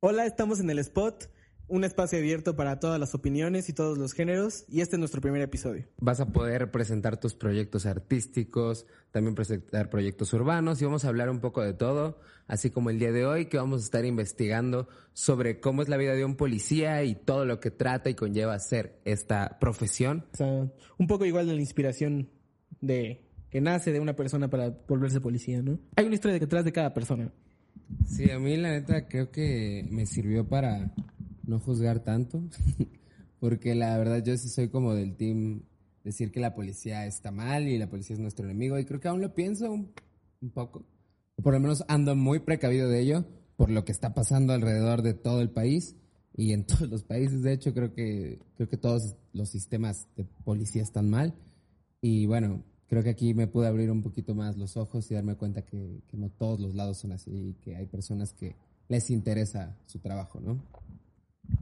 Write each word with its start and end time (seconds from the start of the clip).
Hola, 0.00 0.26
estamos 0.26 0.60
en 0.60 0.70
el 0.70 0.78
Spot, 0.78 1.28
un 1.66 1.82
espacio 1.82 2.20
abierto 2.20 2.54
para 2.54 2.78
todas 2.78 3.00
las 3.00 3.16
opiniones 3.16 3.68
y 3.68 3.72
todos 3.72 3.98
los 3.98 4.12
géneros, 4.12 4.64
y 4.68 4.80
este 4.80 4.94
es 4.94 5.00
nuestro 5.00 5.20
primer 5.20 5.42
episodio. 5.42 5.86
Vas 5.96 6.20
a 6.20 6.26
poder 6.26 6.70
presentar 6.70 7.18
tus 7.18 7.34
proyectos 7.34 7.84
artísticos, 7.84 8.86
también 9.10 9.34
presentar 9.34 9.90
proyectos 9.90 10.32
urbanos 10.32 10.80
y 10.80 10.84
vamos 10.84 11.04
a 11.04 11.08
hablar 11.08 11.30
un 11.30 11.40
poco 11.40 11.62
de 11.62 11.74
todo, 11.74 12.20
así 12.46 12.70
como 12.70 12.90
el 12.90 13.00
día 13.00 13.10
de 13.10 13.26
hoy 13.26 13.46
que 13.46 13.56
vamos 13.56 13.80
a 13.82 13.84
estar 13.86 14.04
investigando 14.04 14.86
sobre 15.14 15.58
cómo 15.58 15.82
es 15.82 15.88
la 15.88 15.96
vida 15.96 16.14
de 16.14 16.24
un 16.24 16.36
policía 16.36 17.02
y 17.02 17.16
todo 17.16 17.44
lo 17.44 17.58
que 17.58 17.72
trata 17.72 18.08
y 18.08 18.14
conlleva 18.14 18.56
ser 18.60 19.00
esta 19.04 19.58
profesión. 19.58 20.26
O 20.32 20.36
sea, 20.36 20.70
un 20.96 21.06
poco 21.08 21.24
igual 21.24 21.48
de 21.48 21.54
la 21.54 21.60
inspiración 21.60 22.30
de 22.80 23.24
que 23.50 23.60
nace 23.60 23.90
de 23.90 23.98
una 23.98 24.14
persona 24.14 24.48
para 24.48 24.70
volverse 24.86 25.20
policía, 25.20 25.60
¿no? 25.60 25.80
Hay 25.96 26.06
una 26.06 26.14
historia 26.14 26.38
detrás 26.38 26.64
de 26.64 26.70
cada 26.70 26.94
persona. 26.94 27.32
Sí, 28.06 28.30
a 28.30 28.38
mí 28.38 28.56
la 28.56 28.70
neta 28.70 29.08
creo 29.08 29.30
que 29.30 29.86
me 29.90 30.06
sirvió 30.06 30.48
para 30.48 30.92
no 31.46 31.60
juzgar 31.60 32.00
tanto, 32.00 32.42
porque 33.40 33.74
la 33.74 33.96
verdad 33.96 34.22
yo 34.24 34.36
sí 34.36 34.48
soy 34.48 34.68
como 34.68 34.94
del 34.94 35.16
team 35.16 35.62
decir 36.04 36.30
que 36.30 36.40
la 36.40 36.54
policía 36.54 37.06
está 37.06 37.30
mal 37.30 37.68
y 37.68 37.78
la 37.78 37.88
policía 37.88 38.14
es 38.14 38.20
nuestro 38.20 38.44
enemigo 38.44 38.78
y 38.78 38.84
creo 38.84 39.00
que 39.00 39.08
aún 39.08 39.20
lo 39.20 39.34
pienso 39.34 39.70
un, 39.70 39.92
un 40.40 40.50
poco, 40.50 40.84
o 41.36 41.42
por 41.42 41.54
lo 41.54 41.60
menos 41.60 41.84
ando 41.88 42.14
muy 42.16 42.40
precavido 42.40 42.88
de 42.88 43.00
ello 43.00 43.24
por 43.56 43.70
lo 43.70 43.84
que 43.84 43.92
está 43.92 44.14
pasando 44.14 44.52
alrededor 44.52 45.02
de 45.02 45.14
todo 45.14 45.40
el 45.40 45.50
país 45.50 45.96
y 46.38 46.52
en 46.52 46.64
todos 46.66 46.88
los 46.88 47.02
países, 47.02 47.42
de 47.42 47.52
hecho 47.52 47.74
creo 47.74 47.92
que 47.92 48.38
creo 48.56 48.68
que 48.68 48.76
todos 48.76 49.16
los 49.32 49.50
sistemas 49.50 50.06
de 50.16 50.24
policía 50.44 50.82
están 50.82 51.10
mal. 51.10 51.34
Y 52.00 52.26
bueno, 52.26 52.62
creo 52.88 53.02
que 53.02 53.10
aquí 53.10 53.34
me 53.34 53.46
pude 53.46 53.66
abrir 53.68 53.90
un 53.90 54.02
poquito 54.02 54.34
más 54.34 54.56
los 54.56 54.76
ojos 54.76 55.10
y 55.10 55.14
darme 55.14 55.36
cuenta 55.36 55.62
que, 55.62 56.00
no 56.12 56.30
todos 56.30 56.58
los 56.60 56.74
lados 56.74 56.98
son 56.98 57.12
así 57.12 57.30
y 57.30 57.54
que 57.62 57.76
hay 57.76 57.86
personas 57.86 58.32
que 58.32 58.56
les 58.88 59.10
interesa 59.10 59.76
su 59.86 59.98
trabajo, 59.98 60.40
¿no? 60.40 60.62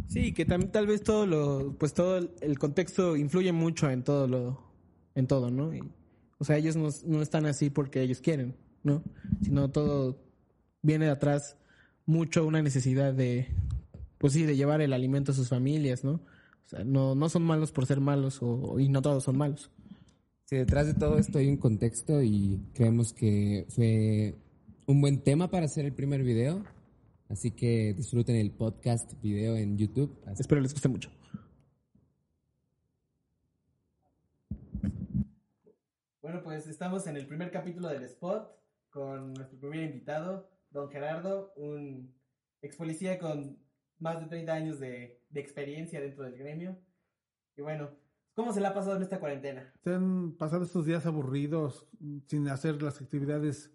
Sí, 0.09 0.33
que 0.33 0.45
también 0.45 0.73
tal 0.73 0.87
vez 0.87 1.03
todo 1.03 1.27
lo, 1.27 1.77
pues 1.79 1.95
todo 1.95 2.19
el, 2.19 2.31
el 2.41 2.59
contexto 2.59 3.17
influye 3.17 3.53
mucho 3.53 3.91
en 3.91 4.03
todo 4.03 4.27
lo, 4.27 4.61
en 5.15 5.27
todo, 5.27 5.51
¿no? 5.51 5.75
Y, 5.75 5.83
o 6.39 6.45
sea, 6.45 6.57
ellos 6.57 6.77
no, 6.77 6.89
no 7.07 7.23
están 7.23 7.47
así 7.47 7.71
porque 7.71 8.03
ellos 8.03 8.21
quieren, 8.21 8.57
¿no? 8.83 9.03
Sino 9.43 9.71
todo 9.71 10.19
viene 10.83 11.07
de 11.07 11.11
atrás 11.11 11.57
mucho 12.05 12.47
una 12.47 12.63
necesidad 12.63 13.13
de, 13.13 13.49
pues 14.19 14.33
sí, 14.33 14.45
de 14.45 14.57
llevar 14.57 14.81
el 14.81 14.93
alimento 14.93 15.33
a 15.33 15.35
sus 15.35 15.49
familias, 15.49 16.05
¿no? 16.05 16.13
O 16.13 16.69
sea, 16.69 16.85
no, 16.85 17.15
no 17.15 17.29
son 17.29 17.43
malos 17.43 17.73
por 17.73 17.87
ser 17.87 18.01
malos 18.01 18.39
o, 18.43 18.79
y 18.79 18.89
no 18.89 19.03
todos 19.03 19.25
son 19.25 19.39
malos. 19.39 19.71
Sí, 20.47 20.57
detrás 20.57 20.87
de 20.87 20.95
todo 20.95 21.19
esto 21.19 21.39
hay 21.39 21.49
un 21.49 21.57
contexto 21.57 22.23
y 22.23 22.61
creemos 22.73 23.13
que 23.13 23.67
fue 23.69 24.35
un 24.87 25.01
buen 25.01 25.23
tema 25.23 25.51
para 25.51 25.67
hacer 25.67 25.85
el 25.85 25.93
primer 25.93 26.23
video. 26.23 26.65
Así 27.29 27.51
que 27.51 27.93
disfruten 27.95 28.37
el 28.37 28.53
podcast 28.53 29.21
video 29.21 29.57
en 29.57 29.77
YouTube. 29.77 30.17
Así- 30.27 30.43
Espero 30.43 30.61
les 30.61 30.73
guste 30.73 30.89
mucho. 30.89 31.11
Bueno, 36.23 36.43
pues 36.43 36.67
estamos 36.67 37.07
en 37.07 37.17
el 37.17 37.27
primer 37.27 37.51
capítulo 37.51 37.89
del 37.89 38.05
Spot 38.05 38.49
con 38.91 39.35
nuestro 39.35 39.59
primer 39.59 39.83
invitado, 39.83 40.49
don 40.71 40.89
Gerardo, 40.91 41.53
un 41.57 42.15
ex 42.63 42.77
policía 42.77 43.19
con 43.19 43.59
más 43.99 44.21
de 44.21 44.27
30 44.27 44.53
años 44.53 44.81
de, 44.81 45.21
de 45.29 45.41
experiencia 45.41 46.01
dentro 46.01 46.25
del 46.25 46.37
gremio. 46.37 46.79
Y 47.57 47.63
bueno, 47.63 47.91
¿cómo 48.37 48.53
se 48.53 48.61
le 48.61 48.67
ha 48.69 48.75
pasado 48.75 48.97
en 48.97 49.03
esta 49.03 49.19
cuarentena? 49.19 49.73
Se 49.83 49.95
han 49.95 50.33
pasado 50.37 50.63
estos 50.65 50.85
días 50.87 51.07
aburridos, 51.07 51.89
sin 52.27 52.47
hacer 52.49 52.81
las 52.83 53.01
actividades 53.01 53.73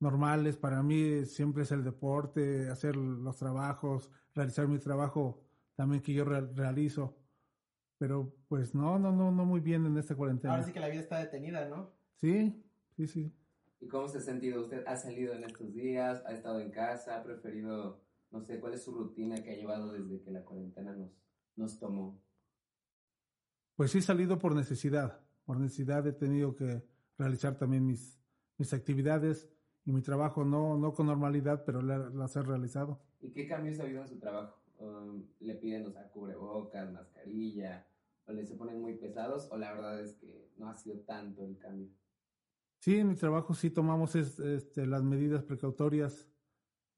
normales. 0.00 0.56
Para 0.56 0.82
mí 0.82 1.24
siempre 1.24 1.62
es 1.62 1.72
el 1.72 1.84
deporte, 1.84 2.68
hacer 2.68 2.96
los 2.96 3.36
trabajos, 3.36 4.10
realizar 4.34 4.68
mi 4.68 4.78
trabajo 4.78 5.40
también 5.76 6.02
que 6.02 6.12
yo 6.12 6.24
re- 6.24 6.52
realizo. 6.54 7.16
Pero 7.98 8.34
pues 8.48 8.74
no, 8.74 8.98
no, 8.98 9.12
no, 9.12 9.30
no 9.30 9.44
muy 9.44 9.60
bien 9.60 9.86
en 9.86 9.96
esta 9.96 10.16
cuarentena. 10.16 10.54
Ahora 10.54 10.66
sí 10.66 10.72
que 10.72 10.80
la 10.80 10.88
vida 10.88 11.00
está 11.00 11.18
detenida, 11.18 11.68
¿no? 11.68 11.92
Sí, 12.16 12.62
sí, 12.96 13.06
sí. 13.06 13.32
¿Y 13.80 13.86
cómo 13.88 14.08
se 14.08 14.18
ha 14.18 14.20
sentido 14.20 14.60
usted? 14.62 14.84
¿Ha 14.86 14.96
salido 14.96 15.34
en 15.34 15.44
estos 15.44 15.72
días? 15.72 16.22
¿Ha 16.26 16.32
estado 16.32 16.60
en 16.60 16.70
casa? 16.72 17.16
¿Ha 17.18 17.22
preferido, 17.22 18.00
no 18.32 18.40
sé, 18.40 18.58
cuál 18.60 18.74
es 18.74 18.82
su 18.82 18.92
rutina 18.92 19.36
que 19.42 19.52
ha 19.52 19.56
llevado 19.56 19.92
desde 19.92 20.20
que 20.20 20.30
la 20.32 20.44
cuarentena 20.44 20.92
nos, 20.94 21.10
nos 21.56 21.78
tomó? 21.78 22.20
Pues 23.82 23.90
sí 23.90 23.98
he 23.98 24.02
salido 24.02 24.38
por 24.38 24.54
necesidad. 24.54 25.18
Por 25.44 25.58
necesidad 25.58 26.06
he 26.06 26.12
tenido 26.12 26.54
que 26.54 26.84
realizar 27.18 27.58
también 27.58 27.84
mis, 27.84 28.16
mis 28.56 28.72
actividades 28.72 29.50
y 29.84 29.90
mi 29.90 30.02
trabajo, 30.02 30.44
no, 30.44 30.78
no 30.78 30.92
con 30.94 31.08
normalidad, 31.08 31.64
pero 31.66 31.82
la- 31.82 31.98
las 32.10 32.36
he 32.36 32.42
realizado. 32.42 33.02
¿Y 33.20 33.32
qué 33.32 33.48
cambios 33.48 33.80
ha 33.80 33.82
habido 33.82 34.02
en 34.02 34.06
su 34.06 34.20
trabajo? 34.20 34.62
Um, 34.78 35.24
¿Le 35.40 35.56
piden, 35.56 35.84
o 35.88 35.90
sea, 35.90 36.08
cubrebocas, 36.12 36.92
mascarilla? 36.92 37.84
¿O 38.26 38.32
le 38.32 38.46
se 38.46 38.54
ponen 38.54 38.80
muy 38.80 38.94
pesados? 38.98 39.48
¿O 39.50 39.56
la 39.56 39.72
verdad 39.72 40.00
es 40.00 40.14
que 40.14 40.52
no 40.58 40.68
ha 40.70 40.76
sido 40.76 41.00
tanto 41.00 41.44
el 41.44 41.58
cambio? 41.58 41.88
Sí, 42.78 42.98
en 43.00 43.08
mi 43.08 43.16
trabajo 43.16 43.52
sí 43.52 43.68
tomamos 43.70 44.14
es- 44.14 44.38
este, 44.38 44.86
las 44.86 45.02
medidas 45.02 45.42
precautorias. 45.42 46.28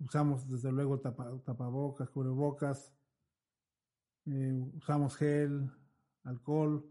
Usamos 0.00 0.46
desde 0.50 0.70
luego 0.70 1.00
tapa- 1.00 1.40
tapabocas, 1.46 2.10
cubrebocas, 2.10 2.92
eh, 4.26 4.52
usamos 4.76 5.16
gel, 5.16 5.70
alcohol. 6.24 6.84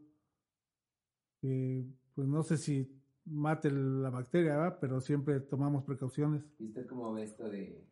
eh, 1.41 1.85
pues 2.15 2.27
no 2.27 2.43
sé 2.43 2.57
si 2.57 2.89
mate 3.25 3.71
la 3.71 4.09
bacteria, 4.09 4.57
¿verdad? 4.57 4.77
pero 4.79 4.99
siempre 5.01 5.39
tomamos 5.39 5.83
precauciones. 5.83 6.43
¿Y 6.59 6.67
usted 6.67 6.85
cómo 6.87 7.13
ve 7.13 7.23
esto 7.23 7.49
de, 7.49 7.85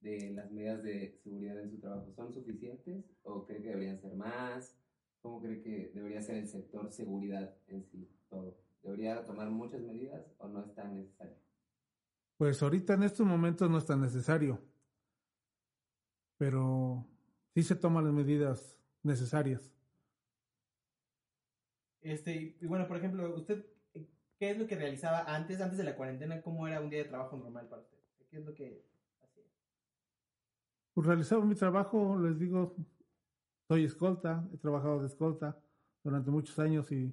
de 0.00 0.30
las 0.30 0.50
medidas 0.50 0.82
de 0.82 1.18
seguridad 1.22 1.60
en 1.60 1.70
su 1.70 1.78
trabajo? 1.78 2.12
¿Son 2.14 2.32
suficientes 2.32 3.04
o 3.22 3.44
cree 3.46 3.62
que 3.62 3.68
deberían 3.68 4.00
ser 4.00 4.14
más? 4.14 4.76
¿Cómo 5.22 5.40
cree 5.40 5.62
que 5.62 5.90
debería 5.94 6.20
ser 6.20 6.36
el 6.36 6.48
sector 6.48 6.90
seguridad 6.92 7.54
en 7.68 7.84
sí 7.84 8.08
todo? 8.28 8.56
¿Debería 8.82 9.24
tomar 9.26 9.50
muchas 9.50 9.80
medidas 9.82 10.26
o 10.38 10.48
no 10.48 10.64
es 10.64 10.74
tan 10.74 10.94
necesario? 10.94 11.36
Pues 12.36 12.62
ahorita 12.62 12.94
en 12.94 13.02
estos 13.02 13.26
momentos 13.26 13.68
no 13.68 13.78
es 13.78 13.86
tan 13.86 14.00
necesario, 14.00 14.60
pero 16.36 17.06
sí 17.54 17.62
se 17.62 17.76
toman 17.76 18.04
las 18.04 18.12
medidas 18.14 18.76
necesarias. 19.02 19.72
Este, 22.04 22.56
y 22.60 22.66
bueno, 22.66 22.86
por 22.86 22.98
ejemplo, 22.98 23.34
usted, 23.34 23.64
¿qué 24.38 24.50
es 24.50 24.58
lo 24.58 24.66
que 24.66 24.76
realizaba 24.76 25.24
antes, 25.34 25.60
antes 25.60 25.78
de 25.78 25.84
la 25.84 25.96
cuarentena? 25.96 26.42
¿Cómo 26.42 26.68
era 26.68 26.80
un 26.80 26.90
día 26.90 27.02
de 27.02 27.08
trabajo 27.08 27.36
normal 27.36 27.66
para 27.68 27.82
usted? 27.82 27.96
¿Qué 28.30 28.36
es 28.36 28.44
lo 28.44 28.54
que 28.54 28.84
hacía? 29.22 29.44
Pues 30.92 31.06
realizaba 31.06 31.44
mi 31.44 31.54
trabajo, 31.54 32.18
les 32.18 32.38
digo, 32.38 32.76
soy 33.66 33.84
escolta, 33.84 34.46
he 34.52 34.58
trabajado 34.58 35.00
de 35.00 35.06
escolta 35.06 35.58
durante 36.02 36.30
muchos 36.30 36.58
años 36.58 36.92
y 36.92 37.12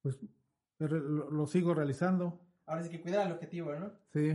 pues 0.00 0.18
lo, 0.78 1.30
lo 1.30 1.46
sigo 1.46 1.74
realizando. 1.74 2.40
Ahora 2.64 2.82
sí 2.82 2.90
que 2.90 3.02
cuidar 3.02 3.26
el 3.26 3.34
objetivo, 3.34 3.74
¿no? 3.74 3.92
Sí, 4.12 4.32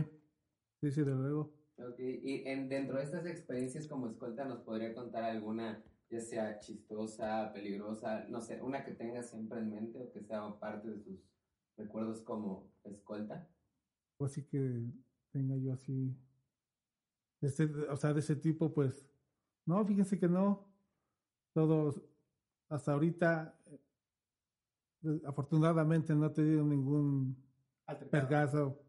sí, 0.80 0.90
sí, 0.90 1.00
desde 1.00 1.14
luego. 1.20 1.52
Ok, 1.78 1.98
y 1.98 2.46
en, 2.46 2.68
dentro 2.68 2.96
de 2.96 3.02
estas 3.02 3.26
experiencias 3.26 3.88
como 3.88 4.06
escolta, 4.06 4.44
¿nos 4.44 4.60
podría 4.60 4.94
contar 4.94 5.24
alguna, 5.24 5.82
ya 6.12 6.20
sea 6.20 6.58
chistosa, 6.60 7.50
peligrosa, 7.54 8.26
no 8.28 8.40
sé, 8.42 8.60
una 8.62 8.84
que 8.84 8.92
tenga 8.92 9.22
siempre 9.22 9.60
en 9.60 9.70
mente 9.70 9.98
o 9.98 10.12
que 10.12 10.20
sea 10.22 10.46
parte 10.60 10.90
de 10.90 10.98
sus 11.00 11.18
recuerdos 11.76 12.20
como 12.20 12.70
escolta? 12.84 13.48
Pues 14.18 14.32
sí 14.32 14.44
que 14.44 14.84
tenga 15.30 15.56
yo 15.56 15.72
así, 15.72 16.14
este, 17.40 17.64
o 17.64 17.96
sea, 17.96 18.12
de 18.12 18.20
ese 18.20 18.36
tipo, 18.36 18.72
pues, 18.74 19.08
no, 19.64 19.84
fíjense 19.86 20.18
que 20.18 20.28
no, 20.28 20.68
todos, 21.54 22.02
hasta 22.68 22.92
ahorita, 22.92 23.58
afortunadamente 25.24 26.14
no 26.14 26.26
he 26.26 26.30
tenido 26.30 26.62
ningún 26.64 27.36
Altercado. 27.86 28.28
percazo, 28.28 28.82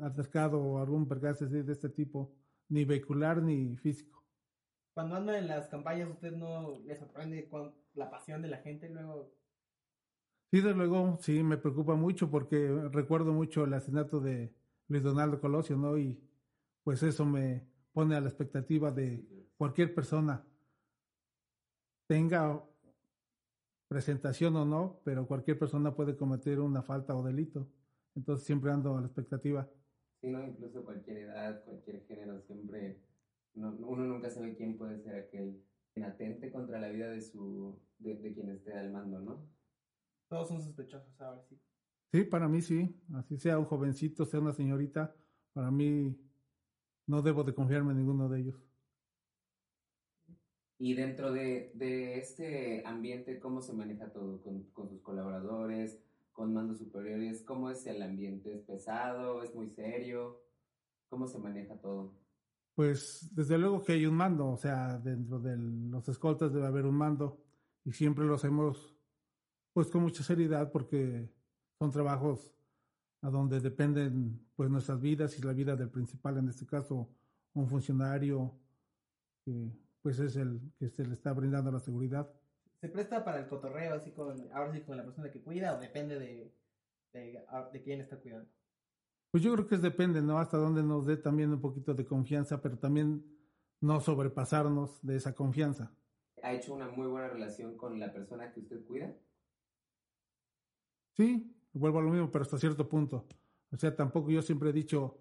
altercado 0.00 0.62
o 0.62 0.78
algún 0.78 1.08
así 1.44 1.62
de 1.62 1.72
este 1.72 1.88
tipo, 1.88 2.32
ni 2.68 2.84
vehicular 2.84 3.42
ni 3.42 3.76
físico. 3.76 4.15
Cuando 4.96 5.16
anda 5.16 5.36
en 5.36 5.46
las 5.46 5.68
campañas, 5.68 6.08
¿usted 6.08 6.32
no 6.32 6.78
le 6.86 6.96
sorprende 6.98 7.46
cuán- 7.50 7.74
la 7.92 8.08
pasión 8.08 8.40
de 8.40 8.48
la 8.48 8.56
gente 8.62 8.88
luego? 8.88 9.30
Sí, 10.50 10.62
desde 10.62 10.72
luego, 10.74 11.18
sí, 11.20 11.42
me 11.42 11.58
preocupa 11.58 11.94
mucho 11.96 12.30
porque 12.30 12.66
recuerdo 12.90 13.34
mucho 13.34 13.64
el 13.64 13.74
asesinato 13.74 14.20
de 14.20 14.54
Luis 14.88 15.02
Donaldo 15.02 15.38
Colosio, 15.38 15.76
¿no? 15.76 15.98
Y 15.98 16.18
pues 16.82 17.02
eso 17.02 17.26
me 17.26 17.66
pone 17.92 18.16
a 18.16 18.22
la 18.22 18.28
expectativa 18.28 18.90
de 18.90 19.22
cualquier 19.58 19.94
persona, 19.94 20.42
tenga 22.06 22.64
presentación 23.88 24.56
o 24.56 24.64
no, 24.64 25.02
pero 25.04 25.26
cualquier 25.26 25.58
persona 25.58 25.94
puede 25.94 26.16
cometer 26.16 26.58
una 26.58 26.82
falta 26.82 27.14
o 27.14 27.22
delito. 27.22 27.68
Entonces 28.14 28.46
siempre 28.46 28.70
ando 28.70 28.96
a 28.96 29.00
la 29.02 29.08
expectativa. 29.08 29.68
Sí, 30.22 30.30
¿no? 30.30 30.42
Incluso 30.42 30.82
cualquier 30.82 31.18
edad, 31.18 31.62
cualquier 31.66 32.02
género, 32.06 32.40
siempre, 32.46 32.98
no- 33.56 33.76
uno 33.80 34.04
nunca 34.06 34.30
sabe 34.30 34.56
quién 34.56 34.76
puede 34.78 34.98
ser 35.00 35.16
aquel 35.16 35.62
quien 35.94 36.06
atente 36.06 36.52
contra 36.52 36.80
la 36.80 36.88
vida 36.90 37.10
de 37.10 37.22
su, 37.22 37.80
de, 37.98 38.16
de 38.16 38.34
quien 38.34 38.50
esté 38.50 38.74
al 38.74 38.92
mando, 38.92 39.20
¿no? 39.20 39.48
Todos 40.28 40.48
son 40.48 40.62
sospechosos 40.62 41.20
ahora 41.20 41.42
sí. 41.42 41.60
Sí, 42.12 42.24
para 42.24 42.48
mí 42.48 42.62
sí, 42.62 42.94
así 43.14 43.36
sea 43.38 43.58
un 43.58 43.64
jovencito, 43.66 44.24
sea 44.24 44.40
una 44.40 44.52
señorita, 44.52 45.14
para 45.52 45.70
mí 45.70 46.16
no 47.06 47.22
debo 47.22 47.44
de 47.44 47.54
confiarme 47.54 47.92
en 47.92 47.98
ninguno 47.98 48.28
de 48.28 48.40
ellos. 48.40 48.56
Y 50.78 50.94
dentro 50.94 51.32
de, 51.32 51.70
de 51.74 52.18
este 52.18 52.82
ambiente, 52.86 53.38
¿cómo 53.40 53.62
se 53.62 53.72
maneja 53.72 54.12
todo? 54.12 54.40
¿Con, 54.42 54.64
con 54.72 54.88
sus 54.88 55.00
colaboradores, 55.02 55.98
con 56.32 56.52
mandos 56.54 56.78
superiores? 56.78 57.42
¿Cómo 57.42 57.70
es 57.70 57.86
el 57.86 58.02
ambiente? 58.02 58.54
¿Es 58.54 58.62
pesado? 58.62 59.42
¿Es 59.42 59.54
muy 59.54 59.68
serio? 59.68 60.42
¿Cómo 61.08 61.28
se 61.28 61.38
maneja 61.38 61.80
todo? 61.80 62.14
Pues 62.76 63.30
desde 63.34 63.56
luego 63.56 63.82
que 63.82 63.92
hay 63.94 64.04
un 64.04 64.14
mando, 64.14 64.50
o 64.50 64.56
sea, 64.58 64.98
dentro 64.98 65.40
de 65.40 65.56
los 65.56 66.06
escoltas 66.10 66.52
debe 66.52 66.66
haber 66.66 66.84
un 66.84 66.94
mando 66.94 67.42
y 67.84 67.92
siempre 67.92 68.26
lo 68.26 68.34
hacemos 68.34 68.94
pues 69.72 69.88
con 69.88 70.02
mucha 70.02 70.22
seriedad 70.22 70.70
porque 70.70 71.32
son 71.78 71.90
trabajos 71.90 72.54
a 73.22 73.30
donde 73.30 73.60
dependen 73.60 74.46
pues 74.54 74.68
nuestras 74.68 75.00
vidas 75.00 75.38
y 75.38 75.42
la 75.42 75.54
vida 75.54 75.74
del 75.74 75.88
principal, 75.88 76.36
en 76.36 76.48
este 76.50 76.66
caso 76.66 77.08
un 77.54 77.66
funcionario 77.66 78.54
que 79.42 79.72
pues 80.02 80.18
es 80.18 80.36
el 80.36 80.60
que 80.78 80.90
se 80.90 81.06
le 81.06 81.14
está 81.14 81.32
brindando 81.32 81.72
la 81.72 81.80
seguridad. 81.80 82.30
¿Se 82.82 82.90
presta 82.90 83.24
para 83.24 83.40
el 83.40 83.48
cotorreo 83.48 83.94
así 83.94 84.10
con, 84.10 84.52
ahora 84.52 84.74
sí 84.74 84.82
con 84.82 84.98
la 84.98 85.04
persona 85.04 85.30
que 85.30 85.40
cuida 85.40 85.74
o 85.74 85.80
depende 85.80 86.18
de, 86.18 86.52
de, 87.14 87.42
de 87.72 87.82
quién 87.82 88.02
está 88.02 88.18
cuidando? 88.18 88.50
Pues 89.30 89.42
yo 89.42 89.52
creo 89.54 89.66
que 89.66 89.74
es 89.74 89.82
depende, 89.82 90.22
¿no? 90.22 90.38
Hasta 90.38 90.56
donde 90.56 90.82
nos 90.82 91.06
dé 91.06 91.16
también 91.16 91.52
un 91.52 91.60
poquito 91.60 91.94
de 91.94 92.04
confianza, 92.04 92.60
pero 92.62 92.78
también 92.78 93.24
no 93.80 94.00
sobrepasarnos 94.00 95.04
de 95.04 95.16
esa 95.16 95.34
confianza. 95.34 95.92
¿Ha 96.42 96.52
hecho 96.52 96.74
una 96.74 96.88
muy 96.88 97.06
buena 97.08 97.28
relación 97.28 97.76
con 97.76 97.98
la 97.98 98.12
persona 98.12 98.52
que 98.52 98.60
usted 98.60 98.84
cuida? 98.84 99.14
Sí, 101.12 101.54
vuelvo 101.72 101.98
a 101.98 102.02
lo 102.02 102.10
mismo, 102.10 102.30
pero 102.30 102.42
hasta 102.42 102.58
cierto 102.58 102.88
punto. 102.88 103.26
O 103.72 103.76
sea, 103.76 103.94
tampoco 103.94 104.30
yo 104.30 104.42
siempre 104.42 104.70
he 104.70 104.72
dicho 104.72 105.18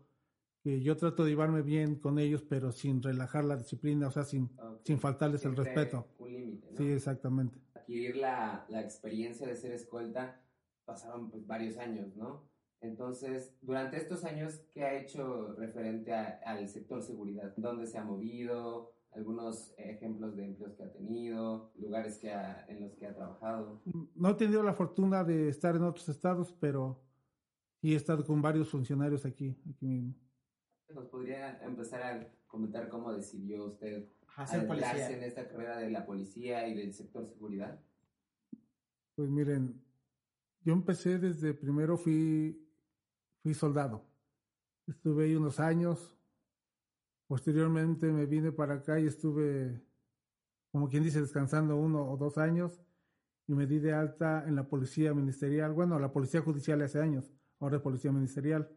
que 0.61 0.81
yo 0.81 0.97
trato 0.97 1.23
de 1.23 1.29
llevarme 1.31 1.61
bien 1.61 1.95
con 1.95 2.19
ellos, 2.19 2.41
pero 2.41 2.71
sin 2.71 3.01
relajar 3.01 3.45
la 3.45 3.55
disciplina, 3.55 4.07
o 4.07 4.11
sea, 4.11 4.23
sin, 4.23 4.45
okay. 4.57 4.81
sin 4.83 4.99
faltarles 4.99 5.41
Siempre 5.41 5.61
el 5.61 5.67
respeto. 5.67 6.07
Un 6.17 6.33
límite, 6.33 6.71
¿no? 6.71 6.77
Sí, 6.77 6.91
exactamente. 6.91 7.59
Adquirir 7.75 8.17
la, 8.17 8.65
la 8.69 8.81
experiencia 8.81 9.47
de 9.47 9.55
ser 9.55 9.71
escolta 9.73 10.41
pasaron 10.85 11.29
pues, 11.29 11.45
varios 11.45 11.77
años, 11.77 12.15
¿no? 12.15 12.49
Entonces, 12.81 13.55
durante 13.61 13.97
estos 13.97 14.23
años, 14.25 14.61
¿qué 14.71 14.83
ha 14.83 14.99
hecho 14.99 15.53
referente 15.53 16.13
a, 16.13 16.39
al 16.45 16.67
sector 16.67 17.01
seguridad? 17.01 17.53
¿Dónde 17.57 17.87
se 17.87 17.97
ha 17.97 18.03
movido? 18.03 18.95
algunos 19.15 19.73
ejemplos 19.77 20.35
de 20.35 20.43
empleos 20.43 20.75
que 20.75 20.83
ha 20.83 20.91
tenido, 20.91 21.71
lugares 21.77 22.17
que 22.17 22.31
ha, 22.31 22.65
en 22.67 22.81
los 22.81 22.95
que 22.95 23.07
ha 23.07 23.15
trabajado. 23.15 23.81
No 24.13 24.29
he 24.29 24.33
tenido 24.33 24.61
la 24.61 24.73
fortuna 24.73 25.23
de 25.23 25.47
estar 25.47 25.75
en 25.75 25.83
otros 25.83 26.09
estados, 26.09 26.51
pero 26.59 27.01
sí 27.81 27.93
he 27.93 27.95
estado 27.95 28.25
con 28.25 28.41
varios 28.41 28.69
funcionarios 28.69 29.25
aquí, 29.25 29.55
aquí 29.69 29.85
mismo. 29.85 30.15
¿Nos 30.93 31.07
podría 31.07 31.57
empezar 31.63 32.03
a 32.03 32.27
comentar 32.45 32.89
cómo 32.89 33.13
decidió 33.13 33.65
usted 33.65 34.09
Hacer 34.35 34.67
policía. 34.67 35.09
en 35.11 35.23
esta 35.23 35.47
carrera 35.47 35.77
de 35.77 35.89
la 35.89 36.05
policía 36.05 36.67
y 36.67 36.75
del 36.75 36.93
sector 36.93 37.25
seguridad? 37.25 37.79
Pues 39.15 39.29
miren, 39.29 39.81
yo 40.61 40.73
empecé 40.73 41.17
desde 41.17 41.53
primero 41.53 41.97
fui, 41.97 42.64
fui 43.45 43.53
soldado. 43.53 44.03
Estuve 44.87 45.25
ahí 45.25 45.35
unos 45.35 45.59
años, 45.59 46.15
Posteriormente 47.27 48.11
me 48.11 48.25
vine 48.27 48.51
para 48.51 48.75
acá 48.75 48.99
y 48.99 49.07
estuve, 49.07 49.83
como 50.71 50.89
quien 50.89 51.03
dice, 51.03 51.21
descansando 51.21 51.75
uno 51.75 52.07
o 52.07 52.17
dos 52.17 52.37
años 52.37 52.83
y 53.47 53.53
me 53.53 53.65
di 53.65 53.79
de 53.79 53.93
alta 53.93 54.43
en 54.47 54.55
la 54.55 54.67
policía 54.67 55.13
ministerial, 55.13 55.73
bueno, 55.73 55.97
la 55.97 56.11
policía 56.11 56.41
judicial 56.41 56.81
hace 56.83 57.01
años, 57.01 57.31
ahora 57.59 57.77
es 57.77 57.81
policía 57.81 58.11
ministerial. 58.11 58.69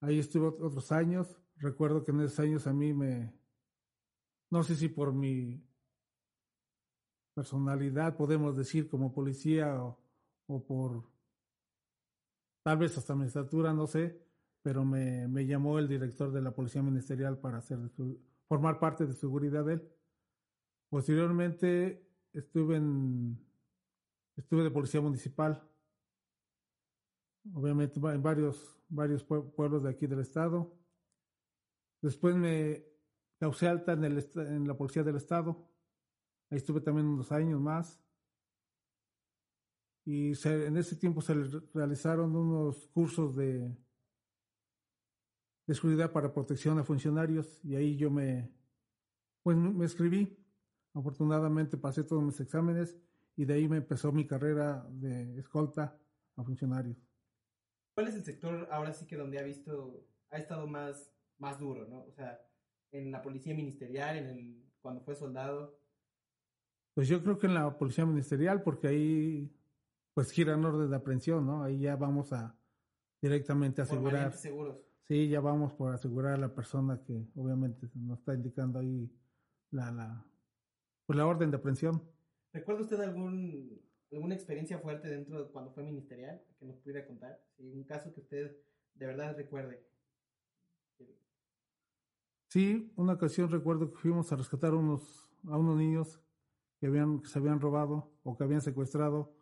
Ahí 0.00 0.18
estuve 0.18 0.48
otros 0.48 0.90
años, 0.90 1.40
recuerdo 1.56 2.02
que 2.02 2.10
en 2.10 2.22
esos 2.22 2.40
años 2.40 2.66
a 2.66 2.72
mí 2.72 2.92
me, 2.92 3.32
no 4.50 4.64
sé 4.64 4.74
si 4.74 4.88
por 4.88 5.12
mi 5.12 5.64
personalidad 7.34 8.16
podemos 8.16 8.56
decir 8.56 8.88
como 8.88 9.12
policía 9.12 9.80
o, 9.84 10.00
o 10.48 10.64
por 10.64 11.15
tal 12.66 12.78
vez 12.78 12.98
hasta 12.98 13.14
mi 13.14 13.26
estatura, 13.26 13.72
no 13.72 13.86
sé, 13.86 14.20
pero 14.60 14.84
me, 14.84 15.28
me, 15.28 15.46
llamó 15.46 15.78
el 15.78 15.86
director 15.86 16.32
de 16.32 16.42
la 16.42 16.50
Policía 16.50 16.82
Ministerial 16.82 17.38
para 17.38 17.58
hacer 17.58 17.78
su, 17.90 18.20
formar 18.48 18.80
parte 18.80 19.06
de 19.06 19.12
seguridad 19.12 19.64
de 19.64 19.74
él. 19.74 19.88
Posteriormente 20.88 22.10
estuve 22.32 22.74
en 22.74 23.38
estuve 24.34 24.64
de 24.64 24.72
policía 24.72 25.00
municipal, 25.00 25.62
obviamente 27.54 28.00
en 28.00 28.22
varios, 28.24 28.82
varios 28.88 29.22
pueblos 29.22 29.84
de 29.84 29.90
aquí 29.90 30.08
del 30.08 30.18
estado. 30.18 30.76
Después 32.02 32.34
me 32.34 32.84
causé 33.38 33.68
alta 33.68 33.92
en, 33.92 34.02
el, 34.02 34.28
en 34.38 34.66
la 34.66 34.76
policía 34.76 35.04
del 35.04 35.14
estado. 35.14 35.70
Ahí 36.50 36.56
estuve 36.58 36.80
también 36.80 37.06
unos 37.06 37.30
años 37.30 37.60
más. 37.60 38.04
Y 40.06 40.34
se, 40.34 40.66
en 40.66 40.78
ese 40.78 40.96
tiempo 40.96 41.20
se 41.20 41.34
realizaron 41.74 42.34
unos 42.34 42.86
cursos 42.86 43.36
de 43.36 43.76
de 45.66 45.74
seguridad 45.74 46.12
para 46.12 46.32
protección 46.32 46.78
a 46.78 46.84
funcionarios 46.84 47.62
y 47.64 47.74
ahí 47.74 47.96
yo 47.96 48.10
me, 48.10 48.50
pues 49.42 49.56
me 49.56 49.84
escribí. 49.84 50.38
Afortunadamente 50.94 51.76
pasé 51.76 52.04
todos 52.04 52.22
mis 52.22 52.38
exámenes 52.40 52.96
y 53.34 53.44
de 53.44 53.54
ahí 53.54 53.68
me 53.68 53.78
empezó 53.78 54.12
mi 54.12 54.26
carrera 54.26 54.86
de 54.90 55.38
escolta 55.38 55.98
a 56.36 56.44
funcionarios. 56.44 56.96
¿Cuál 57.94 58.08
es 58.08 58.14
el 58.14 58.24
sector 58.24 58.68
ahora 58.70 58.92
sí 58.92 59.06
que 59.06 59.16
donde 59.16 59.38
ha 59.38 59.42
visto, 59.42 60.06
ha 60.30 60.38
estado 60.38 60.66
más, 60.66 61.12
más 61.38 61.58
duro, 61.58 61.86
¿no? 61.86 62.04
O 62.04 62.12
sea, 62.12 62.40
en 62.92 63.10
la 63.10 63.20
policía 63.20 63.54
ministerial, 63.54 64.16
en 64.16 64.26
el, 64.26 64.64
cuando 64.80 65.02
fue 65.02 65.16
soldado. 65.16 65.78
Pues 66.94 67.08
yo 67.08 67.22
creo 67.22 67.38
que 67.38 67.46
en 67.46 67.54
la 67.54 67.76
policía 67.76 68.06
ministerial, 68.06 68.62
porque 68.62 68.88
ahí 68.88 69.54
pues 70.16 70.30
giran 70.30 70.64
orden 70.64 70.88
de 70.88 70.96
aprehensión, 70.96 71.44
¿no? 71.44 71.62
Ahí 71.62 71.78
ya 71.78 71.94
vamos 71.94 72.32
a 72.32 72.58
directamente 73.20 73.82
asegurar. 73.82 74.32
seguros. 74.32 74.78
Sí, 75.06 75.28
ya 75.28 75.40
vamos 75.40 75.74
por 75.74 75.92
asegurar 75.92 76.32
a 76.32 76.38
la 76.38 76.54
persona 76.54 77.02
que 77.02 77.28
obviamente 77.34 77.86
nos 77.94 78.20
está 78.20 78.32
indicando 78.32 78.78
ahí 78.78 79.12
la, 79.72 79.92
la, 79.92 80.24
pues 81.04 81.18
la 81.18 81.26
orden 81.26 81.50
de 81.50 81.58
aprehensión. 81.58 82.02
¿Recuerda 82.50 82.80
usted 82.80 82.98
algún, 83.00 83.78
alguna 84.10 84.34
experiencia 84.34 84.78
fuerte 84.78 85.06
dentro 85.06 85.38
de 85.38 85.52
cuando 85.52 85.70
fue 85.72 85.82
ministerial 85.82 86.42
que 86.58 86.64
nos 86.64 86.78
pudiera 86.78 87.06
contar? 87.06 87.38
Sí, 87.54 87.70
un 87.70 87.84
caso 87.84 88.10
que 88.14 88.20
usted 88.20 88.56
de 88.94 89.06
verdad 89.06 89.36
recuerde. 89.36 89.86
Sí, 92.48 92.90
una 92.96 93.12
ocasión 93.12 93.50
recuerdo 93.50 93.90
que 93.90 93.98
fuimos 93.98 94.32
a 94.32 94.36
rescatar 94.36 94.72
unos, 94.72 95.28
a 95.46 95.58
unos 95.58 95.76
niños 95.76 96.22
que, 96.80 96.86
habían, 96.86 97.20
que 97.20 97.28
se 97.28 97.38
habían 97.38 97.60
robado 97.60 98.16
o 98.22 98.34
que 98.34 98.44
habían 98.44 98.62
secuestrado. 98.62 99.35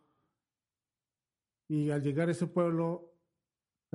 Y 1.67 1.89
al 1.89 2.01
llegar 2.01 2.29
a 2.29 2.31
ese 2.31 2.47
pueblo 2.47 3.15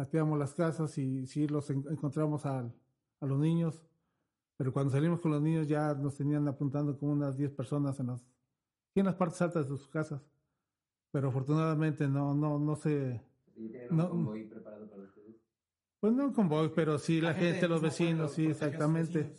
Cateamos 0.00 0.38
las 0.38 0.54
casas 0.54 0.96
y 0.96 1.26
sí 1.26 1.46
los 1.46 1.68
encontramos 1.68 2.46
a, 2.46 2.60
a 3.20 3.26
los 3.26 3.38
niños, 3.38 3.82
pero 4.56 4.72
cuando 4.72 4.92
salimos 4.92 5.20
con 5.20 5.30
los 5.30 5.42
niños 5.42 5.68
ya 5.68 5.92
nos 5.94 6.16
tenían 6.16 6.46
apuntando 6.48 6.96
como 6.96 7.12
unas 7.12 7.36
10 7.36 7.52
personas 7.52 7.98
en 8.00 8.06
las, 8.06 8.24
en 8.94 9.04
las 9.04 9.14
partes 9.16 9.42
altas 9.42 9.68
de 9.68 9.76
sus 9.76 9.88
casas. 9.88 10.22
Pero 11.10 11.28
afortunadamente 11.28 12.08
no, 12.08 12.34
no, 12.34 12.58
no 12.58 12.76
se... 12.76 13.20
no, 13.90 14.04
un 14.04 14.24
convoy 14.24 14.44
preparado 14.44 14.88
para 14.88 15.02
ustedes? 15.02 15.36
Pues 15.98 16.14
no 16.14 16.26
un 16.28 16.32
convoy, 16.32 16.70
pero 16.74 16.98
sí 16.98 17.20
la, 17.20 17.28
la 17.28 17.34
gente, 17.34 17.52
gente, 17.52 17.68
los 17.68 17.82
vecinos, 17.82 18.32
sí, 18.32 18.46
exactamente. 18.46 19.34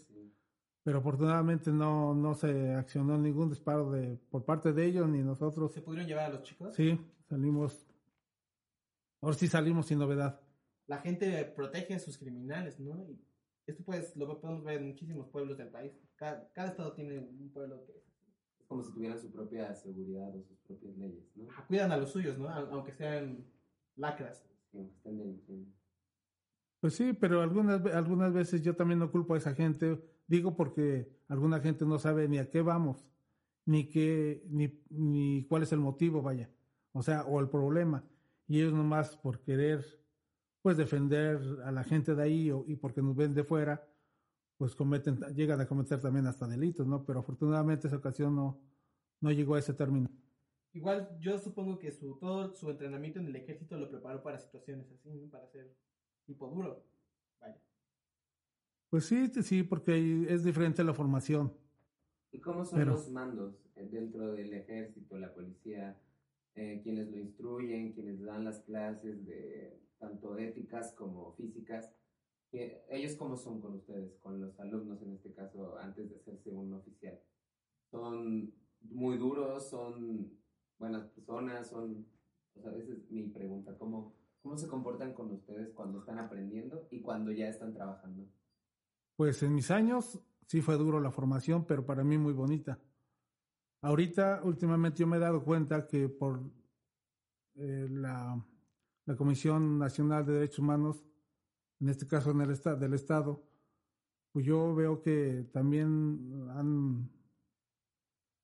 Pero 0.83 0.99
afortunadamente 0.99 1.71
no, 1.71 2.13
no 2.13 2.35
se 2.35 2.75
accionó 2.75 3.17
ningún 3.17 3.49
disparo 3.49 3.89
de, 3.89 4.19
por 4.29 4.43
parte 4.43 4.73
de 4.73 4.85
ellos 4.85 5.07
ni 5.07 5.23
nosotros. 5.23 5.71
¿Se 5.71 5.81
pudieron 5.81 6.07
llevar 6.07 6.25
a 6.25 6.33
los 6.33 6.43
chicos? 6.43 6.75
Sí, 6.75 6.99
salimos. 7.29 7.90
Ahora 9.21 9.35
sí 9.35 9.47
salimos 9.47 9.85
sin 9.85 9.99
novedad 9.99 10.41
la 10.91 10.97
gente 10.97 11.45
protege 11.55 11.93
a 11.93 11.99
sus 11.99 12.17
criminales, 12.17 12.77
¿no? 12.77 13.01
Y 13.09 13.17
esto 13.65 13.81
pues 13.85 14.13
lo 14.17 14.41
podemos 14.41 14.61
ver 14.61 14.81
en 14.81 14.89
muchísimos 14.89 15.29
pueblos 15.29 15.57
del 15.57 15.69
país. 15.69 15.93
Cada, 16.17 16.51
cada 16.51 16.67
estado 16.67 16.91
tiene 16.91 17.17
un 17.17 17.49
pueblo 17.53 17.85
que 17.85 17.93
es 17.93 18.67
como 18.67 18.83
si 18.83 18.91
tuvieran 18.91 19.17
su 19.17 19.31
propia 19.31 19.73
seguridad 19.73 20.35
o 20.35 20.43
sus 20.43 20.57
propias 20.59 20.97
leyes, 20.97 21.23
¿no? 21.37 21.49
Ajá, 21.49 21.65
cuidan 21.65 21.93
a 21.93 21.97
los 21.97 22.11
suyos, 22.11 22.37
¿no? 22.37 22.49
Aunque 22.49 22.91
sean 22.91 23.45
lacras. 23.95 24.45
Sí, 24.69 24.79
aunque 24.79 24.95
estén 24.95 25.17
delinquiendo. 25.17 25.71
Pues 26.81 26.93
sí, 26.95 27.13
pero 27.13 27.41
algunas, 27.41 27.85
algunas 27.85 28.33
veces 28.33 28.61
yo 28.61 28.75
también 28.75 28.99
no 28.99 29.11
culpo 29.11 29.35
a 29.35 29.37
esa 29.37 29.53
gente. 29.53 29.97
Digo 30.27 30.57
porque 30.57 31.09
alguna 31.29 31.61
gente 31.61 31.85
no 31.85 31.99
sabe 31.99 32.27
ni 32.27 32.37
a 32.37 32.49
qué 32.49 32.61
vamos, 32.61 33.07
ni 33.65 33.87
qué, 33.87 34.43
ni, 34.49 34.83
ni 34.89 35.45
cuál 35.47 35.63
es 35.63 35.71
el 35.71 35.79
motivo, 35.79 36.21
vaya. 36.21 36.49
O 36.91 37.01
sea, 37.01 37.23
o 37.23 37.39
el 37.39 37.47
problema. 37.47 38.03
Y 38.51 38.59
ellos 38.59 38.73
nomás 38.73 39.15
por 39.15 39.39
querer 39.39 39.81
pues 40.61 40.75
defender 40.75 41.39
a 41.63 41.71
la 41.71 41.85
gente 41.85 42.13
de 42.15 42.21
ahí 42.21 42.51
o, 42.51 42.65
y 42.67 42.75
porque 42.75 43.01
nos 43.01 43.15
ven 43.15 43.33
de 43.33 43.45
fuera, 43.45 43.81
pues 44.57 44.75
cometen, 44.75 45.21
llegan 45.33 45.61
a 45.61 45.65
cometer 45.65 46.01
también 46.01 46.27
hasta 46.27 46.45
delitos, 46.49 46.85
¿no? 46.85 47.05
Pero 47.05 47.21
afortunadamente 47.21 47.87
esa 47.87 47.95
ocasión 47.95 48.35
no, 48.35 48.61
no 49.21 49.31
llegó 49.31 49.55
a 49.55 49.59
ese 49.59 49.73
término. 49.73 50.09
Igual 50.73 51.17
yo 51.21 51.39
supongo 51.39 51.79
que 51.79 51.93
su, 51.93 52.17
todo 52.17 52.53
su 52.53 52.69
entrenamiento 52.69 53.19
en 53.19 53.27
el 53.27 53.35
ejército 53.37 53.77
lo 53.77 53.89
preparó 53.89 54.21
para 54.21 54.37
situaciones 54.37 54.91
así, 54.91 55.09
¿no? 55.13 55.29
Para 55.29 55.47
ser 55.47 55.73
tipo 56.25 56.49
duro. 56.49 56.85
Vaya. 57.39 57.57
Pues 58.89 59.05
sí, 59.05 59.31
sí, 59.43 59.63
porque 59.63 60.25
es 60.27 60.43
diferente 60.43 60.83
la 60.83 60.93
formación. 60.93 61.53
¿Y 62.33 62.41
cómo 62.41 62.65
son 62.65 62.85
los 62.85 63.09
mandos 63.09 63.55
eh, 63.77 63.87
dentro 63.89 64.33
del 64.33 64.53
ejército, 64.53 65.17
la 65.17 65.33
policía? 65.33 65.97
Eh, 66.55 66.81
quienes 66.83 67.09
lo 67.09 67.17
instruyen, 67.17 67.93
quienes 67.93 68.21
dan 68.21 68.43
las 68.43 68.59
clases 68.61 69.25
de 69.25 69.81
tanto 69.99 70.37
éticas 70.37 70.93
como 70.93 71.33
físicas. 71.33 71.93
¿Ellos 72.51 73.15
cómo 73.15 73.37
son 73.37 73.61
con 73.61 73.75
ustedes, 73.75 74.17
con 74.17 74.41
los 74.41 74.59
alumnos 74.59 75.01
en 75.01 75.13
este 75.13 75.33
caso, 75.33 75.77
antes 75.77 76.09
de 76.09 76.17
hacerse 76.17 76.49
un 76.51 76.73
oficial? 76.73 77.17
¿Son 77.89 78.53
muy 78.81 79.17
duros? 79.17 79.69
¿Son 79.69 80.37
buenas 80.77 81.05
personas? 81.07 81.69
¿Son...? 81.69 82.05
O 82.53 82.61
sea, 82.61 82.75
esa 82.75 82.91
es 82.91 83.09
mi 83.09 83.29
pregunta. 83.29 83.77
¿Cómo, 83.77 84.13
¿Cómo 84.41 84.57
se 84.57 84.67
comportan 84.67 85.13
con 85.13 85.31
ustedes 85.31 85.71
cuando 85.71 85.99
están 85.99 86.19
aprendiendo 86.19 86.87
y 86.91 86.99
cuando 86.99 87.31
ya 87.31 87.47
están 87.47 87.73
trabajando? 87.73 88.27
Pues 89.15 89.41
en 89.43 89.55
mis 89.55 89.71
años 89.71 90.19
sí 90.47 90.61
fue 90.61 90.75
duro 90.75 90.99
la 90.99 91.11
formación, 91.11 91.65
pero 91.65 91.85
para 91.85 92.03
mí 92.03 92.17
muy 92.17 92.33
bonita. 92.33 92.77
Ahorita, 93.81 94.41
últimamente 94.43 94.99
yo 94.99 95.07
me 95.07 95.17
he 95.17 95.19
dado 95.19 95.43
cuenta 95.43 95.87
que 95.87 96.07
por 96.07 96.39
eh, 97.55 97.87
la, 97.89 98.45
Comisión 99.17 99.77
Nacional 99.77 100.25
de 100.25 100.33
Derechos 100.33 100.59
Humanos, 100.59 101.03
en 101.81 101.89
este 101.89 102.07
caso 102.07 102.31
en 102.31 102.39
el 102.41 102.79
del 102.79 102.93
Estado, 102.93 103.43
pues 104.31 104.45
yo 104.45 104.73
veo 104.73 105.01
que 105.01 105.49
también 105.51 106.47
han 106.55 107.11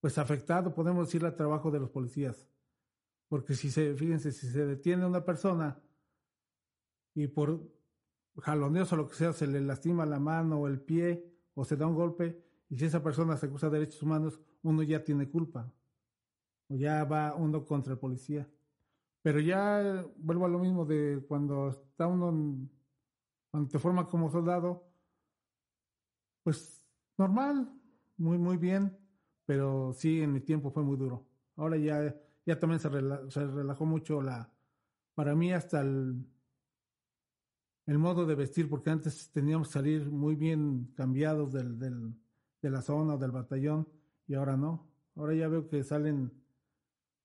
pues 0.02 0.18
afectado, 0.18 0.74
podemos 0.76 1.08
decir, 1.08 1.24
el 1.24 1.36
trabajo 1.36 1.72
de 1.72 1.80
los 1.80 1.90
policías. 1.90 2.50
Porque 3.30 3.54
si 3.56 3.72
se, 3.72 3.96
fíjense, 3.96 4.34
si 4.34 4.50
se 4.50 4.66
detiene 4.66 5.06
una 5.06 5.24
persona 5.24 5.82
y 7.14 7.28
por 7.28 7.62
jaloneos 8.40 8.92
o 8.92 8.98
lo 8.98 9.08
que 9.08 9.16
sea 9.16 9.34
se 9.34 9.48
le 9.48 9.62
lastima 9.62 10.06
la 10.06 10.20
mano 10.20 10.60
o 10.60 10.68
el 10.68 10.82
pie 10.82 11.34
o 11.54 11.66
se 11.66 11.76
da 11.76 11.88
un 11.88 11.96
golpe 11.96 12.44
y 12.70 12.78
si 12.78 12.86
esa 12.86 13.02
persona 13.02 13.38
se 13.38 13.48
acusa 13.48 13.70
de 13.70 13.80
derechos 13.80 14.04
humanos, 14.04 14.40
uno 14.68 14.84
ya 14.84 15.04
tiene 15.04 15.30
culpa 15.30 15.72
o 16.70 16.76
ya 16.76 17.04
va 17.06 17.34
uno 17.36 17.66
contra 17.66 17.94
el 17.94 18.00
policía. 18.00 18.48
Pero 19.22 19.40
ya 19.40 20.06
vuelvo 20.18 20.46
a 20.46 20.50
lo 20.50 20.60
mismo 20.60 20.86
de 20.86 21.24
cuando 21.28 21.70
está 21.70 22.08
uno, 22.08 22.68
cuando 23.50 23.70
te 23.70 23.80
forma 23.80 24.08
como 24.08 24.30
soldado, 24.30 24.84
pues 26.44 26.86
normal, 27.18 27.70
muy, 28.18 28.38
muy 28.38 28.58
bien, 28.58 28.98
pero 29.46 29.94
sí 29.94 30.22
en 30.22 30.34
mi 30.34 30.42
tiempo 30.42 30.70
fue 30.70 30.84
muy 30.84 30.98
duro. 30.98 31.26
Ahora 31.56 31.78
ya, 31.78 32.16
ya 32.46 32.60
también 32.60 32.80
se, 32.80 32.90
se 33.32 33.48
relajó 33.48 33.86
mucho 33.86 34.22
la, 34.22 34.50
para 35.16 35.34
mí 35.36 35.52
hasta 35.54 35.82
el, 35.82 36.26
el 37.86 37.98
modo 37.98 38.26
de 38.26 38.36
vestir, 38.36 38.70
porque 38.70 38.90
antes 38.90 39.32
teníamos 39.32 39.70
que 39.70 39.74
salir 39.74 40.12
muy 40.12 40.36
bien 40.36 40.92
cambiados 40.96 41.54
del, 41.54 41.80
del, 41.80 42.14
de 42.62 42.70
la 42.70 42.82
zona 42.82 43.16
o 43.16 43.18
del 43.18 43.32
batallón, 43.32 43.88
y 44.28 44.36
ahora 44.36 44.58
no. 44.58 44.88
Ahora 45.16 45.34
ya 45.34 45.48
veo 45.48 45.68
que 45.68 45.84
salen, 45.84 46.32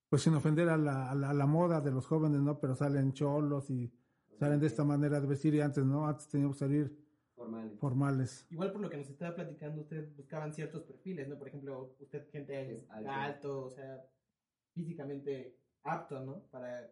pues 0.09 0.23
sin 0.23 0.33
ofender 0.33 0.69
a 0.69 0.77
la, 0.77 1.11
a 1.11 1.15
la, 1.15 1.45
moda 1.45 1.81
de 1.81 1.91
los 1.91 2.07
jóvenes, 2.07 2.41
¿no? 2.41 2.59
Pero 2.59 2.75
salen 2.75 3.13
cholos 3.13 3.69
y 3.69 3.93
salen 4.39 4.59
de 4.59 4.67
esta 4.67 4.83
manera 4.83 5.19
de 5.19 5.27
vestir, 5.27 5.53
y 5.53 5.61
antes 5.61 5.85
no, 5.85 6.07
antes 6.07 6.27
teníamos 6.27 6.55
que 6.55 6.59
salir 6.59 6.97
formales. 7.35 7.79
formales. 7.79 8.47
Igual 8.49 8.71
por 8.71 8.81
lo 8.81 8.89
que 8.89 8.97
nos 8.97 9.09
estaba 9.09 9.35
platicando, 9.35 9.81
ustedes 9.81 10.15
buscaban 10.15 10.53
ciertos 10.53 10.83
perfiles, 10.83 11.27
¿no? 11.27 11.37
Por 11.37 11.49
ejemplo, 11.49 11.95
usted 11.99 12.29
gente 12.31 12.87
alto. 12.89 13.11
alto, 13.11 13.65
o 13.65 13.69
sea, 13.69 14.03
físicamente 14.73 15.59
apto, 15.83 16.19
¿no? 16.21 16.43
Para 16.49 16.89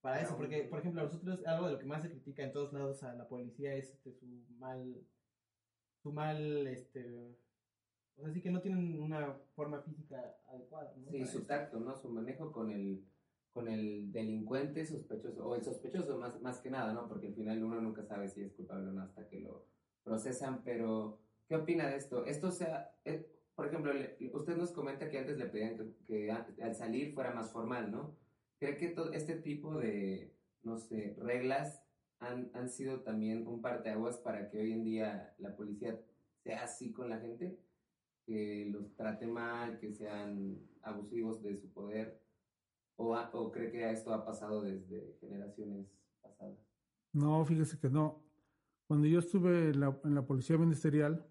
para 0.00 0.20
eso, 0.22 0.36
porque, 0.36 0.62
por 0.64 0.78
ejemplo, 0.78 1.00
a 1.00 1.04
nosotros 1.04 1.44
algo 1.44 1.66
de 1.66 1.72
lo 1.72 1.78
que 1.78 1.86
más 1.86 2.02
se 2.02 2.10
critica 2.10 2.44
en 2.44 2.52
todos 2.52 2.72
lados 2.72 3.02
a 3.02 3.14
la 3.14 3.26
policía 3.26 3.74
es 3.74 3.90
este, 3.90 4.12
su 4.12 4.26
mal, 4.58 5.04
su 6.02 6.12
mal, 6.12 6.66
este, 6.68 7.36
o 8.18 8.22
sea, 8.22 8.32
sí 8.32 8.40
que 8.40 8.50
no 8.50 8.60
tienen 8.60 9.00
una 9.00 9.32
forma 9.54 9.80
física 9.80 10.36
adecuada, 10.48 10.92
¿no? 10.96 11.10
Sí, 11.10 11.24
su 11.24 11.44
tacto, 11.44 11.78
¿no? 11.78 11.96
Su 11.96 12.08
manejo 12.08 12.50
con 12.50 12.70
el, 12.70 13.04
con 13.52 13.68
el 13.68 14.10
delincuente 14.10 14.84
sospechoso, 14.84 15.46
o 15.46 15.54
el 15.54 15.62
sospechoso 15.62 16.18
más, 16.18 16.40
más 16.40 16.58
que 16.58 16.70
nada, 16.70 16.92
¿no? 16.92 17.06
Porque 17.08 17.28
al 17.28 17.34
final 17.34 17.62
uno 17.62 17.80
nunca 17.80 18.02
sabe 18.02 18.28
si 18.28 18.42
es 18.42 18.52
culpable 18.54 18.88
o 18.88 18.92
no 18.92 19.02
hasta 19.02 19.28
que 19.28 19.40
lo 19.40 19.66
procesan, 20.02 20.62
pero 20.64 21.20
¿qué 21.46 21.54
opina 21.54 21.88
de 21.88 21.96
esto? 21.96 22.24
Esto 22.24 22.50
sea, 22.50 22.92
eh, 23.04 23.24
por 23.54 23.66
ejemplo, 23.66 23.92
usted 24.32 24.56
nos 24.56 24.72
comenta 24.72 25.08
que 25.08 25.18
antes 25.18 25.38
le 25.38 25.46
pedían 25.46 25.76
que, 25.76 25.94
que 26.56 26.62
al 26.62 26.74
salir 26.74 27.14
fuera 27.14 27.32
más 27.32 27.52
formal, 27.52 27.92
¿no? 27.92 28.16
¿Cree 28.58 28.76
que 28.76 28.88
todo 28.88 29.12
este 29.12 29.36
tipo 29.36 29.78
de, 29.78 30.34
no 30.64 30.78
sé, 30.78 31.14
reglas 31.20 31.84
han, 32.18 32.50
han 32.54 32.68
sido 32.68 33.02
también 33.02 33.46
un 33.46 33.62
parteaguas 33.62 34.18
para 34.18 34.50
que 34.50 34.58
hoy 34.58 34.72
en 34.72 34.82
día 34.82 35.34
la 35.38 35.54
policía 35.54 36.00
sea 36.42 36.64
así 36.64 36.92
con 36.92 37.08
la 37.08 37.20
gente? 37.20 37.58
Que 38.28 38.68
los 38.70 38.94
trate 38.94 39.26
mal, 39.26 39.78
que 39.78 39.90
sean 39.94 40.60
abusivos 40.82 41.42
de 41.42 41.56
su 41.56 41.72
poder. 41.72 42.20
¿O, 42.96 43.16
o 43.16 43.50
cree 43.50 43.70
que 43.72 43.90
esto 43.90 44.12
ha 44.12 44.26
pasado 44.26 44.60
desde 44.60 45.16
generaciones 45.18 45.86
pasadas? 46.20 46.58
No, 47.14 47.42
fíjese 47.46 47.78
que 47.78 47.88
no. 47.88 48.22
Cuando 48.86 49.06
yo 49.06 49.20
estuve 49.20 49.70
en 49.70 49.80
la, 49.80 49.98
en 50.04 50.14
la 50.14 50.26
policía 50.26 50.58
ministerial, 50.58 51.26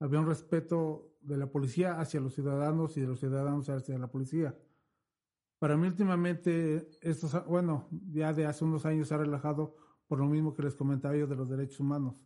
había 0.00 0.20
un 0.20 0.26
respeto 0.26 1.18
de 1.20 1.36
la 1.36 1.50
policía 1.50 2.00
hacia 2.00 2.20
los 2.20 2.34
ciudadanos 2.34 2.96
y 2.96 3.02
de 3.02 3.08
los 3.08 3.20
ciudadanos 3.20 3.68
hacia 3.68 3.98
la 3.98 4.10
policía. 4.10 4.58
Para 5.58 5.76
mí 5.76 5.86
últimamente, 5.86 6.90
estos, 7.02 7.46
bueno, 7.46 7.88
ya 8.10 8.32
de 8.32 8.46
hace 8.46 8.64
unos 8.64 8.86
años 8.86 9.08
se 9.08 9.14
ha 9.14 9.18
relajado 9.18 9.76
por 10.06 10.18
lo 10.18 10.26
mismo 10.26 10.54
que 10.54 10.62
les 10.62 10.74
comentaba 10.74 11.16
yo 11.16 11.26
de 11.26 11.36
los 11.36 11.48
derechos 11.48 11.80
humanos. 11.80 12.16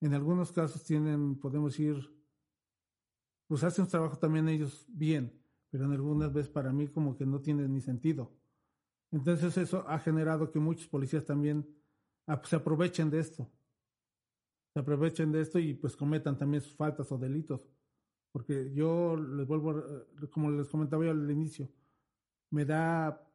En 0.00 0.14
algunos 0.14 0.52
casos 0.52 0.82
tienen, 0.84 1.38
podemos 1.38 1.78
ir, 1.78 2.15
pues 3.46 3.62
hacen 3.64 3.84
un 3.84 3.90
trabajo 3.90 4.18
también 4.18 4.48
ellos 4.48 4.84
bien, 4.88 5.32
pero 5.70 5.84
en 5.84 5.92
algunas 5.92 6.32
veces 6.32 6.50
para 6.50 6.72
mí 6.72 6.88
como 6.88 7.16
que 7.16 7.26
no 7.26 7.40
tiene 7.40 7.68
ni 7.68 7.80
sentido. 7.80 8.32
Entonces 9.12 9.56
eso 9.56 9.84
ha 9.88 9.98
generado 9.98 10.50
que 10.50 10.58
muchos 10.58 10.88
policías 10.88 11.24
también 11.24 11.66
ah, 12.26 12.38
pues, 12.38 12.50
se 12.50 12.56
aprovechen 12.56 13.10
de 13.10 13.20
esto. 13.20 13.50
Se 14.74 14.80
aprovechen 14.80 15.32
de 15.32 15.40
esto 15.40 15.58
y 15.58 15.74
pues 15.74 15.96
cometan 15.96 16.36
también 16.36 16.62
sus 16.62 16.74
faltas 16.74 17.10
o 17.12 17.18
delitos. 17.18 17.68
Porque 18.32 18.72
yo 18.74 19.16
les 19.16 19.46
vuelvo, 19.46 19.82
como 20.30 20.50
les 20.50 20.68
comentaba 20.68 21.04
yo 21.04 21.12
al 21.12 21.30
inicio, 21.30 21.70
me 22.50 22.64
da 22.64 23.26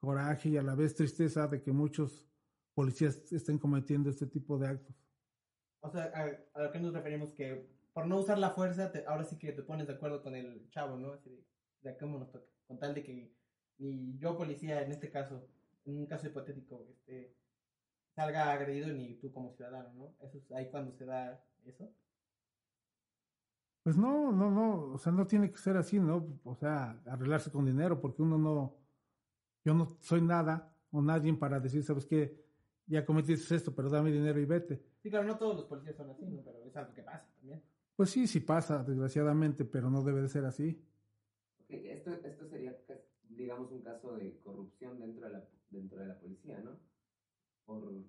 coraje 0.00 0.48
y 0.48 0.56
a 0.56 0.62
la 0.62 0.74
vez 0.74 0.94
tristeza 0.94 1.46
de 1.46 1.62
que 1.62 1.70
muchos 1.70 2.28
policías 2.74 3.32
estén 3.32 3.58
cometiendo 3.58 4.10
este 4.10 4.26
tipo 4.26 4.58
de 4.58 4.68
actos. 4.68 4.96
O 5.80 5.90
sea, 5.90 6.12
a, 6.54 6.62
lo 6.62 6.72
que 6.72 6.80
nos 6.80 6.92
referimos 6.92 7.32
que 7.32 7.77
por 7.98 8.06
no 8.06 8.18
usar 8.18 8.38
la 8.38 8.50
fuerza, 8.50 8.92
ahora 9.08 9.24
sí 9.24 9.36
que 9.36 9.50
te 9.50 9.64
pones 9.64 9.88
de 9.88 9.94
acuerdo 9.94 10.22
con 10.22 10.36
el 10.36 10.70
chavo, 10.70 10.96
¿no? 10.96 11.14
Así 11.14 11.30
de, 11.30 11.44
de 11.80 11.98
cómo 11.98 12.16
nos 12.16 12.30
toca. 12.30 12.46
Con 12.68 12.78
tal 12.78 12.94
de 12.94 13.02
que 13.02 13.34
ni 13.78 14.16
yo 14.18 14.36
policía, 14.36 14.82
en 14.82 14.92
este 14.92 15.10
caso, 15.10 15.48
en 15.84 15.98
un 15.98 16.06
caso 16.06 16.28
hipotético, 16.28 16.86
este, 16.88 17.34
salga 18.14 18.52
agredido 18.52 18.86
ni 18.92 19.16
tú 19.16 19.32
como 19.32 19.52
ciudadano, 19.52 19.92
¿no? 19.94 20.14
Eso 20.24 20.38
es 20.38 20.48
ahí 20.52 20.70
cuando 20.70 20.92
se 20.92 21.06
da 21.06 21.44
eso. 21.64 21.92
Pues 23.82 23.96
no, 23.96 24.30
no, 24.30 24.48
no, 24.48 24.92
o 24.92 24.98
sea, 24.98 25.10
no 25.10 25.26
tiene 25.26 25.50
que 25.50 25.58
ser 25.58 25.76
así, 25.76 25.98
¿no? 25.98 26.38
O 26.44 26.54
sea, 26.54 27.02
arreglarse 27.04 27.50
con 27.50 27.66
dinero, 27.66 28.00
porque 28.00 28.22
uno 28.22 28.38
no, 28.38 28.76
yo 29.64 29.74
no 29.74 29.86
soy 29.98 30.22
nada 30.22 30.72
o 30.92 31.02
nadie 31.02 31.34
para 31.34 31.58
decir, 31.58 31.82
¿sabes 31.82 32.06
qué? 32.06 32.46
Ya 32.86 33.04
cometiste 33.04 33.56
esto, 33.56 33.74
pero 33.74 33.90
dame 33.90 34.12
dinero 34.12 34.38
y 34.38 34.44
vete. 34.44 34.84
Sí, 35.02 35.10
claro, 35.10 35.26
no 35.26 35.36
todos 35.36 35.56
los 35.56 35.64
policías 35.64 35.96
son 35.96 36.10
así, 36.10 36.24
¿no? 36.28 36.44
Pero 36.44 36.62
es 36.62 36.76
algo 36.76 36.94
que 36.94 37.02
pasa 37.02 37.28
también. 37.40 37.60
Pues 37.98 38.10
sí, 38.10 38.28
sí 38.28 38.38
pasa, 38.38 38.84
desgraciadamente, 38.84 39.64
pero 39.64 39.90
no 39.90 40.04
debe 40.04 40.22
de 40.22 40.28
ser 40.28 40.44
así. 40.44 40.80
Esto, 41.68 42.12
esto 42.12 42.46
sería, 42.46 42.78
digamos, 43.28 43.72
un 43.72 43.82
caso 43.82 44.16
de 44.16 44.38
corrupción 44.38 45.00
dentro 45.00 45.26
de 45.26 45.32
la, 45.32 45.48
dentro 45.68 45.98
de 45.98 46.06
la 46.06 46.20
policía, 46.20 46.60
¿no? 46.60 46.78
Por, 47.66 48.04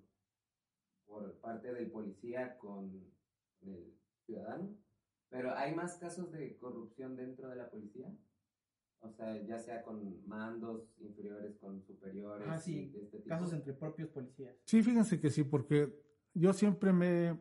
por 1.07 1.33
parte 1.39 1.73
del 1.73 1.89
policía 1.89 2.55
con 2.59 3.03
el 3.61 3.91
ciudadano. 4.27 4.77
Pero 5.29 5.55
¿hay 5.55 5.73
más 5.73 5.97
casos 5.97 6.31
de 6.33 6.55
corrupción 6.59 7.15
dentro 7.15 7.49
de 7.49 7.55
la 7.55 7.71
policía? 7.71 8.15
O 8.99 9.09
sea, 9.09 9.41
ya 9.41 9.57
sea 9.57 9.81
con 9.81 10.23
mandos 10.27 10.83
inferiores, 10.99 11.57
con 11.57 11.81
superiores. 11.81 12.47
Ah, 12.47 12.59
sí, 12.59 12.93
este 12.95 13.23
casos 13.23 13.53
entre 13.53 13.73
propios 13.73 14.09
policías. 14.09 14.55
Sí, 14.65 14.83
fíjense 14.83 15.19
que 15.19 15.31
sí, 15.31 15.43
porque 15.43 15.99
yo 16.35 16.53
siempre 16.53 16.93
me 16.93 17.39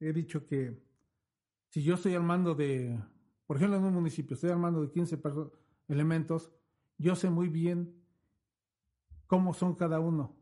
he 0.00 0.14
dicho 0.14 0.46
que 0.46 0.85
si 1.76 1.82
yo 1.82 1.96
estoy 1.96 2.14
al 2.14 2.22
mando 2.22 2.54
de, 2.54 2.98
por 3.46 3.58
ejemplo, 3.58 3.76
en 3.76 3.84
un 3.84 3.92
municipio, 3.92 4.32
estoy 4.32 4.48
al 4.48 4.58
mando 4.58 4.80
de 4.80 4.90
15 4.90 5.20
elementos, 5.88 6.50
yo 6.96 7.14
sé 7.14 7.28
muy 7.28 7.50
bien 7.50 7.94
cómo 9.26 9.52
son 9.52 9.74
cada 9.74 10.00
uno. 10.00 10.34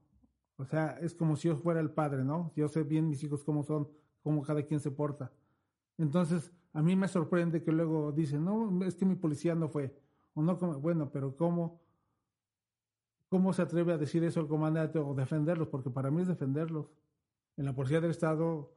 O 0.58 0.64
sea, 0.64 0.96
es 1.00 1.12
como 1.12 1.34
si 1.34 1.48
yo 1.48 1.56
fuera 1.56 1.80
el 1.80 1.90
padre, 1.90 2.22
¿no? 2.22 2.52
Yo 2.54 2.68
sé 2.68 2.84
bien 2.84 3.08
mis 3.08 3.20
hijos 3.24 3.42
cómo 3.42 3.64
son, 3.64 3.88
cómo 4.22 4.42
cada 4.42 4.62
quien 4.62 4.78
se 4.78 4.92
porta. 4.92 5.32
Entonces, 5.98 6.52
a 6.72 6.82
mí 6.82 6.94
me 6.94 7.08
sorprende 7.08 7.64
que 7.64 7.72
luego 7.72 8.12
dicen, 8.12 8.44
no, 8.44 8.84
es 8.84 8.94
que 8.94 9.04
mi 9.04 9.16
policía 9.16 9.56
no 9.56 9.68
fue. 9.68 9.92
O 10.34 10.40
no, 10.40 10.54
bueno, 10.78 11.10
pero 11.10 11.36
¿cómo, 11.36 11.80
¿cómo 13.28 13.52
se 13.52 13.62
atreve 13.62 13.92
a 13.92 13.98
decir 13.98 14.22
eso 14.22 14.38
el 14.38 14.46
comandante 14.46 15.00
o 15.00 15.12
defenderlos? 15.14 15.66
Porque 15.66 15.90
para 15.90 16.12
mí 16.12 16.22
es 16.22 16.28
defenderlos. 16.28 16.92
En 17.56 17.64
la 17.64 17.74
Policía 17.74 18.00
del 18.00 18.12
Estado 18.12 18.72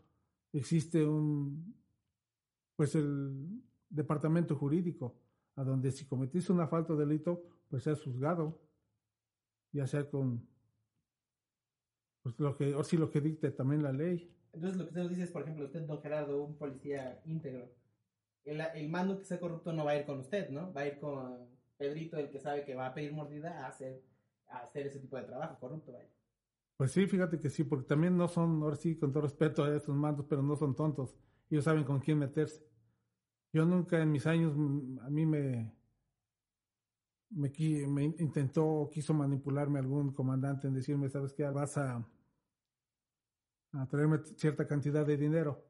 existe 0.54 1.06
un, 1.06 1.78
pues 2.78 2.96
el 2.96 3.62
departamento 3.90 4.56
jurídico, 4.56 5.20
a 5.56 5.64
donde 5.64 5.92
si 5.92 6.06
cometiste 6.06 6.54
una 6.54 6.68
falta 6.68 6.94
de 6.94 7.06
delito, 7.06 7.44
pues 7.68 7.84
seas 7.84 8.02
juzgado, 8.02 8.62
ya 9.74 9.88
sea 9.88 10.10
con, 10.10 10.48
pues 12.22 12.40
lo 12.40 12.56
que, 12.56 12.76
o 12.76 12.84
si 12.84 12.96
lo 12.96 13.10
que 13.10 13.20
dicte 13.20 13.52
también 13.52 13.82
la 13.84 13.92
ley. 13.92 14.32
Entonces 14.54 14.78
lo 14.78 14.86
que 14.86 14.90
usted 14.90 15.02
nos 15.02 15.10
dice 15.10 15.24
es, 15.24 15.32
por 15.32 15.42
ejemplo, 15.42 15.66
usted, 15.66 15.82
don 15.82 16.02
Gerardo, 16.02 16.44
un 16.44 16.56
policía 16.56 17.20
íntegro, 17.26 17.74
el, 18.46 18.62
el 18.62 18.90
mando 18.90 19.18
que 19.18 19.26
sea 19.26 19.40
corrupto 19.40 19.74
no 19.74 19.84
va 19.84 19.92
a 19.92 19.98
ir 19.98 20.06
con 20.06 20.20
usted, 20.20 20.50
¿no? 20.52 20.72
Va 20.72 20.82
a 20.82 20.88
ir 20.88 21.00
con 21.00 21.50
Pedrito, 21.78 22.18
el 22.18 22.30
que 22.30 22.40
sabe 22.40 22.64
que 22.64 22.76
va 22.76 22.88
a 22.88 22.94
pedir 22.94 23.12
mordida, 23.12 23.66
a 23.66 23.70
hacer, 23.70 24.04
a 24.50 24.60
hacer 24.60 24.86
ese 24.86 25.00
tipo 25.00 25.18
de 25.18 25.24
trabajo 25.24 25.60
corrupto, 25.60 25.92
vaya. 25.92 26.10
Pues 26.78 26.92
sí, 26.92 27.08
fíjate 27.08 27.40
que 27.40 27.50
sí, 27.50 27.64
porque 27.64 27.88
también 27.88 28.16
no 28.16 28.28
son, 28.28 28.62
ahora 28.62 28.76
sí, 28.76 28.96
con 28.98 29.12
todo 29.12 29.24
respeto 29.24 29.64
a 29.64 29.76
estos 29.76 29.96
mandos, 29.96 30.28
pero 30.30 30.44
no 30.44 30.56
son 30.56 30.76
tontos. 30.76 31.18
Ellos 31.50 31.64
saben 31.64 31.84
con 31.84 32.00
quién 32.00 32.20
meterse. 32.20 32.66
Yo 33.54 33.66
nunca 33.66 34.02
en 34.02 34.12
mis 34.12 34.26
años, 34.28 34.54
mm, 34.56 35.00
a 35.00 35.10
mí 35.10 35.26
me, 35.26 35.74
me, 37.30 37.50
me 37.88 38.04
intentó, 38.04 38.90
quiso 38.92 39.14
manipularme 39.14 39.80
algún 39.80 40.14
comandante 40.14 40.68
en 40.68 40.74
decirme, 40.74 41.10
¿sabes 41.10 41.34
qué? 41.34 41.44
Vas 41.44 41.78
a, 41.78 42.06
a 43.74 43.88
traerme 43.88 44.20
cierta 44.36 44.68
cantidad 44.68 45.06
de 45.06 45.18
dinero. 45.18 45.64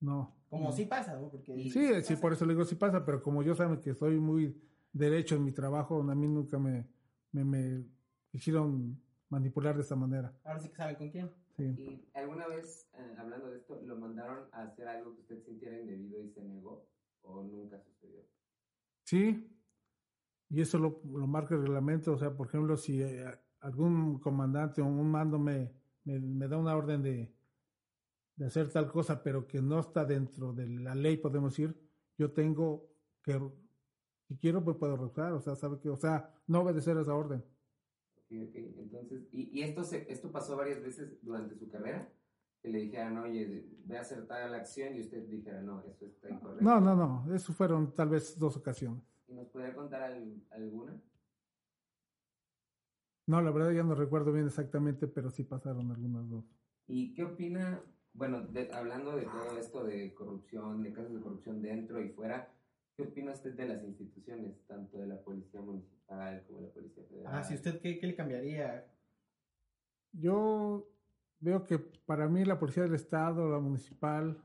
No. 0.00 0.34
Como 0.48 0.72
sí 0.72 0.84
pasa, 0.84 1.18
¿no? 1.18 1.30
Porque 1.30 1.70
sí, 1.70 2.02
sí, 2.02 2.16
por 2.16 2.32
eso 2.32 2.44
le 2.44 2.52
digo 2.54 2.64
sí 2.64 2.74
pasa, 2.74 3.04
pero 3.04 3.22
como 3.22 3.42
yo 3.42 3.54
saben 3.54 3.80
que 3.80 3.94
soy 3.94 4.18
muy 4.18 4.60
derecho 4.92 5.36
en 5.36 5.44
mi 5.44 5.52
trabajo, 5.52 6.02
a 6.02 6.14
mí 6.14 6.28
nunca 6.28 6.58
me, 6.58 6.86
me, 7.30 7.44
me 7.44 7.84
quisieron 8.30 9.00
manipular 9.30 9.76
de 9.76 9.82
esa 9.82 9.96
manera. 9.96 10.34
Ahora 10.44 10.60
sí 10.60 10.68
que 10.68 10.76
saben 10.76 10.96
con 10.96 11.10
quién. 11.10 11.30
Sí. 11.74 11.82
¿Y 11.82 12.18
alguna 12.18 12.48
vez, 12.48 12.88
eh, 12.94 13.14
hablando 13.18 13.50
de 13.50 13.58
esto, 13.58 13.80
lo 13.82 13.96
mandaron 13.96 14.48
a 14.52 14.62
hacer 14.62 14.88
algo 14.88 15.14
que 15.14 15.20
usted 15.20 15.42
sintiera 15.44 15.78
indebido 15.78 16.20
y 16.20 16.30
se 16.30 16.42
negó? 16.42 16.86
¿O 17.22 17.42
nunca 17.42 17.78
sucedió? 17.80 18.22
Sí, 19.04 19.48
y 20.48 20.60
eso 20.60 20.78
lo, 20.78 21.00
lo 21.04 21.26
marca 21.26 21.54
el 21.54 21.62
reglamento. 21.62 22.12
O 22.12 22.18
sea, 22.18 22.36
por 22.36 22.48
ejemplo, 22.48 22.76
si 22.76 23.02
eh, 23.02 23.24
algún 23.60 24.18
comandante 24.18 24.82
o 24.82 24.86
un 24.86 25.10
mando 25.10 25.38
me, 25.38 25.72
me, 26.04 26.18
me 26.18 26.48
da 26.48 26.58
una 26.58 26.76
orden 26.76 27.02
de, 27.02 27.32
de 28.36 28.46
hacer 28.46 28.70
tal 28.70 28.90
cosa, 28.90 29.22
pero 29.22 29.46
que 29.46 29.62
no 29.62 29.80
está 29.80 30.04
dentro 30.04 30.52
de 30.52 30.68
la 30.68 30.94
ley, 30.94 31.16
podemos 31.16 31.52
decir, 31.52 31.76
yo 32.18 32.32
tengo 32.32 32.90
que, 33.22 33.40
si 34.28 34.36
quiero, 34.36 34.64
pues 34.64 34.76
puedo 34.76 34.96
rehusar, 34.96 35.32
o 35.32 35.40
sea, 35.40 35.54
sabe 35.54 35.78
que, 35.78 35.88
o 35.88 35.96
sea, 35.96 36.34
no 36.46 36.60
obedecer 36.60 36.96
esa 36.96 37.14
orden. 37.14 37.44
Okay. 38.48 38.74
Entonces, 38.78 39.28
¿y, 39.32 39.58
y 39.58 39.62
esto, 39.62 39.84
se, 39.84 40.10
esto 40.10 40.32
pasó 40.32 40.56
varias 40.56 40.80
veces 40.80 41.18
durante 41.22 41.54
su 41.54 41.68
carrera? 41.68 42.08
Que 42.62 42.68
le 42.68 42.78
dijeran, 42.78 43.18
oye, 43.18 43.66
ve 43.84 43.98
a 43.98 44.00
hacer 44.00 44.26
tal 44.26 44.54
acción 44.54 44.96
y 44.96 45.00
usted 45.00 45.28
dijera, 45.28 45.60
no, 45.60 45.82
eso 45.84 46.06
está 46.06 46.30
incorrecto. 46.30 46.64
No, 46.64 46.80
no, 46.80 46.96
no, 46.96 47.34
eso 47.34 47.52
fueron 47.52 47.92
tal 47.92 48.08
vez 48.08 48.38
dos 48.38 48.56
ocasiones. 48.56 49.02
¿Y 49.26 49.34
nos 49.34 49.48
podría 49.48 49.74
contar 49.74 50.02
al, 50.02 50.42
alguna? 50.50 50.98
No, 53.26 53.42
la 53.42 53.50
verdad 53.50 53.72
ya 53.72 53.82
no 53.82 53.94
recuerdo 53.94 54.32
bien 54.32 54.46
exactamente, 54.46 55.06
pero 55.08 55.30
sí 55.30 55.44
pasaron 55.44 55.90
algunas 55.90 56.28
dos. 56.28 56.44
¿Y 56.86 57.14
qué 57.14 57.24
opina, 57.24 57.82
bueno, 58.14 58.42
de, 58.46 58.70
hablando 58.72 59.16
de 59.16 59.24
todo 59.24 59.58
esto 59.58 59.84
de 59.84 60.14
corrupción, 60.14 60.82
de 60.82 60.92
casos 60.92 61.14
de 61.14 61.20
corrupción 61.20 61.62
dentro 61.62 62.00
y 62.00 62.10
fuera, 62.10 62.52
¿qué 62.96 63.04
opina 63.04 63.32
usted 63.32 63.54
de 63.54 63.68
las 63.68 63.82
instituciones, 63.84 64.64
tanto 64.66 64.98
de 64.98 65.06
la 65.06 65.22
Policía 65.22 65.60
Municipal 65.60 66.01
como 66.46 66.60
la 66.60 66.68
Policía 66.72 67.04
Federal? 67.04 67.34
Ah, 67.34 67.44
si 67.44 67.54
usted, 67.54 67.80
¿qué, 67.80 67.98
qué 67.98 68.06
le 68.06 68.14
cambiaría? 68.14 68.86
Yo 70.12 70.88
veo 71.40 71.64
que 71.64 71.78
para 71.78 72.28
mí 72.28 72.44
la 72.44 72.58
Policía 72.58 72.82
del 72.82 72.94
Estado, 72.94 73.50
la 73.50 73.58
Municipal 73.58 74.42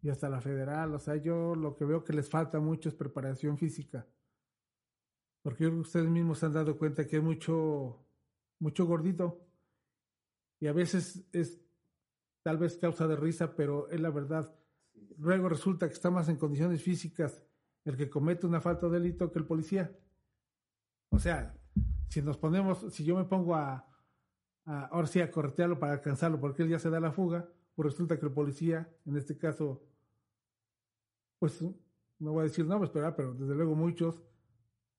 y 0.00 0.08
hasta 0.08 0.28
la 0.28 0.40
Federal, 0.40 0.94
o 0.94 0.98
sea, 0.98 1.16
yo 1.16 1.54
lo 1.54 1.76
que 1.76 1.84
veo 1.84 2.02
que 2.04 2.12
les 2.12 2.28
falta 2.28 2.58
mucho 2.58 2.88
es 2.88 2.94
preparación 2.94 3.58
física. 3.58 4.06
Porque 5.42 5.66
ustedes 5.66 6.08
mismos 6.08 6.38
se 6.38 6.46
han 6.46 6.52
dado 6.52 6.78
cuenta 6.78 7.06
que 7.06 7.16
hay 7.16 7.22
mucho, 7.22 8.04
mucho 8.60 8.86
gordito. 8.86 9.44
Y 10.60 10.68
a 10.68 10.72
veces 10.72 11.28
es 11.32 11.60
tal 12.42 12.58
vez 12.58 12.76
causa 12.78 13.08
de 13.08 13.16
risa, 13.16 13.54
pero 13.56 13.88
es 13.90 14.00
la 14.00 14.10
verdad. 14.10 14.54
Luego 15.18 15.48
resulta 15.48 15.88
que 15.88 15.94
está 15.94 16.10
más 16.10 16.28
en 16.28 16.36
condiciones 16.36 16.82
físicas 16.82 17.42
el 17.84 17.96
que 17.96 18.08
comete 18.08 18.46
una 18.46 18.60
falta 18.60 18.86
de 18.86 19.00
delito 19.00 19.32
que 19.32 19.38
el 19.38 19.46
policía. 19.46 19.96
O 21.12 21.18
sea, 21.18 21.54
si 22.08 22.22
nos 22.22 22.38
ponemos, 22.38 22.86
si 22.92 23.04
yo 23.04 23.14
me 23.16 23.24
pongo 23.24 23.54
a, 23.54 23.86
a 24.64 24.84
ahora 24.86 25.06
sí 25.06 25.20
a 25.20 25.30
corretearlo 25.30 25.78
para 25.78 25.92
alcanzarlo 25.92 26.40
porque 26.40 26.62
él 26.62 26.70
ya 26.70 26.78
se 26.78 26.88
da 26.88 27.00
la 27.00 27.12
fuga, 27.12 27.48
pues 27.74 27.92
resulta 27.92 28.18
que 28.18 28.26
el 28.26 28.32
policía, 28.32 28.90
en 29.04 29.16
este 29.16 29.36
caso, 29.36 29.84
pues 31.38 31.62
no 32.18 32.32
voy 32.32 32.40
a 32.40 32.44
decir 32.44 32.66
nombres, 32.66 32.90
pero, 32.90 33.14
pero 33.14 33.34
desde 33.34 33.54
luego 33.54 33.74
muchos 33.74 34.22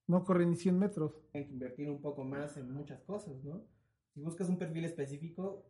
no 0.05 0.23
corren 0.23 0.51
ni 0.51 0.55
100 0.55 0.77
metros. 0.77 1.19
Hay 1.33 1.45
que 1.45 1.53
invertir 1.53 1.89
un 1.89 1.99
poco 1.99 2.23
más 2.23 2.57
en 2.57 2.71
muchas 2.71 3.01
cosas, 3.01 3.43
¿no? 3.43 3.65
Si 4.13 4.21
buscas 4.21 4.49
un 4.49 4.59
perfil 4.59 4.85
específico, 4.85 5.65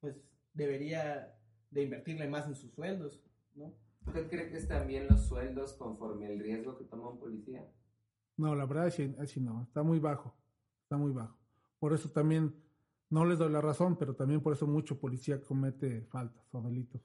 pues 0.00 0.20
debería 0.52 1.34
de 1.70 1.82
invertirle 1.82 2.28
más 2.28 2.46
en 2.46 2.54
sus 2.54 2.72
sueldos, 2.72 3.22
¿no? 3.54 3.74
¿Usted 4.06 4.28
cree 4.28 4.50
que 4.50 4.58
es 4.58 4.68
también 4.68 5.06
los 5.08 5.26
sueldos 5.26 5.72
conforme 5.74 6.26
el 6.26 6.38
riesgo 6.38 6.76
que 6.76 6.84
toma 6.84 7.08
un 7.08 7.18
policía? 7.18 7.66
No, 8.40 8.54
la 8.54 8.64
verdad 8.64 8.86
es 8.86 8.98
así 9.18 9.38
no, 9.38 9.62
está 9.64 9.82
muy 9.82 9.98
bajo, 9.98 10.34
está 10.84 10.96
muy 10.96 11.12
bajo. 11.12 11.36
Por 11.78 11.92
eso 11.92 12.10
también, 12.10 12.54
no 13.10 13.26
les 13.26 13.38
doy 13.38 13.52
la 13.52 13.60
razón, 13.60 13.98
pero 13.98 14.16
también 14.16 14.40
por 14.40 14.54
eso 14.54 14.66
mucho 14.66 14.98
policía 14.98 15.42
comete 15.42 16.06
faltas 16.06 16.42
o 16.54 16.62
delitos. 16.62 17.02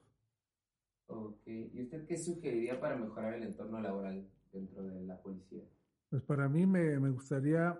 Ok, 1.08 1.46
¿y 1.46 1.82
usted 1.82 2.06
qué 2.06 2.16
sugeriría 2.16 2.80
para 2.80 2.96
mejorar 2.96 3.34
el 3.34 3.42
entorno 3.42 3.78
laboral 3.82 4.26
dentro 4.50 4.82
de 4.82 5.04
la 5.04 5.20
policía? 5.20 5.62
Pues 6.08 6.22
para 6.22 6.48
mí 6.48 6.64
me, 6.64 6.98
me 6.98 7.10
gustaría 7.10 7.78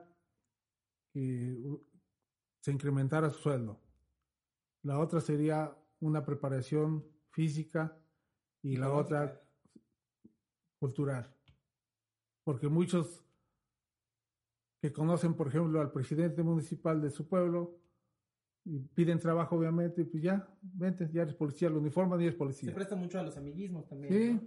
que 1.15 1.59
se 2.61 2.73
incrementara 2.73 3.31
su 3.31 3.39
sueldo. 3.39 3.81
La 4.83 4.99
otra 4.99 5.23
sería 5.23 5.75
una 6.01 6.27
preparación 6.27 7.07
física 7.31 7.99
y 8.61 8.77
la 8.77 8.93
otra 8.93 9.43
cultural. 10.79 11.35
Porque 12.45 12.69
muchos 12.69 13.26
que 14.87 14.93
conocen, 14.93 15.35
por 15.35 15.49
ejemplo, 15.49 15.81
al 15.81 15.91
presidente 15.91 16.45
municipal 16.45 17.03
de 17.03 17.11
su 17.11 17.27
pueblo, 17.27 17.77
y 18.65 18.79
piden 18.79 19.19
trabajo, 19.19 19.57
obviamente, 19.57 20.03
y 20.03 20.05
pues 20.05 20.23
ya, 20.23 20.49
vente, 20.63 21.09
ya 21.13 21.23
eres 21.23 21.35
policía, 21.35 21.69
lo 21.69 21.79
uniforman 21.81 22.21
y 22.21 22.25
eres 22.25 22.37
policía. 22.37 22.69
Se 22.69 22.75
presta 22.75 22.95
mucho 22.95 23.19
a 23.19 23.25
los 23.25 23.37
amiguismos 23.37 23.89
también. 23.89 24.13
Sí, 24.13 24.33
¿no? 24.35 24.43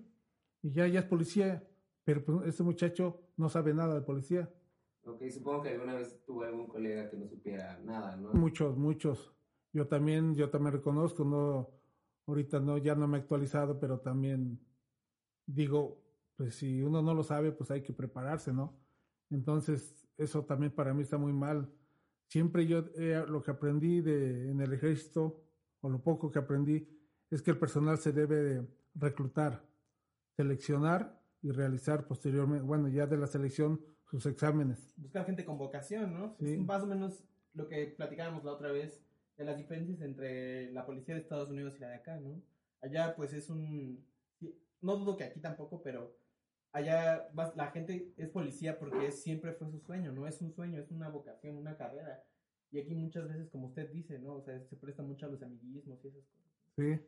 y 0.61 0.71
ya, 0.71 0.87
ya 0.87 1.01
es 1.01 1.05
policía, 1.05 1.67
pero 2.05 2.23
pues, 2.23 2.47
este 2.47 2.63
muchacho 2.63 3.21
no 3.35 3.49
sabe 3.49 3.73
nada 3.73 3.95
de 3.95 4.01
policía. 4.01 4.49
Ok, 5.03 5.23
supongo 5.29 5.63
que 5.63 5.69
alguna 5.69 5.95
vez 5.95 6.23
tuvo 6.25 6.43
algún 6.43 6.67
colega 6.67 7.09
que 7.09 7.17
no 7.17 7.27
supiera 7.27 7.77
nada, 7.79 8.15
¿no? 8.15 8.33
Muchos, 8.33 8.77
muchos. 8.77 9.33
Yo 9.73 9.87
también, 9.87 10.35
yo 10.35 10.49
también 10.49 10.73
reconozco, 10.73 11.25
no, 11.25 11.69
ahorita 12.27 12.61
no, 12.61 12.77
ya 12.77 12.95
no 12.95 13.09
me 13.09 13.17
he 13.17 13.21
actualizado, 13.21 13.77
pero 13.77 13.99
también 13.99 14.59
digo, 15.45 16.01
pues 16.37 16.55
si 16.55 16.81
uno 16.81 17.01
no 17.01 17.13
lo 17.13 17.23
sabe, 17.23 17.51
pues 17.51 17.71
hay 17.71 17.83
que 17.83 17.91
prepararse, 17.91 18.53
¿no? 18.53 18.79
Entonces, 19.29 19.98
eso 20.19 20.45
también 20.45 20.71
para 20.71 20.93
mí 20.93 21.01
está 21.01 21.17
muy 21.17 21.33
mal. 21.33 21.71
Siempre 22.27 22.67
yo 22.67 22.85
eh, 22.95 23.23
lo 23.27 23.41
que 23.41 23.51
aprendí 23.51 24.01
de, 24.01 24.51
en 24.51 24.61
el 24.61 24.73
ejército, 24.73 25.41
o 25.81 25.89
lo 25.89 26.03
poco 26.03 26.29
que 26.29 26.39
aprendí, 26.39 26.87
es 27.31 27.41
que 27.41 27.51
el 27.51 27.57
personal 27.57 27.97
se 27.97 28.11
debe 28.11 28.35
de 28.35 28.67
reclutar, 28.95 29.65
seleccionar 30.35 31.19
y 31.41 31.51
realizar 31.51 32.05
posteriormente, 32.05 32.65
bueno, 32.65 32.89
ya 32.89 33.07
de 33.07 33.17
la 33.17 33.27
selección, 33.27 33.81
sus 34.05 34.25
exámenes. 34.25 34.93
Buscar 34.97 35.25
gente 35.25 35.45
con 35.45 35.57
vocación, 35.57 36.13
¿no? 36.13 36.35
Sí. 36.39 36.53
Es 36.53 36.59
más 36.59 36.83
o 36.83 36.87
menos 36.87 37.23
lo 37.53 37.67
que 37.67 37.93
platicábamos 37.97 38.43
la 38.43 38.51
otra 38.51 38.71
vez 38.71 39.01
de 39.37 39.45
las 39.45 39.57
diferencias 39.57 40.01
entre 40.01 40.71
la 40.71 40.85
policía 40.85 41.15
de 41.15 41.21
Estados 41.21 41.49
Unidos 41.49 41.75
y 41.77 41.79
la 41.79 41.89
de 41.89 41.95
acá, 41.95 42.19
¿no? 42.19 42.41
Allá 42.81 43.15
pues 43.15 43.33
es 43.33 43.49
un... 43.49 44.05
No 44.81 44.97
dudo 44.97 45.17
que 45.17 45.25
aquí 45.25 45.39
tampoco, 45.39 45.81
pero 45.81 46.15
allá 46.71 47.29
vas- 47.33 47.55
la 47.55 47.67
gente 47.71 48.13
es 48.17 48.29
policía 48.29 48.77
porque 48.79 49.07
es- 49.07 49.21
siempre 49.21 49.53
fue 49.53 49.69
su 49.69 49.79
sueño, 49.79 50.11
¿no? 50.11 50.27
Es 50.27 50.41
un 50.41 50.51
sueño, 50.51 50.79
es 50.79 50.91
una 50.91 51.09
vocación, 51.09 51.57
una 51.57 51.75
carrera. 51.77 52.23
Y 52.71 52.79
aquí 52.79 52.93
muchas 52.95 53.27
veces, 53.27 53.49
como 53.49 53.67
usted 53.67 53.89
dice, 53.91 54.19
¿no? 54.19 54.35
O 54.35 54.41
sea, 54.41 54.59
se 54.63 54.75
presta 54.75 55.01
mucho 55.03 55.25
a 55.25 55.29
los 55.29 55.41
amiguismos 55.41 56.03
y 56.03 56.07
esas 56.09 56.25
cosas. 56.25 56.51
Sí. 56.77 56.99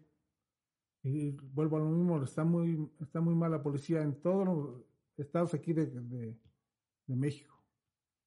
Y 1.03 1.31
vuelvo 1.53 1.77
a 1.77 1.79
lo 1.79 1.85
mismo, 1.89 2.23
está 2.23 2.43
muy, 2.43 2.89
está 2.99 3.21
muy 3.21 3.33
mal 3.35 3.51
la 3.51 3.61
policía 3.63 4.01
en 4.01 4.21
todos 4.21 4.45
los 4.45 4.83
estados 5.17 5.53
aquí 5.53 5.73
de, 5.73 5.87
de, 5.87 6.37
de 7.07 7.15
México, 7.15 7.55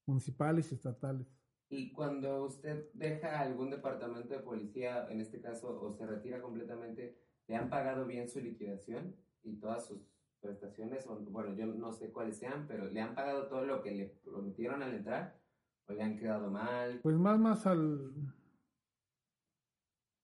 municipales 0.06 0.70
y 0.70 0.74
estatales. 0.74 1.26
Y 1.68 1.92
cuando 1.92 2.44
usted 2.44 2.90
deja 2.92 3.40
algún 3.40 3.70
departamento 3.70 4.28
de 4.34 4.40
policía, 4.40 5.08
en 5.10 5.20
este 5.20 5.40
caso, 5.40 5.80
o 5.80 5.92
se 5.92 6.06
retira 6.06 6.40
completamente, 6.40 7.16
¿le 7.46 7.56
han 7.56 7.68
pagado 7.70 8.06
bien 8.06 8.28
su 8.28 8.40
liquidación 8.40 9.16
y 9.42 9.56
todas 9.56 9.86
sus 9.86 10.00
prestaciones? 10.44 11.06
O, 11.06 11.16
bueno, 11.16 11.54
yo 11.54 11.66
no 11.66 11.92
sé 11.92 12.12
cuáles 12.12 12.36
sean, 12.36 12.66
pero 12.68 12.84
¿le 12.84 13.00
han 13.00 13.14
pagado 13.14 13.48
todo 13.48 13.64
lo 13.64 13.82
que 13.82 13.90
le 13.92 14.06
prometieron 14.24 14.82
al 14.82 14.94
entrar? 14.94 15.40
¿O 15.88 15.92
le 15.92 16.02
han 16.02 16.16
quedado 16.16 16.50
mal? 16.50 17.00
Pues 17.02 17.16
más, 17.16 17.38
más 17.38 17.66
al... 17.66 18.12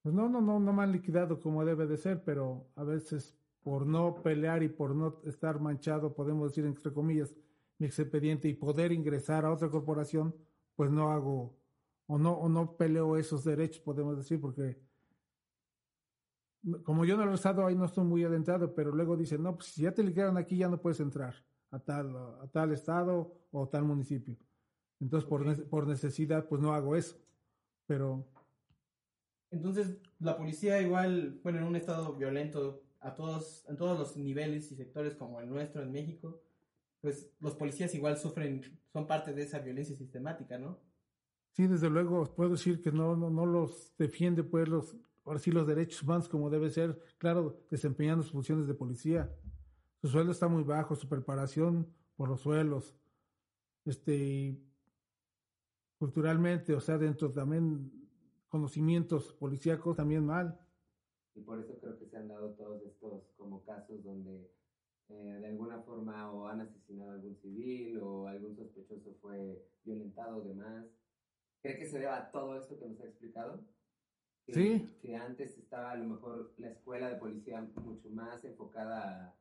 Pues 0.03 0.15
no, 0.15 0.29
no, 0.29 0.41
no, 0.41 0.61
no 0.61 0.73
me 0.73 0.83
han 0.83 0.93
liquidado 0.93 1.41
como 1.41 1.65
debe 1.65 1.87
de 1.87 1.97
ser, 1.97 2.23
pero 2.25 2.69
a 2.77 2.85
veces 2.85 3.37
por 3.63 3.87
no 3.87 4.23
pelear 4.23 4.63
y 4.63 4.69
por 4.69 4.95
no 4.95 5.21
estar 5.25 5.61
manchado, 5.61 6.15
podemos 6.15 6.51
decir 6.51 6.65
entre 6.65 6.93
comillas, 6.93 7.35
mi 7.79 7.87
expediente 7.87 8.49
y 8.49 8.55
poder 8.55 8.93
ingresar 8.93 9.45
a 9.45 9.53
otra 9.53 9.71
corporación, 9.71 10.35
pues 10.75 10.91
no 10.91 11.11
hago 11.11 11.59
o 12.07 12.19
no, 12.19 12.33
o 12.33 12.49
no 12.49 12.77
peleo 12.77 13.17
esos 13.17 13.45
derechos, 13.45 13.81
podemos 13.81 14.17
decir, 14.17 14.41
porque 14.41 14.81
como 16.83 17.05
yo 17.05 17.17
no 17.17 17.25
lo 17.25 17.33
he 17.33 17.35
estado 17.35 17.65
ahí, 17.67 17.75
no 17.75 17.87
estoy 17.87 18.05
muy 18.05 18.25
adentrado, 18.25 18.75
pero 18.75 18.93
luego 18.93 19.17
dicen, 19.17 19.43
no, 19.43 19.55
pues 19.55 19.69
si 19.69 19.83
ya 19.83 19.93
te 19.93 20.03
liquidaron 20.03 20.37
aquí, 20.37 20.57
ya 20.57 20.69
no 20.69 20.81
puedes 20.81 21.01
entrar 21.01 21.35
a 21.71 21.79
tal, 21.79 22.17
a 22.17 22.49
tal 22.53 22.73
estado 22.73 23.35
o 23.51 23.69
tal 23.69 23.85
municipio. 23.85 24.37
Entonces, 25.01 25.29
por, 25.29 25.69
por 25.69 25.87
necesidad, 25.87 26.47
pues 26.47 26.61
no 26.61 26.75
hago 26.75 26.95
eso. 26.95 27.17
Pero. 27.87 28.27
Entonces, 29.51 29.97
la 30.19 30.37
policía 30.37 30.81
igual, 30.81 31.41
bueno, 31.43 31.59
en 31.59 31.65
un 31.65 31.77
estado 31.77 32.15
violento 32.15 32.83
a 33.01 33.15
todos, 33.15 33.65
en 33.69 33.77
todos 33.77 33.99
los 33.99 34.17
niveles 34.17 34.71
y 34.71 34.77
sectores 34.77 35.15
como 35.15 35.41
el 35.41 35.49
nuestro 35.49 35.83
en 35.83 35.91
México, 35.91 36.43
pues 37.01 37.33
los 37.41 37.57
policías 37.57 37.95
igual 37.95 38.19
sufren, 38.19 38.61
son 38.93 39.07
parte 39.07 39.33
de 39.33 39.43
esa 39.43 39.59
violencia 39.59 39.97
sistemática, 39.97 40.59
¿no? 40.59 40.79
Sí, 41.53 41.67
desde 41.67 41.91
luego, 41.91 42.25
puedo 42.37 42.51
decir 42.51 42.81
que 42.81 42.93
no, 42.93 43.17
no, 43.17 43.31
no 43.31 43.47
los 43.47 43.93
defiende, 43.97 44.45
pues, 44.45 44.69
los, 44.69 44.97
ahora 45.25 45.39
sí, 45.39 45.51
los 45.51 45.67
derechos 45.67 46.03
humanos 46.03 46.29
como 46.29 46.51
debe 46.51 46.71
ser, 46.71 46.99
claro, 47.19 47.65
desempeñando 47.71 48.23
sus 48.23 48.33
funciones 48.33 48.67
de 48.67 48.75
policía. 48.75 49.35
Su 50.01 50.09
sueldo 50.09 50.33
está 50.33 50.49
muy 50.49 50.63
bajo, 50.63 50.95
su 50.95 51.09
preparación 51.09 51.87
por 52.17 52.29
los 52.29 52.41
suelos, 52.41 52.97
este, 53.85 54.59
culturalmente, 55.99 56.75
o 56.75 56.81
sea, 56.81 56.99
dentro 56.99 57.31
también 57.31 57.93
conocimientos 58.49 59.33
policíacos 59.35 59.97
también 59.97 60.27
mal. 60.27 60.59
Y 61.35 61.41
por 61.43 61.61
eso 61.61 61.79
creo 61.81 61.99
que 61.99 62.07
se 62.07 62.17
han 62.17 62.29
dado 62.29 62.51
todos 62.55 62.83
estos 62.83 63.31
como 63.37 63.63
casos 63.65 64.03
donde 64.03 64.51
eh, 65.09 65.39
de 65.41 65.47
alguna 65.47 65.81
forma 65.81 66.31
o 66.33 66.47
han 66.47 66.61
asesinado 66.61 67.11
a 67.11 67.15
algún 67.15 67.37
civil 67.37 67.99
o 68.01 68.27
algún 68.27 68.57
sospechoso 68.57 69.15
fue 69.21 69.63
violentado 69.85 70.39
o 70.39 70.43
demás. 70.43 70.87
¿Cree 71.63 71.79
que 71.79 71.87
se 71.87 71.99
deba 71.99 72.17
a 72.17 72.31
todo 72.31 72.57
esto 72.57 72.79
que 72.79 72.89
nos 72.89 73.01
ha 73.01 73.07
explicado? 73.07 73.61
Sí. 74.53 74.89
Que 75.03 75.17
antes 75.17 75.57
estaba 75.59 75.93
a 75.93 75.97
lo 75.97 76.05
mejor 76.05 76.53
la 76.59 76.71
escuela 76.71 77.09
de 77.09 77.17
policía 77.17 77.61
mucho 77.61 78.11
más 78.11 78.45
enfocada, 78.45 79.37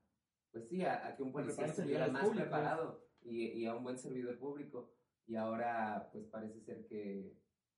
pues 0.52 0.67
sí, 0.67 0.84
a, 0.84 1.15
que 1.15 1.24
un 1.24 1.32
policía 1.32 1.65
estuviera 1.65 2.08
más 2.08 2.30
preparado 2.30 3.06
y, 3.22 3.45
y 3.45 3.65
a 3.65 3.76
un 3.76 3.84
buen 3.84 3.98
servidor 3.98 4.38
público 4.38 4.91
y 5.28 5.36
ahora 5.36 6.10
pues 6.12 6.26
parece 6.26 6.60
ser 6.62 6.86
que 6.88 7.34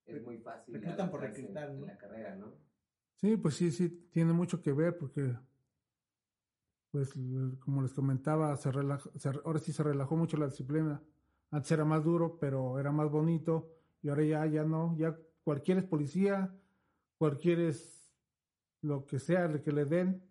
es 0.06 0.24
muy 0.24 0.38
fácil 0.38 0.74
reclutan 0.74 1.12
por 1.12 1.22
reclutar 1.22 1.70
en 1.70 1.86
la 1.86 1.98
carrera, 1.98 2.36
¿no? 2.36 2.54
Sí, 3.16 3.38
pues 3.38 3.56
sí, 3.56 3.72
sí, 3.72 3.90
tiene 4.12 4.34
mucho 4.34 4.62
que 4.62 4.74
ver 4.74 4.98
porque 4.98 5.36
pues 6.92 7.14
como 7.60 7.82
les 7.82 7.94
comentaba, 7.94 8.56
se 8.58 8.70
ahora 8.70 9.60
sí 9.60 9.72
se 9.72 9.84
relajó 9.84 10.16
mucho 10.16 10.38
la 10.38 10.48
disciplina. 10.48 11.02
Antes 11.50 11.72
era 11.72 11.86
más 11.86 12.04
duro, 12.04 12.38
pero 12.40 12.80
era 12.80 12.92
más 12.92 13.10
bonito 13.10 13.70
y 14.02 14.10
ahora 14.10 14.24
ya 14.24 14.46
ya 14.46 14.64
no, 14.64 14.96
ya 14.98 15.18
cualquier 15.44 15.80
es 15.80 15.84
policía, 15.84 16.54
cualquier 17.22 17.60
es 17.60 18.12
lo 18.82 19.06
que 19.06 19.20
sea 19.20 19.62
que 19.62 19.72
le 19.72 19.86
den 19.86 20.24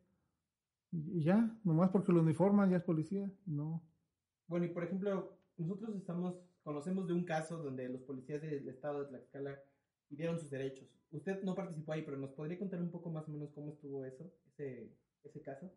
y 0.90 1.22
ya, 1.22 1.56
nomás 1.62 1.90
porque 1.90 2.10
lo 2.10 2.20
uniforman 2.20 2.68
ya 2.68 2.78
es 2.78 2.82
policía, 2.82 3.30
no. 3.46 3.80
Bueno, 4.48 4.66
y 4.66 4.70
por 4.70 4.82
ejemplo, 4.82 5.38
nosotros 5.56 5.94
estamos 5.94 6.34
conocemos 6.64 7.06
de 7.06 7.12
un 7.12 7.22
caso 7.22 7.62
donde 7.62 7.88
los 7.88 8.02
policías 8.02 8.42
del 8.42 8.68
estado 8.68 9.04
de 9.04 9.06
Tlaxcala 9.06 9.62
pidieron 10.08 10.36
sus 10.40 10.50
derechos. 10.50 10.88
Usted 11.12 11.44
no 11.44 11.54
participó 11.54 11.92
ahí, 11.92 12.02
pero 12.02 12.16
¿nos 12.16 12.32
podría 12.32 12.58
contar 12.58 12.82
un 12.82 12.90
poco 12.90 13.08
más 13.08 13.28
o 13.28 13.30
menos 13.30 13.52
cómo 13.52 13.70
estuvo 13.70 14.04
eso, 14.04 14.28
ese, 14.48 14.92
ese 15.22 15.40
caso? 15.42 15.70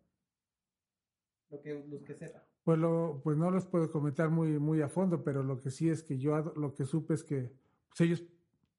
Lo 1.52 1.62
que, 1.62 1.86
los 1.88 2.02
que 2.02 2.16
sepa. 2.16 2.44
Pues, 2.64 2.80
lo, 2.80 3.22
pues 3.24 3.38
no 3.38 3.52
los 3.52 3.68
puedo 3.68 3.92
comentar 3.92 4.32
muy, 4.32 4.58
muy 4.58 4.82
a 4.82 4.90
fondo, 4.90 5.24
pero 5.24 5.44
lo 5.44 5.60
que 5.60 5.70
sí 5.70 5.92
es 5.92 6.02
que 6.02 6.18
yo 6.18 6.36
lo 6.56 6.74
que 6.74 6.86
supe 6.86 7.14
es 7.14 7.24
que 7.24 7.52
pues, 7.90 8.02
ellos 8.02 8.24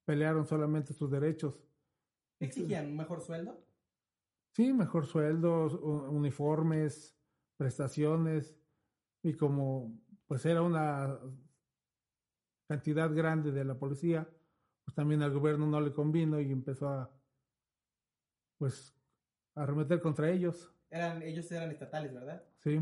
pelearon 0.03 0.45
solamente 0.45 0.91
sus 0.91 1.09
derechos. 1.09 1.65
¿Exigían 2.39 2.87
un 2.87 2.97
mejor 2.97 3.21
sueldo? 3.21 3.65
Sí, 4.53 4.71
mejor 4.73 5.05
sueldo, 5.05 5.67
uniformes, 6.09 7.17
prestaciones, 7.57 8.57
y 9.21 9.33
como 9.33 9.99
pues 10.27 10.45
era 10.45 10.61
una 10.61 11.19
cantidad 12.67 13.13
grande 13.13 13.51
de 13.51 13.65
la 13.65 13.77
policía, 13.77 14.27
pues 14.83 14.95
también 14.95 15.21
al 15.21 15.31
gobierno 15.31 15.67
no 15.67 15.81
le 15.81 15.93
convino 15.93 16.39
y 16.39 16.51
empezó 16.51 16.89
a, 16.89 17.11
pues, 18.57 18.95
a 19.55 19.63
arremeter 19.63 19.99
contra 19.99 20.31
ellos. 20.31 20.71
Eran, 20.89 21.21
ellos 21.21 21.51
eran 21.51 21.71
estatales, 21.71 22.13
¿verdad? 22.13 22.43
Sí. 22.59 22.79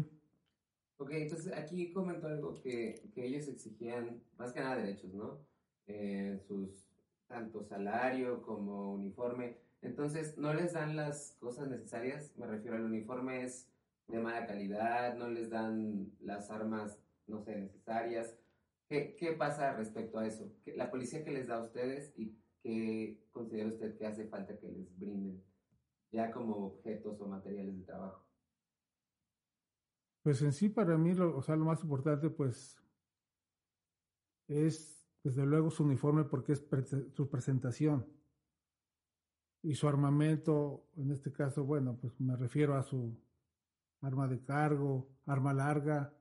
Ok, 0.97 1.11
entonces 1.13 1.51
aquí 1.53 1.91
comentó 1.91 2.27
algo 2.27 2.53
que, 2.61 3.09
que 3.13 3.25
ellos 3.25 3.47
exigían 3.47 4.23
más 4.37 4.53
que 4.53 4.59
nada 4.59 4.77
derechos, 4.77 5.13
¿no? 5.13 5.45
Eh, 5.87 6.39
sus 6.47 6.92
tanto 7.27 7.63
salario 7.63 8.41
como 8.41 8.93
uniforme. 8.93 9.57
Entonces, 9.81 10.37
¿no 10.37 10.53
les 10.53 10.73
dan 10.73 10.95
las 10.95 11.35
cosas 11.39 11.67
necesarias? 11.67 12.31
Me 12.37 12.47
refiero 12.47 12.77
al 12.77 12.85
uniforme 12.85 13.43
es 13.43 13.69
de 14.07 14.19
mala 14.19 14.45
calidad, 14.45 15.15
no 15.15 15.29
les 15.29 15.49
dan 15.49 16.11
las 16.19 16.51
armas, 16.51 16.99
no 17.27 17.41
sé, 17.41 17.55
necesarias. 17.55 18.37
¿Qué, 18.89 19.35
pasa 19.37 19.73
respecto 19.73 20.19
a 20.19 20.27
eso? 20.27 20.51
¿La 20.65 20.91
policía 20.91 21.23
que 21.23 21.31
les 21.31 21.47
da 21.47 21.55
a 21.55 21.63
ustedes 21.63 22.13
y 22.15 22.37
qué 22.61 23.17
considera 23.31 23.69
usted 23.69 23.97
que 23.97 24.05
hace 24.05 24.27
falta 24.27 24.57
que 24.59 24.67
les 24.67 24.95
brinden 24.97 25.43
ya 26.11 26.31
como 26.31 26.67
objetos 26.67 27.19
o 27.19 27.25
materiales 27.25 27.75
de 27.79 27.85
trabajo? 27.85 28.23
Pues 30.21 30.41
en 30.43 30.53
sí 30.53 30.69
para 30.69 30.97
mí, 30.97 31.13
lo, 31.13 31.35
o 31.35 31.41
sea, 31.41 31.55
lo 31.55 31.65
más 31.65 31.81
importante 31.81 32.29
pues 32.29 32.77
es 34.47 34.92
desde 35.23 35.45
luego 35.45 35.71
su 35.71 35.83
uniforme 35.83 36.25
porque 36.25 36.53
es 36.53 36.65
su 37.13 37.29
presentación 37.29 38.05
y 39.63 39.75
su 39.75 39.87
armamento, 39.87 40.89
en 40.97 41.11
este 41.11 41.31
caso, 41.31 41.63
bueno, 41.63 41.97
pues 41.99 42.19
me 42.19 42.35
refiero 42.35 42.75
a 42.75 42.83
su 42.83 43.17
arma 44.01 44.27
de 44.27 44.43
cargo, 44.43 45.07
arma 45.25 45.53
larga. 45.53 46.13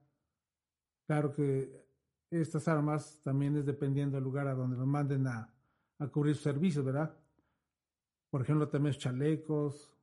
Claro 1.05 1.33
que 1.33 1.85
estas 2.31 2.69
armas 2.69 3.19
también 3.21 3.57
es 3.57 3.65
dependiendo 3.65 4.15
del 4.15 4.23
lugar 4.23 4.47
a 4.47 4.55
donde 4.55 4.77
los 4.77 4.87
manden 4.87 5.27
a, 5.27 5.53
a 5.99 6.07
cubrir 6.07 6.35
sus 6.35 6.43
servicios, 6.43 6.85
¿verdad? 6.85 7.13
Por 8.29 8.41
ejemplo, 8.41 8.69
también 8.69 8.95
chalecos, 8.95 9.93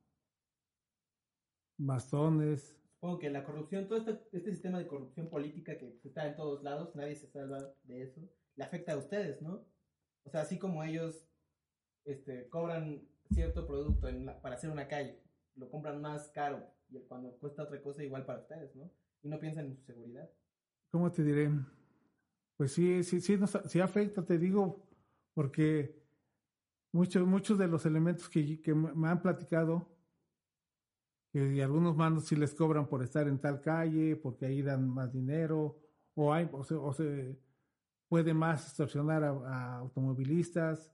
bastones. 1.77 2.77
Supongo 2.93 3.17
que 3.17 3.31
la 3.31 3.43
corrupción, 3.43 3.87
todo 3.87 3.97
este, 3.97 4.19
este 4.31 4.51
sistema 4.51 4.77
de 4.77 4.87
corrupción 4.87 5.27
política 5.29 5.75
que 5.79 5.99
está 6.03 6.27
en 6.27 6.35
todos 6.35 6.63
lados, 6.63 6.95
nadie 6.95 7.15
se 7.15 7.27
salva 7.27 7.57
de 7.83 8.03
eso, 8.03 8.21
le 8.55 8.63
afecta 8.63 8.93
a 8.93 8.97
ustedes, 8.97 9.41
¿no? 9.41 9.65
O 10.23 10.29
sea, 10.29 10.41
así 10.41 10.59
como 10.59 10.83
ellos 10.83 11.27
este, 12.05 12.49
cobran 12.49 13.07
cierto 13.31 13.65
producto 13.65 14.07
para 14.41 14.55
hacer 14.55 14.69
una 14.69 14.87
calle, 14.87 15.21
lo 15.55 15.69
compran 15.69 16.01
más 16.01 16.29
caro 16.29 16.65
y 16.89 16.99
cuando 17.07 17.37
cuesta 17.37 17.63
otra 17.63 17.81
cosa 17.81 18.03
igual 18.03 18.25
para 18.25 18.39
ustedes, 18.39 18.75
¿no? 18.75 18.91
Y 19.23 19.29
no 19.29 19.39
piensan 19.39 19.65
en 19.67 19.75
su 19.75 19.83
seguridad. 19.83 20.29
¿Cómo 20.91 21.11
te 21.11 21.23
diré? 21.23 21.49
Pues 22.57 22.73
sí, 22.73 23.03
sí, 23.03 23.21
sí, 23.21 23.39
sí 23.65 23.79
afecta, 23.79 24.25
te 24.25 24.37
digo, 24.37 24.87
porque 25.33 26.01
muchos, 26.91 27.25
muchos 27.25 27.57
de 27.57 27.67
los 27.67 27.85
elementos 27.85 28.29
que, 28.29 28.73
me 28.73 29.07
han 29.07 29.21
platicado, 29.21 29.89
que 31.31 31.63
algunos 31.63 31.95
mandos 31.95 32.25
sí 32.25 32.35
les 32.35 32.53
cobran 32.53 32.87
por 32.87 33.03
estar 33.03 33.27
en 33.27 33.39
tal 33.39 33.61
calle, 33.61 34.15
porque 34.17 34.45
ahí 34.45 34.61
dan 34.61 34.89
más 34.89 35.13
dinero, 35.13 35.79
o, 36.13 36.33
hay, 36.33 36.49
o, 36.51 36.63
se, 36.63 36.75
o 36.75 36.91
se 36.93 37.39
puede 38.11 38.33
más 38.33 38.65
extorsionar 38.67 39.23
a, 39.23 39.77
automovilistas, 39.77 40.91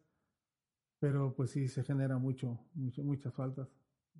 pero 1.00 1.34
pues 1.36 1.50
sí 1.50 1.68
se 1.68 1.84
genera 1.84 2.20
mucho, 2.20 2.60
muchas 2.76 3.34
faltas. 3.34 3.68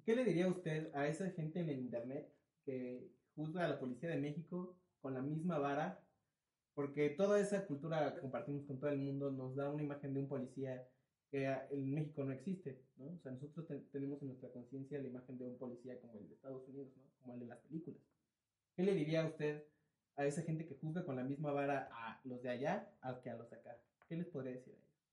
¿Qué 0.04 0.16
le 0.16 0.26
diría 0.26 0.48
usted 0.48 0.90
a 0.96 1.08
esa 1.08 1.30
gente 1.30 1.60
en 1.60 1.70
el 1.70 1.78
Internet 1.78 2.34
que 2.66 3.08
juzga 3.36 3.66
a 3.66 3.68
la 3.68 3.80
Policía 3.80 4.10
de 4.10 4.18
México 4.18 4.80
con 5.00 5.14
la 5.14 5.22
misma 5.22 5.60
vara 5.60 6.04
porque 6.74 7.12
toda 7.12 7.40
esa 7.40 7.68
cultura 7.68 8.16
que 8.16 8.22
compartimos 8.22 8.66
con 8.66 8.80
todo 8.80 8.90
el 8.90 8.98
mundo 8.98 9.30
nos 9.30 9.56
da 9.56 9.70
una 9.70 9.84
imagen 9.84 10.16
de 10.16 10.20
un 10.22 10.28
policía 10.28 10.90
que 11.30 11.46
en 11.70 11.94
México 11.94 12.24
no 12.24 12.32
existe, 12.32 12.82
¿no? 12.96 13.14
O 13.14 13.20
sea, 13.20 13.32
nosotros 13.32 13.68
tenemos 13.92 14.20
en 14.24 14.30
nuestra 14.30 14.50
conciencia 14.50 15.00
la 15.00 15.08
imagen 15.08 15.38
de 15.38 15.46
un 15.46 15.58
policía 15.60 16.00
como 16.02 16.18
el 16.18 16.28
de 16.30 16.34
Estados 16.34 16.68
Unidos. 16.68 16.90
Como 17.22 17.36
el 17.36 17.42
de 17.42 17.46
las 17.46 17.60
películas. 17.60 18.02
¿Qué 18.76 18.82
le 18.82 18.96
diría 18.96 19.22
a 19.22 19.28
usted 19.28 19.64
a 20.18 20.26
esa 20.26 20.42
gente 20.42 20.66
que 20.66 20.76
juzga 20.76 21.06
con 21.06 21.16
la 21.16 21.24
misma 21.24 21.52
vara 21.52 21.90
a 21.94 22.20
los 22.26 22.42
de 22.42 22.50
allá 22.50 22.92
al 23.02 23.22
que 23.22 23.30
a 23.30 23.36
los 23.38 23.50
de 23.50 23.58
acá? 23.58 23.78
¿Qué 24.10 24.18
les 24.18 24.28
podría 24.28 24.52
decir 24.52 24.74
a 24.74 24.78
ellos? 24.78 25.06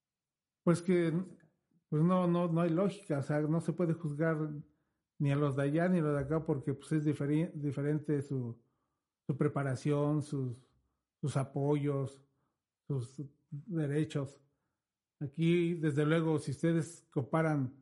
Pues 0.65 0.83
que 0.83 1.13
pues 1.89 2.03
no, 2.03 2.27
no, 2.27 2.49
no 2.49 2.61
hay 2.61 2.71
lógica, 2.71 3.19
o 3.19 3.23
sea, 3.23 3.41
no 3.41 3.61
se 3.61 3.73
puede 3.73 3.93
juzgar 3.93 4.37
ni 5.19 5.31
a 5.31 5.37
los 5.37 5.55
de 5.55 5.63
allá 5.63 5.89
ni 5.89 5.99
a 5.99 6.03
los 6.03 6.15
de 6.15 6.21
acá 6.21 6.45
porque 6.45 6.75
pues 6.75 6.91
es 6.93 7.05
diferente 7.05 8.21
su, 8.23 8.59
su 9.27 9.37
preparación, 9.37 10.23
sus 10.23 10.57
sus 11.25 11.39
apoyos, 11.39 12.21
sus 12.87 13.23
derechos. 13.51 14.39
Aquí, 15.21 15.73
desde 15.73 16.05
luego, 16.05 16.39
si 16.39 16.51
ustedes 16.51 17.07
comparan 17.11 17.73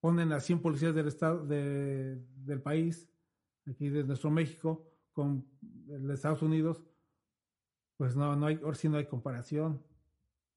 ponen 0.00 0.32
a 0.32 0.40
100 0.40 0.60
policías 0.60 0.92
del 0.92 1.06
estado 1.06 1.46
de, 1.46 2.20
del 2.44 2.60
país, 2.60 3.08
aquí 3.64 3.88
de 3.90 4.02
nuestro 4.02 4.28
México, 4.32 4.90
con 5.18 5.44
de 5.60 6.14
Estados 6.14 6.42
Unidos, 6.42 6.80
pues 7.96 8.14
no, 8.14 8.36
no 8.36 8.46
hay, 8.46 8.60
ahora 8.62 8.76
sí 8.76 8.88
no 8.88 8.98
hay 8.98 9.06
comparación. 9.06 9.82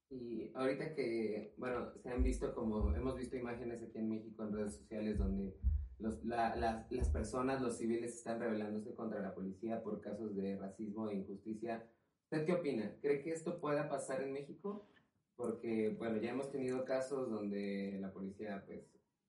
Y 0.08 0.52
ahorita 0.54 0.94
que, 0.94 1.52
bueno, 1.56 1.90
se 2.00 2.10
han 2.10 2.22
visto 2.22 2.54
como, 2.54 2.94
hemos 2.94 3.16
visto 3.16 3.36
imágenes 3.36 3.82
aquí 3.82 3.98
en 3.98 4.08
México 4.08 4.44
en 4.44 4.52
redes 4.52 4.74
sociales 4.74 5.18
donde 5.18 5.58
los, 5.98 6.24
la, 6.24 6.54
la, 6.54 6.86
las 6.90 7.08
personas, 7.08 7.60
los 7.60 7.76
civiles 7.76 8.14
están 8.14 8.38
rebelándose 8.38 8.94
contra 8.94 9.20
la 9.20 9.34
policía 9.34 9.82
por 9.82 10.00
casos 10.00 10.36
de 10.36 10.56
racismo 10.56 11.10
e 11.10 11.16
injusticia. 11.16 11.84
¿Usted 12.30 12.46
qué 12.46 12.52
opina? 12.52 12.94
¿Cree 13.00 13.20
que 13.20 13.32
esto 13.32 13.58
pueda 13.60 13.88
pasar 13.88 14.22
en 14.22 14.32
México? 14.32 14.86
Porque, 15.34 15.96
bueno, 15.98 16.18
ya 16.18 16.30
hemos 16.30 16.52
tenido 16.52 16.84
casos 16.84 17.28
donde 17.28 17.98
la 18.00 18.12
policía, 18.12 18.62
pues, 18.64 18.84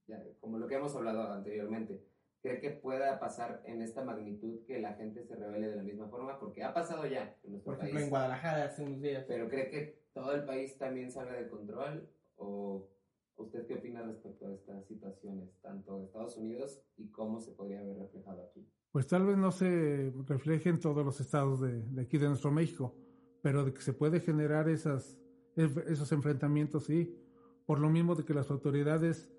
ya, 0.05 0.23
como 0.41 0.59
lo 0.59 0.67
que 0.67 0.75
hemos 0.75 0.95
hablado 0.95 1.23
anteriormente, 1.33 2.12
¿cree 2.43 2.59
que 2.59 2.71
pueda 2.71 3.19
pasar 3.19 3.63
en 3.65 3.81
esta 3.81 4.03
magnitud 4.03 4.65
que 4.67 4.79
la 4.79 4.93
gente 4.93 5.23
se 5.23 5.35
revele 5.35 5.69
de 5.69 5.77
la 5.77 5.83
misma 5.83 6.09
forma? 6.09 6.37
Porque 6.39 6.61
ha 6.61 6.73
pasado 6.73 7.07
ya 7.07 7.37
en 7.43 7.51
nuestro 7.53 7.71
Por 7.71 7.75
ejemplo, 7.75 7.95
país. 7.95 8.03
en 8.03 8.09
Guadalajara 8.09 8.65
hace 8.65 8.83
unos 8.83 9.01
días. 9.01 9.25
¿Pero 9.27 9.47
cree 9.47 9.69
que 9.69 10.03
todo 10.13 10.33
el 10.33 10.43
país 10.43 10.77
también 10.77 11.09
salga 11.09 11.33
de 11.33 11.47
control? 11.47 12.09
¿O 12.35 12.89
usted 13.37 13.65
qué 13.65 13.75
opina 13.75 14.03
respecto 14.03 14.45
a 14.45 14.53
estas 14.53 14.85
situaciones, 14.87 15.57
tanto 15.61 15.97
de 15.99 16.05
Estados 16.05 16.37
Unidos 16.37 16.83
y 16.97 17.09
cómo 17.11 17.39
se 17.39 17.53
podría 17.53 17.81
ver 17.81 17.97
reflejado 17.97 18.43
aquí? 18.43 18.69
Pues 18.91 19.07
tal 19.07 19.25
vez 19.25 19.37
no 19.37 19.51
se 19.51 20.11
refleje 20.27 20.69
en 20.69 20.81
todos 20.81 21.03
los 21.05 21.21
estados 21.21 21.61
de, 21.61 21.81
de 21.81 22.01
aquí 22.01 22.17
de 22.17 22.27
nuestro 22.27 22.51
México, 22.51 22.93
pero 23.41 23.63
de 23.63 23.73
que 23.73 23.81
se 23.81 23.93
puede 23.93 24.19
generar 24.19 24.67
esas, 24.67 25.17
esos 25.55 26.11
enfrentamientos, 26.11 26.85
sí. 26.85 27.17
Por 27.65 27.79
lo 27.79 27.89
mismo 27.89 28.15
de 28.15 28.25
que 28.25 28.33
las 28.33 28.51
autoridades 28.51 29.31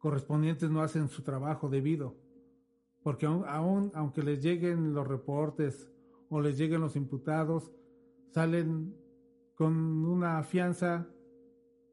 correspondientes 0.00 0.70
no 0.70 0.82
hacen 0.82 1.08
su 1.08 1.22
trabajo 1.22 1.68
debido. 1.68 2.16
Porque 3.02 3.26
aún, 3.26 3.44
aún, 3.46 3.92
aunque 3.94 4.22
les 4.22 4.42
lleguen 4.42 4.92
los 4.92 5.06
reportes 5.06 5.90
o 6.28 6.40
les 6.40 6.58
lleguen 6.58 6.80
los 6.80 6.96
imputados, 6.96 7.70
salen 8.30 8.96
con 9.54 10.04
una 10.04 10.42
fianza 10.42 11.06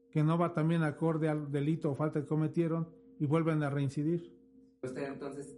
que 0.10 0.24
no 0.24 0.38
va 0.38 0.54
también 0.54 0.84
acorde 0.84 1.30
al 1.30 1.52
delito 1.52 1.92
o 1.92 1.96
falta 1.96 2.22
que 2.22 2.28
cometieron 2.28 2.88
y 3.20 3.26
vuelven 3.26 3.62
a 3.62 3.70
reincidir. 3.70 4.34
¿Usted 4.82 5.04
entonces 5.04 5.58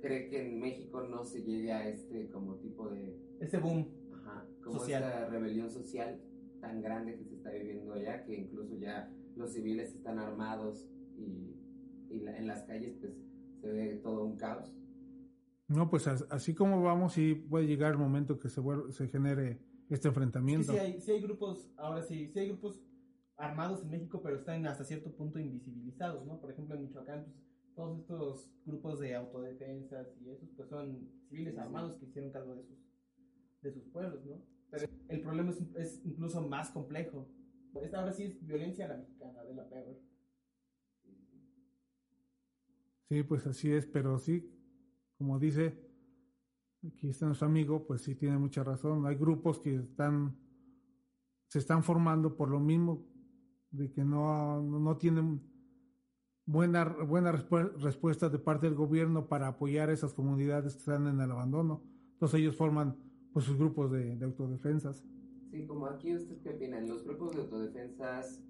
cree 0.00 0.28
que 0.28 0.46
en 0.46 0.60
México 0.60 1.02
no 1.02 1.24
se 1.24 1.42
llegue 1.42 1.72
a 1.72 1.88
este 1.88 2.30
como 2.30 2.56
tipo 2.56 2.88
de... 2.88 3.18
Ese 3.40 3.58
boom. 3.58 3.88
Ajá, 4.12 4.46
como 4.62 4.80
Social. 4.80 5.02
esta 5.02 5.28
rebelión 5.28 5.70
social 5.70 6.20
tan 6.60 6.80
grande 6.80 7.16
que 7.16 7.24
se 7.24 7.34
está 7.34 7.50
viviendo 7.50 7.92
allá, 7.92 8.24
que 8.24 8.34
incluso 8.34 8.74
ya 8.76 9.10
los 9.36 9.52
civiles 9.52 9.94
están 9.94 10.18
armados 10.18 10.88
y, 11.16 11.54
y 12.14 12.20
la- 12.20 12.36
en 12.38 12.46
las 12.46 12.62
calles 12.64 12.96
pues 13.00 13.12
se 13.60 13.72
ve 13.72 14.00
todo 14.02 14.24
un 14.24 14.36
caos? 14.36 14.72
No, 15.68 15.88
pues 15.90 16.06
as- 16.06 16.26
así 16.30 16.54
como 16.54 16.82
vamos, 16.82 17.14
sí 17.14 17.34
puede 17.34 17.66
llegar 17.66 17.92
el 17.92 17.98
momento 17.98 18.38
que 18.38 18.48
se, 18.48 18.60
genere 19.08 19.60
este 19.88 20.08
enfrentamiento. 20.08 20.72
sí 20.72 20.78
hay, 20.78 21.00
sí 21.00 21.12
hay 21.12 21.20
grupos, 21.20 21.70
ahora 21.76 22.02
sí, 22.02 22.28
sí 22.28 22.38
hay 22.38 22.48
grupos 22.48 22.80
armados 23.36 23.82
en 23.82 23.90
México, 23.90 24.20
pero 24.22 24.36
están 24.36 24.66
hasta 24.66 24.84
cierto 24.84 25.10
punto 25.14 25.38
invisibilizados, 25.38 26.24
¿no? 26.26 26.40
Por 26.40 26.50
ejemplo, 26.52 26.76
en 26.76 26.82
Michoacán, 26.82 27.24
pues, 27.24 27.36
todos 27.74 27.98
estos 27.98 28.50
grupos 28.64 29.00
de 29.00 29.14
autodefensas 29.16 30.06
y 30.20 30.30
esos, 30.30 30.48
pues 30.56 30.68
son 30.68 31.08
civiles 31.28 31.54
Sí, 31.54 31.58
sí. 31.58 31.62
armados 31.64 31.96
que 31.96 32.06
hicieron 32.06 32.30
cargo 32.30 32.54
de 32.54 32.62
sus, 32.62 32.78
de 33.62 33.72
sus 33.72 33.84
pueblos, 33.88 34.24
¿no? 34.26 34.40
Pero 34.70 34.86
el 35.08 35.20
problema 35.20 35.50
es, 35.50 35.60
es 35.76 36.02
incluso 36.04 36.46
más 36.46 36.70
complejo. 36.70 37.26
Esta 37.82 37.98
ahora 38.00 38.12
sí 38.12 38.24
es 38.24 38.46
violencia 38.46 38.84
a 38.84 38.88
la 38.88 38.96
mexicana, 38.98 39.42
de 39.42 39.54
la 39.54 39.68
peor. 39.68 39.98
Sí, 43.08 43.22
pues 43.22 43.46
así 43.46 43.70
es, 43.72 43.86
pero 43.86 44.18
sí, 44.18 44.50
como 45.18 45.38
dice, 45.38 45.78
aquí 46.86 47.08
está 47.08 47.26
nuestro 47.26 47.46
amigo, 47.48 47.86
pues 47.86 48.02
sí 48.02 48.14
tiene 48.14 48.38
mucha 48.38 48.64
razón. 48.64 49.06
Hay 49.06 49.16
grupos 49.16 49.58
que 49.60 49.76
están, 49.76 50.36
se 51.48 51.58
están 51.58 51.82
formando 51.82 52.36
por 52.36 52.48
lo 52.48 52.60
mismo, 52.60 53.06
de 53.70 53.90
que 53.92 54.04
no, 54.04 54.62
no 54.62 54.96
tienen 54.96 55.42
buena, 56.46 56.84
buena 56.84 57.32
respu- 57.32 57.72
respuesta 57.78 58.28
de 58.28 58.38
parte 58.38 58.66
del 58.66 58.74
gobierno 58.76 59.28
para 59.28 59.48
apoyar 59.48 59.88
a 59.88 59.92
esas 59.92 60.14
comunidades 60.14 60.74
que 60.74 60.78
están 60.80 61.06
en 61.06 61.20
el 61.20 61.30
abandono. 61.30 61.82
Entonces 62.12 62.40
ellos 62.40 62.56
forman 62.56 62.96
pues 63.32 63.44
sus 63.46 63.56
grupos 63.56 63.90
de, 63.90 64.16
de 64.16 64.24
autodefensas. 64.24 65.04
Sí, 65.50 65.66
como 65.66 65.86
aquí, 65.86 66.14
¿usted 66.14 66.40
qué 66.42 66.50
opina? 66.50 66.80
¿Los 66.80 67.04
grupos 67.04 67.34
de 67.34 67.42
autodefensas 67.42 68.40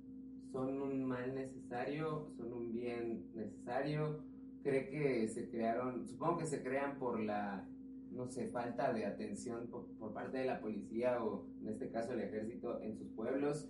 son 0.52 0.80
un 0.80 1.04
mal 1.06 1.34
necesario? 1.34 2.30
¿Son 2.36 2.52
un 2.52 2.72
bien 2.72 3.30
necesario? 3.34 4.24
¿Cree 4.64 4.88
que 4.88 5.28
se 5.28 5.50
crearon, 5.50 6.08
supongo 6.08 6.38
que 6.38 6.46
se 6.46 6.62
crean 6.62 6.98
por 6.98 7.20
la, 7.20 7.68
no 8.10 8.26
sé, 8.26 8.48
falta 8.48 8.94
de 8.94 9.04
atención 9.04 9.66
por, 9.66 9.86
por 9.98 10.14
parte 10.14 10.38
de 10.38 10.46
la 10.46 10.58
policía 10.58 11.22
o 11.22 11.46
en 11.60 11.68
este 11.68 11.90
caso 11.90 12.14
el 12.14 12.20
ejército 12.20 12.80
en 12.80 12.96
sus 12.96 13.10
pueblos? 13.10 13.68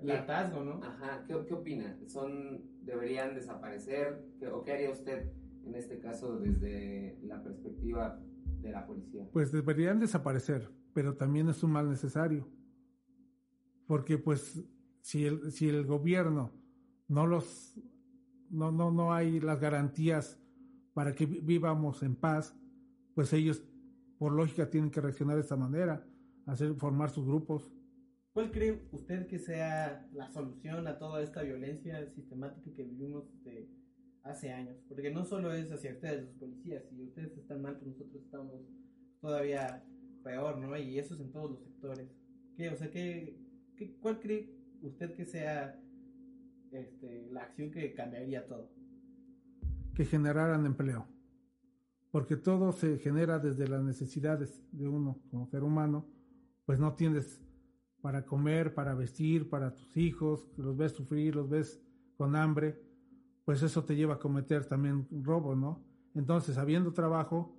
El 0.00 0.10
hartazgo, 0.10 0.64
¿no? 0.64 0.82
Ajá, 0.82 1.24
¿qué, 1.28 1.36
qué 1.46 1.54
opina? 1.54 1.96
¿Son, 2.08 2.64
deberían 2.82 3.36
desaparecer? 3.36 4.26
¿Qué, 4.40 4.48
¿O 4.48 4.64
qué 4.64 4.72
haría 4.72 4.90
usted 4.90 5.30
en 5.64 5.76
este 5.76 6.00
caso 6.00 6.40
desde 6.40 7.16
la 7.22 7.40
perspectiva 7.40 8.20
de 8.62 8.72
la 8.72 8.84
policía? 8.88 9.28
Pues 9.32 9.52
deberían 9.52 10.00
desaparecer, 10.00 10.72
pero 10.92 11.16
también 11.16 11.48
es 11.48 11.62
un 11.62 11.70
mal 11.70 11.88
necesario. 11.88 12.48
Porque 13.86 14.18
pues 14.18 14.60
si 15.02 15.24
el, 15.24 15.52
si 15.52 15.68
el 15.68 15.86
gobierno 15.86 16.50
no 17.06 17.28
los 17.28 17.78
no, 18.54 18.70
no, 18.72 18.90
no 18.90 19.12
hay 19.12 19.40
las 19.40 19.60
garantías 19.60 20.38
para 20.94 21.14
que 21.14 21.26
vi- 21.26 21.40
vivamos 21.40 22.02
en 22.02 22.14
paz, 22.16 22.56
pues 23.14 23.32
ellos 23.32 23.62
por 24.18 24.32
lógica 24.32 24.70
tienen 24.70 24.90
que 24.90 25.00
reaccionar 25.00 25.36
de 25.36 25.42
esta 25.42 25.56
manera, 25.56 26.06
hacer 26.46 26.74
formar 26.74 27.10
sus 27.10 27.26
grupos. 27.26 27.70
¿Cuál 28.32 28.50
cree 28.50 28.88
usted 28.92 29.26
que 29.26 29.38
sea 29.38 30.08
la 30.12 30.28
solución 30.30 30.86
a 30.88 30.98
toda 30.98 31.22
esta 31.22 31.42
violencia 31.42 32.10
sistemática 32.14 32.70
que 32.74 32.82
vivimos 32.84 33.24
hace 34.22 34.50
años? 34.52 34.76
Porque 34.88 35.10
no 35.12 35.24
solo 35.24 35.52
es 35.52 35.70
hacia 35.70 35.92
ustedes, 35.92 36.24
los 36.24 36.34
policías, 36.34 36.84
si 36.88 37.02
ustedes 37.02 37.36
están 37.38 37.62
mal, 37.62 37.76
pues 37.78 37.88
nosotros 37.96 38.22
estamos 38.24 38.52
todavía 39.20 39.84
peor, 40.24 40.58
¿no? 40.58 40.76
Y 40.76 40.98
eso 40.98 41.14
es 41.14 41.20
en 41.20 41.32
todos 41.32 41.50
los 41.52 41.60
sectores. 41.62 42.08
¿Qué, 42.56 42.70
o 42.70 42.76
sea, 42.76 42.90
qué- 42.90 43.38
¿cuál 44.00 44.18
cree 44.20 44.50
usted 44.82 45.14
que 45.14 45.26
sea 45.26 45.80
este, 46.74 47.28
la 47.30 47.42
acción 47.42 47.70
que 47.70 47.94
cambiaría 47.94 48.46
todo? 48.46 48.70
que 49.94 50.04
generaran 50.04 50.66
empleo. 50.66 51.06
Porque 52.10 52.36
todo 52.36 52.72
se 52.72 52.98
genera 52.98 53.38
desde 53.38 53.66
las 53.66 53.82
necesidades 53.82 54.62
de 54.72 54.86
uno 54.86 55.20
como 55.30 55.46
ser 55.46 55.62
humano, 55.62 56.06
pues 56.66 56.78
no 56.78 56.94
tienes 56.94 57.42
para 58.00 58.24
comer, 58.24 58.74
para 58.74 58.94
vestir, 58.94 59.48
para 59.48 59.74
tus 59.74 59.96
hijos, 59.96 60.48
los 60.56 60.76
ves 60.76 60.92
sufrir, 60.92 61.34
los 61.34 61.48
ves 61.48 61.80
con 62.16 62.36
hambre, 62.36 62.80
pues 63.44 63.62
eso 63.62 63.84
te 63.84 63.96
lleva 63.96 64.14
a 64.14 64.18
cometer 64.18 64.66
también 64.66 65.06
robo, 65.22 65.56
¿no? 65.56 65.82
Entonces, 66.14 66.56
habiendo 66.58 66.92
trabajo, 66.92 67.58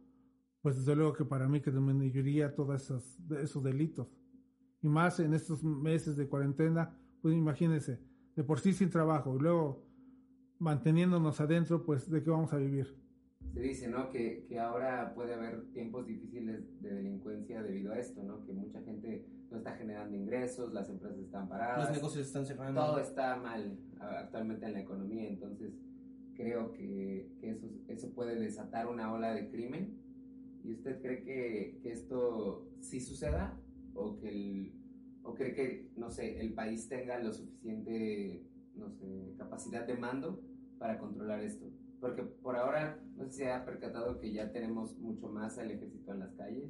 pues 0.62 0.78
desde 0.78 0.96
luego 0.96 1.14
que 1.14 1.26
para 1.26 1.48
mí 1.48 1.62
que 1.62 1.72
disminuiría 1.72 2.56
todos 2.56 2.82
esos, 2.82 3.20
esos 3.42 3.64
delitos. 3.64 4.08
Y 4.82 4.88
más 4.88 5.20
en 5.20 5.34
estos 5.34 5.64
meses 5.64 6.16
de 6.16 6.28
cuarentena, 6.28 6.96
pues 7.22 7.36
imagínense, 7.36 8.00
de 8.36 8.44
por 8.44 8.60
sí 8.60 8.74
sin 8.74 8.90
trabajo 8.90 9.36
y 9.36 9.40
luego 9.40 9.84
manteniéndonos 10.60 11.40
adentro, 11.42 11.84
pues 11.84 12.10
de 12.10 12.24
qué 12.24 12.30
vamos 12.30 12.54
a 12.54 12.58
vivir. 12.58 12.96
Se 13.54 13.60
dice, 13.62 13.88
¿no? 13.88 14.10
Que, 14.10 14.46
que 14.48 14.60
ahora 14.60 15.14
puede 15.14 15.34
haber 15.34 15.72
tiempos 15.72 16.06
difíciles 16.06 16.82
de 16.82 16.94
delincuencia 16.94 17.62
debido 17.64 17.94
a 17.94 18.00
esto, 18.00 18.24
¿no? 18.24 18.44
Que 18.46 18.54
mucha 18.54 18.82
gente 18.82 19.26
no 19.50 19.58
está 19.58 19.74
generando 19.78 20.16
ingresos, 20.18 20.74
las 20.74 20.90
empresas 20.90 21.20
están 21.20 21.48
paradas. 21.48 21.88
Los 21.88 21.98
negocios 21.98 22.28
están 22.28 22.46
cerrando. 22.46 22.82
Todo 22.82 23.00
está 23.00 23.38
mal 23.38 23.78
a- 24.00 24.20
actualmente 24.20 24.66
en 24.66 24.74
la 24.74 24.82
economía, 24.82 25.28
entonces 25.30 25.74
creo 26.36 26.72
que, 26.74 27.30
que 27.40 27.52
eso, 27.52 27.68
eso 27.88 28.10
puede 28.14 28.36
desatar 28.40 28.88
una 28.88 29.14
ola 29.14 29.34
de 29.34 29.50
crimen. 29.50 30.02
¿Y 30.64 30.74
usted 30.74 31.00
cree 31.02 31.24
que, 31.24 31.80
que 31.82 31.92
esto 31.92 32.68
sí 32.82 33.00
suceda? 33.00 33.58
¿O, 33.94 34.18
que 34.18 34.30
el, 34.30 34.74
¿O 35.26 35.34
cree 35.34 35.54
que, 35.54 35.90
no 35.98 36.10
sé, 36.12 36.40
el 36.40 36.54
país 36.54 36.88
tenga 36.88 37.18
lo 37.20 37.34
suficiente, 37.34 38.44
no 38.76 38.90
sé, 38.92 39.34
capacidad 39.38 39.86
de 39.86 39.98
mando 39.98 40.42
para 40.78 40.98
controlar 41.00 41.42
esto? 41.44 41.66
Porque 42.00 42.22
por 42.24 42.56
ahora, 42.56 43.00
no 43.18 43.26
sé 43.26 43.32
si 43.32 43.38
se 43.40 43.52
ha 43.52 43.66
percatado 43.66 44.20
que 44.20 44.32
ya 44.32 44.52
tenemos 44.52 44.96
mucho 45.00 45.28
más 45.30 45.58
al 45.58 45.72
ejército 45.72 46.12
en 46.14 46.20
las 46.20 46.34
calles. 46.36 46.70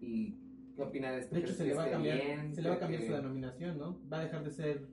¿Y 0.00 0.38
qué 0.74 0.82
opina 0.82 1.12
de 1.12 1.20
esto? 1.20 1.34
De 1.34 1.40
hecho, 1.42 1.54
¿Crees 1.54 1.58
se 1.58 1.64
le 1.66 1.74
va 1.74 1.84
a 1.84 1.90
cambiar, 1.90 2.16
bien? 2.18 2.54
se 2.54 2.62
le 2.62 2.68
va 2.68 2.74
a 2.74 2.78
¿Cree 2.78 2.80
cambiar 2.88 3.00
que- 3.02 3.06
su 3.08 3.12
denominación, 3.14 3.78
¿no? 3.78 4.00
Va 4.10 4.18
a 4.20 4.24
dejar 4.24 4.44
de 4.44 4.50
ser, 4.50 4.88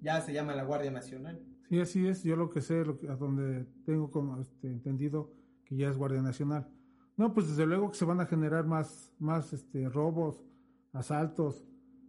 ya 0.00 0.20
se 0.20 0.32
llama 0.32 0.54
la 0.54 0.64
Guardia 0.64 0.90
Nacional. 0.90 1.40
Sí, 1.68 1.80
así 1.80 2.06
es. 2.06 2.22
Yo 2.24 2.36
lo 2.36 2.48
que 2.50 2.60
sé, 2.60 2.84
lo 2.84 2.98
que, 2.98 3.08
a 3.08 3.16
donde 3.16 3.66
tengo 3.84 4.10
como 4.10 4.40
este, 4.40 4.68
entendido 4.70 5.32
que 5.64 5.76
ya 5.76 5.90
es 5.90 5.96
Guardia 5.98 6.22
Nacional. 6.22 6.68
No, 7.16 7.34
pues 7.34 7.48
desde 7.48 7.66
luego 7.66 7.90
que 7.90 7.96
se 7.96 8.04
van 8.04 8.20
a 8.20 8.26
generar 8.26 8.64
más, 8.66 9.12
más 9.18 9.52
este, 9.52 9.88
robos, 9.88 10.44
asaltos. 10.92 11.67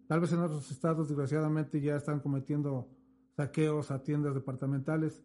Tal 0.10 0.22
vez 0.22 0.34
en 0.34 0.39
otros 0.39 0.72
estados, 0.72 1.08
desgraciadamente, 1.08 1.80
ya 1.80 1.95
están 1.95 2.19
cometiendo 2.19 2.89
saqueos 3.36 3.91
a 3.91 4.02
tiendas 4.02 4.34
departamentales. 4.34 5.24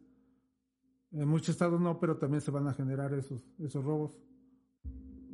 En 1.11 1.27
muchos 1.27 1.49
estados 1.49 1.81
no, 1.81 1.99
pero 1.99 2.19
también 2.19 2.43
se 2.43 2.51
van 2.51 2.69
a 2.69 2.75
generar 2.75 3.15
esos, 3.15 3.43
esos 3.59 3.83
robos. 3.83 4.21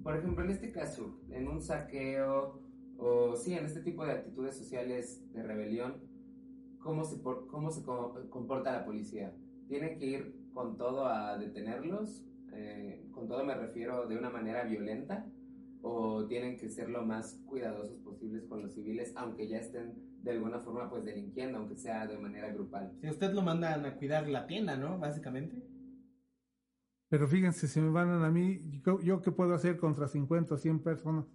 Por 0.05 0.17
ejemplo, 0.17 0.45
en 0.45 0.53
este 0.53 0.71
caso, 0.71 1.19
en 1.31 1.49
un 1.49 1.61
saqueo 1.61 2.63
o 2.97 3.35
sí, 3.35 3.55
en 3.55 3.65
este 3.65 3.81
tipo 3.81 4.07
de 4.07 4.13
actitudes 4.13 4.57
sociales 4.57 5.21
de 5.33 5.43
rebelión, 5.43 5.97
¿cómo 6.79 7.03
se, 7.03 7.21
cómo 7.21 7.73
se 7.73 7.83
comporta 7.83 8.71
la 8.71 8.85
policía? 8.85 9.35
¿Tiene 9.67 9.99
que 9.99 10.07
ir 10.07 10.51
con 10.55 10.77
todo 10.77 11.07
a 11.07 11.37
detenerlos? 11.39 12.25
Eh, 12.53 13.05
con 13.11 13.27
todo 13.27 13.43
me 13.45 13.57
refiero 13.57 14.07
de 14.07 14.17
una 14.17 14.31
manera 14.31 14.63
violenta 14.63 15.27
o 15.83 16.27
tienen 16.27 16.57
que 16.57 16.69
ser 16.69 16.91
lo 16.91 17.05
más 17.05 17.41
cuidadosos 17.47 17.99
posibles 18.01 18.45
con 18.45 18.63
los 18.63 18.75
civiles, 18.75 19.13
aunque 19.17 19.49
ya 19.49 19.59
estén 19.59 19.95
de 20.23 20.33
alguna 20.33 20.61
forma 20.61 20.91
pues 20.91 21.05
delinquiendo, 21.05 21.59
aunque 21.59 21.77
sea 21.77 22.07
de 22.07 22.19
manera 22.19 22.53
grupal. 22.53 22.93
Si 23.01 23.09
usted 23.09 23.33
lo 23.33 23.43
mandan 23.43 23.85
a 23.87 23.97
cuidar 23.97 24.29
la 24.29 24.47
tienda, 24.47 24.77
¿no? 24.77 24.99
Básicamente. 24.99 25.57
Pero 27.09 27.27
fíjense, 27.27 27.67
si 27.67 27.81
me 27.81 27.91
mandan 27.91 28.23
a 28.23 28.31
mí, 28.31 28.81
¿yo, 29.03 29.21
qué 29.21 29.33
puedo 29.33 29.55
hacer 29.55 29.79
contra 29.79 30.07
50 30.07 30.55
o 30.55 30.59
100 30.59 30.83
personas? 30.83 31.27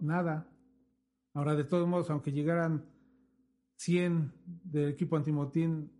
Nada. 0.00 0.48
Ahora, 1.32 1.54
de 1.54 1.64
todos 1.64 1.88
modos, 1.88 2.10
aunque 2.10 2.32
llegaran 2.32 2.84
100 3.76 4.32
del 4.64 4.90
equipo 4.90 5.16
antimotín, 5.16 5.90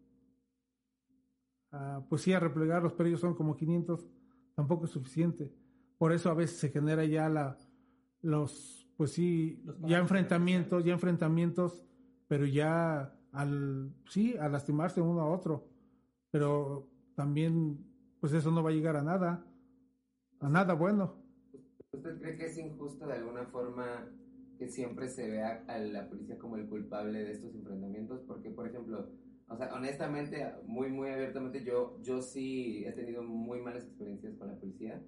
pues 2.08 2.20
sí, 2.20 2.34
a 2.34 2.40
replegarlos, 2.40 2.92
pero 2.92 3.08
ellos 3.08 3.20
son 3.20 3.34
como 3.34 3.56
500, 3.56 4.10
tampoco 4.54 4.84
es 4.84 4.90
suficiente. 4.90 5.54
Por 6.02 6.12
eso 6.12 6.32
a 6.32 6.34
veces 6.34 6.58
se 6.58 6.70
genera 6.70 7.04
ya 7.04 7.28
la, 7.28 7.56
los, 8.22 8.90
pues 8.96 9.12
sí, 9.12 9.62
ya 9.82 9.98
enfrentamientos, 9.98 10.84
ya 10.84 10.94
enfrentamientos, 10.94 11.84
pero 12.26 12.44
ya 12.44 13.16
al, 13.30 13.94
sí, 14.08 14.36
a 14.36 14.48
lastimarse 14.48 15.00
uno 15.00 15.20
a 15.20 15.30
otro. 15.30 15.68
Pero 16.32 16.90
también, 17.14 17.86
pues 18.18 18.32
eso 18.32 18.50
no 18.50 18.64
va 18.64 18.70
a 18.70 18.72
llegar 18.72 18.96
a 18.96 19.04
nada, 19.04 19.46
a 20.40 20.48
nada 20.48 20.74
bueno. 20.74 21.22
¿Usted 21.92 22.18
cree 22.18 22.36
que 22.36 22.46
es 22.46 22.58
injusto 22.58 23.06
de 23.06 23.12
alguna 23.12 23.44
forma 23.44 24.10
que 24.58 24.66
siempre 24.66 25.08
se 25.08 25.30
vea 25.30 25.64
a 25.68 25.78
la 25.78 26.08
policía 26.08 26.36
como 26.36 26.56
el 26.56 26.68
culpable 26.68 27.22
de 27.22 27.30
estos 27.30 27.54
enfrentamientos? 27.54 28.22
Porque, 28.26 28.50
por 28.50 28.66
ejemplo, 28.66 29.08
o 29.46 29.56
sea, 29.56 29.72
honestamente, 29.72 30.52
muy, 30.66 30.88
muy 30.88 31.10
abiertamente, 31.10 31.62
yo, 31.62 31.96
yo 32.02 32.22
sí 32.22 32.84
he 32.86 32.90
tenido 32.90 33.22
muy 33.22 33.60
malas 33.60 33.84
experiencias 33.84 34.34
con 34.34 34.48
la 34.48 34.58
policía. 34.58 35.00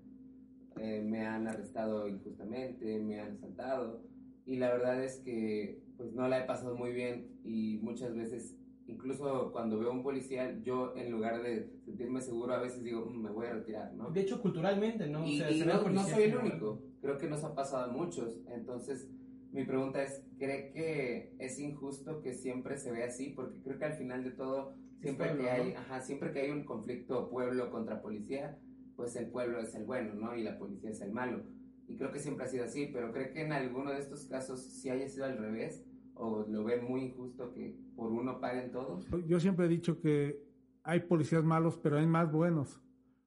Eh, 0.80 1.02
me 1.02 1.26
han 1.26 1.46
arrestado 1.46 2.08
injustamente, 2.08 2.98
me 3.00 3.20
han 3.20 3.32
asaltado. 3.32 4.02
Y 4.46 4.56
la 4.56 4.72
verdad 4.72 5.02
es 5.02 5.18
que, 5.20 5.82
pues 5.96 6.12
no 6.12 6.28
la 6.28 6.40
he 6.40 6.44
pasado 6.44 6.76
muy 6.76 6.92
bien 6.92 7.28
y 7.44 7.78
muchas 7.82 8.14
veces, 8.14 8.56
incluso 8.86 9.52
cuando 9.52 9.78
veo 9.78 9.90
a 9.90 9.92
un 9.92 10.02
policía, 10.02 10.58
yo 10.62 10.94
en 10.96 11.10
lugar 11.10 11.42
de 11.42 11.70
sentirme 11.84 12.20
seguro, 12.20 12.54
a 12.54 12.60
veces 12.60 12.82
digo, 12.82 13.06
mm, 13.06 13.22
me 13.22 13.30
voy 13.30 13.46
a 13.46 13.54
retirar, 13.54 13.94
¿no? 13.94 14.10
De 14.10 14.20
hecho, 14.20 14.42
culturalmente, 14.42 15.06
¿no? 15.06 15.26
Y, 15.26 15.38
no, 15.38 15.88
no 15.88 16.02
soy 16.04 16.24
el 16.24 16.36
único. 16.36 16.82
Creo 17.00 17.18
que 17.18 17.28
nos 17.28 17.44
ha 17.44 17.54
pasado 17.54 17.90
a 17.90 17.92
muchos. 17.92 18.36
Entonces, 18.48 19.08
mi 19.52 19.64
pregunta 19.64 20.02
es, 20.02 20.24
¿cree 20.36 20.72
que 20.72 21.32
es 21.38 21.60
injusto 21.60 22.20
que 22.20 22.34
siempre 22.34 22.76
se 22.76 22.90
vea 22.90 23.06
así? 23.06 23.30
Porque 23.30 23.60
creo 23.62 23.78
que 23.78 23.84
al 23.84 23.94
final 23.94 24.24
de 24.24 24.32
todo, 24.32 24.74
siempre 25.00 25.36
que 25.36 25.48
hay, 25.48 25.72
ajá, 25.74 26.00
siempre 26.00 26.32
que 26.32 26.40
hay 26.40 26.50
un 26.50 26.64
conflicto 26.64 27.30
pueblo 27.30 27.70
contra 27.70 28.02
policía, 28.02 28.58
pues 28.96 29.16
el 29.16 29.26
pueblo 29.26 29.60
es 29.60 29.74
el 29.74 29.84
bueno, 29.84 30.14
¿no? 30.14 30.36
Y 30.36 30.42
la 30.42 30.58
policía 30.58 30.90
es 30.90 31.00
el 31.00 31.12
malo. 31.12 31.42
Y 31.86 31.96
creo 31.96 32.12
que 32.12 32.18
siempre 32.18 32.44
ha 32.44 32.48
sido 32.48 32.64
así, 32.64 32.90
pero 32.92 33.12
¿cree 33.12 33.32
que 33.32 33.42
en 33.42 33.52
alguno 33.52 33.90
de 33.90 33.98
estos 33.98 34.24
casos 34.24 34.60
sí 34.60 34.88
haya 34.88 35.08
sido 35.08 35.26
al 35.26 35.38
revés? 35.38 35.84
¿O 36.14 36.46
lo 36.48 36.64
ve 36.64 36.80
muy 36.80 37.02
injusto 37.02 37.52
que 37.52 37.76
por 37.96 38.12
uno 38.12 38.40
paguen 38.40 38.70
todos? 38.70 39.06
Yo 39.26 39.40
siempre 39.40 39.66
he 39.66 39.68
dicho 39.68 40.00
que 40.00 40.42
hay 40.82 41.00
policías 41.00 41.44
malos, 41.44 41.78
pero 41.78 41.98
hay 41.98 42.06
más 42.06 42.30
buenos. 42.30 42.80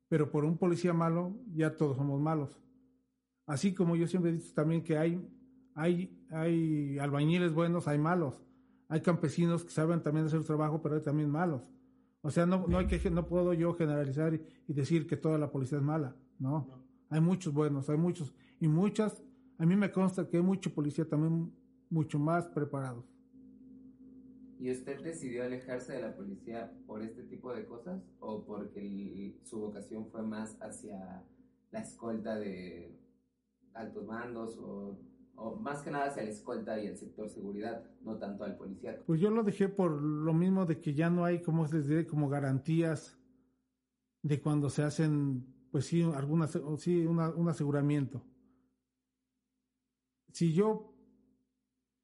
Pero 0.08 0.32
por 0.32 0.45
un 0.45 0.58
policía 0.58 0.93
malo, 0.93 1.38
ya 1.53 1.75
todos 1.75 1.97
somos 1.97 2.21
malos. 2.21 2.58
Así 3.45 3.73
como 3.73 3.95
yo 3.95 4.08
siempre 4.08 4.32
he 4.32 4.34
dicho 4.36 4.53
también 4.53 4.84
que 4.84 4.97
hay 4.97 5.21
hay, 5.77 6.12
hay 6.32 6.97
albañiles 6.97 7.53
buenos, 7.53 7.88
hay 7.88 7.99
malos. 7.99 8.43
Hay 8.89 9.01
campesinos 9.01 9.63
que 9.63 9.69
saben 9.69 10.01
también 10.01 10.25
hacer 10.25 10.39
su 10.39 10.45
trabajo, 10.45 10.82
pero 10.82 10.95
hay 10.95 11.01
también 11.01 11.30
malos. 11.30 11.62
O 12.28 12.30
sea, 12.30 12.46
no, 12.46 12.68
no, 12.68 12.78
hay 12.78 12.88
que, 12.88 13.10
no 13.10 13.26
puedo 13.26 13.54
yo 13.54 13.74
generalizar 13.74 14.34
y, 14.34 14.74
decir 14.74 15.08
que 15.08 15.16
toda 15.16 15.38
la 15.38 15.50
policía 15.50 15.78
es 15.78 15.84
mala. 15.86 16.13
No. 16.40 16.68
Hay 17.10 17.22
muchos 17.22 17.54
buenos, 17.54 17.90
hay 17.90 17.96
muchos. 17.96 18.34
Y 18.60 18.68
muchas, 18.68 19.24
a 19.58 19.66
mí 19.66 19.78
me 19.78 19.94
consta 19.94 20.28
que 20.28 20.36
hay 20.36 20.44
mucho 20.44 20.74
policía 20.74 21.08
también 21.08 21.54
mucho 21.90 22.20
más 22.20 22.46
preparados. 22.50 23.06
¿Y 24.60 24.70
usted 24.70 25.02
decidió 25.02 25.46
alejarse 25.46 25.94
de 25.94 26.02
la 26.02 26.18
policía 26.18 26.70
por 26.86 27.02
este 27.02 27.24
tipo 27.24 27.54
de 27.54 27.66
cosas 27.66 28.04
o 28.20 28.44
porque 28.44 29.40
su 29.44 29.62
vocación 29.62 30.08
fue 30.08 30.22
más 30.22 30.58
hacia 30.60 31.24
la 31.72 31.80
escolta 31.80 32.38
de 32.38 32.94
altos 33.74 34.06
mandos 34.06 34.58
o 34.58 35.00
o 35.38 35.56
más 35.56 35.82
que 35.84 35.91
nada 35.91 36.08
hacia 36.08 36.23
la 36.23 36.30
escolta 36.30 36.80
y 36.80 36.88
el 36.88 36.97
sector 36.97 37.30
seguridad, 37.30 37.84
no 38.02 38.17
tanto 38.17 38.43
al 38.43 38.58
policía. 38.58 39.00
Pues 39.06 39.21
yo 39.21 39.30
lo 39.30 39.43
dejé 39.43 39.69
por 39.69 39.91
lo 39.91 40.34
mismo 40.34 40.65
de 40.65 40.82
que 40.82 40.95
ya 40.95 41.10
no 41.10 41.26
hay, 41.26 41.41
como 41.41 41.65
les 41.67 41.88
diré, 41.88 42.08
como 42.08 42.28
garantías 42.28 43.19
de 44.23 44.41
cuando 44.41 44.69
se 44.69 44.82
hacen, 44.82 45.45
pues 45.71 45.86
sí, 45.86 46.02
algunas, 46.02 46.60
sí, 46.80 47.06
un 47.06 47.50
aseguramiento. 47.50 48.26
Si 50.34 50.54
yo, 50.54 50.91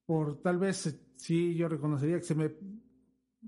por 0.06 0.40
tal 0.42 0.60
vez, 0.60 1.00
sí, 1.16 1.56
yo 1.56 1.68
reconocería 1.68 2.18
que 2.18 2.26
se 2.26 2.36
me, 2.36 2.56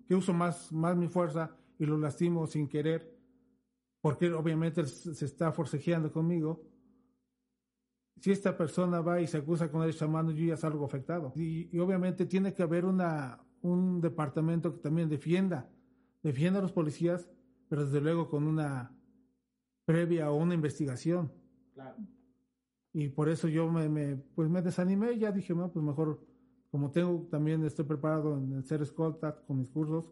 que 0.08 0.16
uso 0.16 0.34
más, 0.34 0.72
más 0.72 0.98
mi 0.98 1.08
fuerza 1.08 1.56
y 1.78 1.86
lo 1.86 1.98
lastimo 2.00 2.48
sin 2.48 2.68
querer, 2.68 3.16
porque 4.02 4.32
obviamente 4.32 4.84
se 4.88 5.26
está 5.26 5.52
forcejeando 5.52 6.12
conmigo, 6.12 6.75
si 8.20 8.32
esta 8.32 8.58
persona 8.58 9.02
va 9.02 9.22
y 9.22 9.28
se 9.28 9.38
acusa 9.38 9.70
con 9.70 9.84
el 9.84 10.10
mano, 10.10 10.32
yo 10.32 10.46
ya 10.46 10.58
salgo 10.58 10.86
afectado. 10.86 11.34
Y, 11.36 11.78
obviamente 11.80 12.26
tiene 12.26 12.54
que 12.54 12.64
haber 12.64 12.86
una, 12.86 13.40
un 13.62 14.02
departamento 14.02 14.74
que 14.74 14.80
también 14.80 15.10
defienda, 15.10 15.70
defienda 16.24 16.60
a 16.60 16.62
los 16.62 16.72
policías, 16.72 17.30
pero 17.68 17.86
desde 17.86 18.02
luego 18.02 18.30
con 18.30 18.48
una 18.48 18.92
previa 19.86 20.32
o 20.32 20.36
una 20.36 20.54
investigación. 20.54 21.32
Claro. 21.74 21.98
Y 22.94 23.10
por 23.10 23.28
eso 23.28 23.50
yo 23.50 23.70
me, 23.70 23.90
me, 23.90 24.16
pues 24.16 24.50
me 24.50 24.62
desanimé 24.62 25.14
y 25.14 25.20
ya 25.20 25.32
dije, 25.32 25.54
no, 25.54 25.72
pues 25.72 25.84
mejor, 25.84 26.26
como 26.72 26.92
tengo 26.92 27.28
también, 27.30 27.64
estoy 27.66 27.86
preparado 27.86 28.38
en 28.38 28.64
ser 28.64 28.82
escolta 28.82 29.36
con 29.46 29.60
mis 29.60 29.70
cursos, 29.70 30.10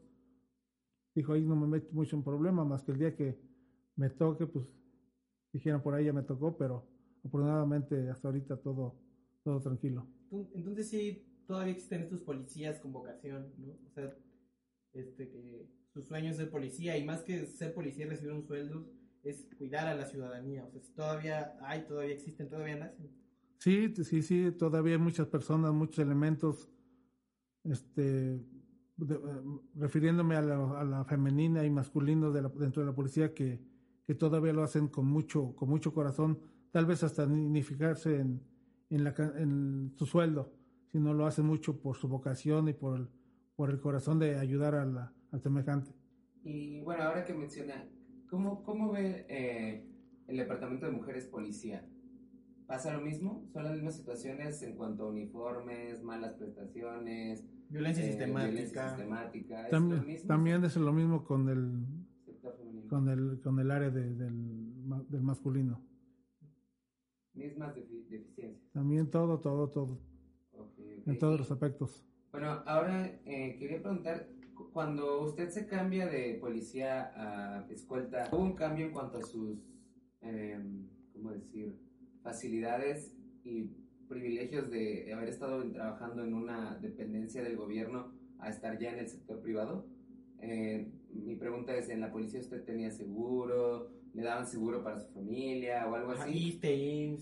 dijo, 1.15 1.33
ahí 1.33 1.45
no 1.45 1.55
me 1.55 1.67
meto 1.67 1.93
mucho 1.93 2.17
en 2.17 2.23
problema, 2.23 2.65
más 2.65 2.83
que 2.83 2.91
el 2.91 2.99
día 2.99 3.15
que 3.15 3.39
me 3.95 4.09
toque, 4.09 4.47
pues 4.47 4.65
dijeron 5.53 5.81
por 5.81 5.93
ahí 5.93 6.05
ya 6.05 6.13
me 6.13 6.23
tocó, 6.23 6.57
pero 6.57 6.92
afortunadamente 7.23 8.09
hasta 8.09 8.27
ahorita 8.27 8.57
todo, 8.57 8.95
todo 9.43 9.62
tranquilo. 9.62 10.07
Entonces 10.53 10.89
sí, 10.89 11.25
todavía 11.47 11.73
existen 11.73 12.01
estos 12.01 12.21
policías 12.21 12.79
con 12.79 12.91
vocación, 12.91 13.53
¿no? 13.57 13.73
O 13.88 13.91
sea, 13.93 14.15
este, 14.93 15.29
que 15.29 15.67
su 15.93 16.01
sueño 16.01 16.31
es 16.31 16.38
ser 16.38 16.49
policía 16.49 16.97
y 16.97 17.05
más 17.05 17.21
que 17.21 17.45
ser 17.45 17.73
policía 17.73 18.05
y 18.05 18.09
recibir 18.09 18.33
un 18.33 18.43
sueldo 18.43 18.86
es 19.23 19.47
cuidar 19.57 19.88
a 19.88 19.95
la 19.95 20.05
ciudadanía. 20.05 20.65
O 20.65 20.71
sea, 20.71 20.81
si 20.81 20.91
todavía 20.93 21.55
hay, 21.62 21.86
todavía 21.86 22.13
existen, 22.13 22.49
todavía 22.49 22.77
nacen. 22.77 23.09
Sí, 23.59 23.93
sí, 24.03 24.21
sí, 24.21 24.51
todavía 24.51 24.95
hay 24.95 25.01
muchas 25.01 25.27
personas, 25.27 25.71
muchos 25.71 25.99
elementos, 25.99 26.69
este, 27.63 28.43
refiriéndome 29.75 30.36
a 30.36 30.41
la, 30.41 31.05
femenina 31.05 31.63
y 31.63 31.69
masculino 31.69 32.31
de 32.31 32.41
dentro 32.59 32.81
de 32.81 32.88
la 32.88 32.95
policía 32.95 33.33
que, 33.33 33.62
que 34.05 34.15
todavía 34.15 34.51
lo 34.51 34.63
hacen 34.63 34.89
con 34.89 35.05
mucho, 35.05 35.55
con 35.55 35.69
mucho 35.69 35.93
corazón 35.93 36.39
tal 36.73 36.88
vez 36.88 37.03
hasta 37.03 37.27
ni 37.27 37.62
fijarse 37.62 38.19
en, 38.19 38.41
en, 38.89 39.04
la, 39.04 39.13
en 39.37 39.91
su 39.95 40.08
sueldo, 40.08 40.52
sino 40.91 41.13
lo 41.13 41.27
hace 41.27 41.43
mucho 41.43 41.79
por 41.79 41.95
su 41.95 42.08
vocación 42.08 42.67
y 42.67 42.73
por 42.73 43.00
el, 43.00 43.08
por 43.56 43.69
el 43.69 43.79
corazón 43.79 44.17
de 44.17 44.39
ayudar 44.39 44.73
a 44.73 44.83
la, 44.83 45.13
al 45.31 45.39
semejante. 45.39 45.91
Y 46.43 46.81
bueno, 46.81 47.04
ahora 47.04 47.25
que 47.25 47.35
menciona, 47.35 47.87
¿cómo, 48.27 48.63
cómo 48.63 48.91
ve 48.91 49.27
eh, 49.29 49.87
el 50.27 50.35
Departamento 50.35 50.87
de 50.87 50.93
Mujeres 50.93 51.27
Policía? 51.27 51.87
¿Pasa 52.65 52.91
lo 52.91 53.02
mismo? 53.02 53.48
¿Son 53.54 53.63
las 53.63 53.73
mismas 53.73 53.95
situaciones 53.95 54.63
en 54.63 54.75
cuanto 54.75 55.04
a 55.04 55.10
uniformes, 55.10 56.02
malas 56.02 56.33
prestaciones? 56.33 57.45
Violencia 57.69 58.04
eh, 58.04 58.08
sistemática. 58.08 58.50
Violencia 58.50 58.87
sistemática. 58.89 59.67
¿Es 60.08 60.25
también 60.25 60.63
es 60.63 60.75
lo 60.75 60.91
mismo 60.91 61.23
con 61.23 61.50
el, 61.50 61.85
con 62.89 63.10
el, 63.10 63.39
con 63.41 63.60
el 63.60 63.69
área 63.69 63.91
de, 63.91 64.15
del, 64.15 65.08
del 65.08 65.21
masculino 65.21 65.92
mismas 67.34 67.75
deficiencias. 67.75 68.52
También 68.71 69.10
todo, 69.10 69.40
todo, 69.40 69.69
todo. 69.69 70.00
En 71.06 71.19
todos 71.19 71.40
los 71.40 71.52
aspectos. 71.52 72.06
Bueno, 72.31 72.63
ahora 72.65 73.19
eh, 73.25 73.56
quería 73.60 73.81
preguntar, 73.81 74.27
cuando 74.71 75.21
usted 75.21 75.50
se 75.50 75.67
cambia 75.67 76.08
de 76.08 76.36
policía 76.36 77.12
a 77.15 77.67
escolta, 77.69 78.29
¿hubo 78.31 78.44
un 78.44 78.56
cambio 78.56 78.86
en 78.86 78.92
cuanto 78.94 79.17
a 79.17 79.21
sus, 79.21 79.60
eh, 80.21 80.60
¿cómo 81.13 81.31
decir?, 81.31 81.77
facilidades 82.21 83.13
y 83.44 83.71
privilegios 84.08 84.71
de 84.71 85.12
haber 85.13 85.29
estado 85.29 85.69
trabajando 85.71 86.23
en 86.23 86.34
una 86.34 86.75
dependencia 86.75 87.44
del 87.44 87.58
gobierno 87.58 88.13
a 88.40 88.50
estar 88.50 88.79
ya 88.79 88.92
en 88.92 89.00
el 89.00 89.10
sector 89.10 89.42
privado? 89.42 89.86
eh, 90.44 90.92
mi 91.13 91.36
pregunta 91.36 91.75
es, 91.75 91.90
¿en 91.90 92.02
la 92.02 92.12
policía 92.12 92.42
usted 92.42 92.63
tenía 92.63 92.92
seguro? 92.92 93.92
¿Le 94.13 94.21
daban 94.21 94.45
seguro 94.45 94.83
para 94.83 94.99
su 94.99 95.11
familia 95.11 95.87
o 95.87 95.95
algo 95.95 96.11
así? 96.11 96.59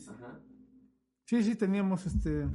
Ajá. 0.10 0.40
Sí, 1.26 1.44
sí, 1.44 1.56
teníamos 1.56 2.06
este, 2.06 2.48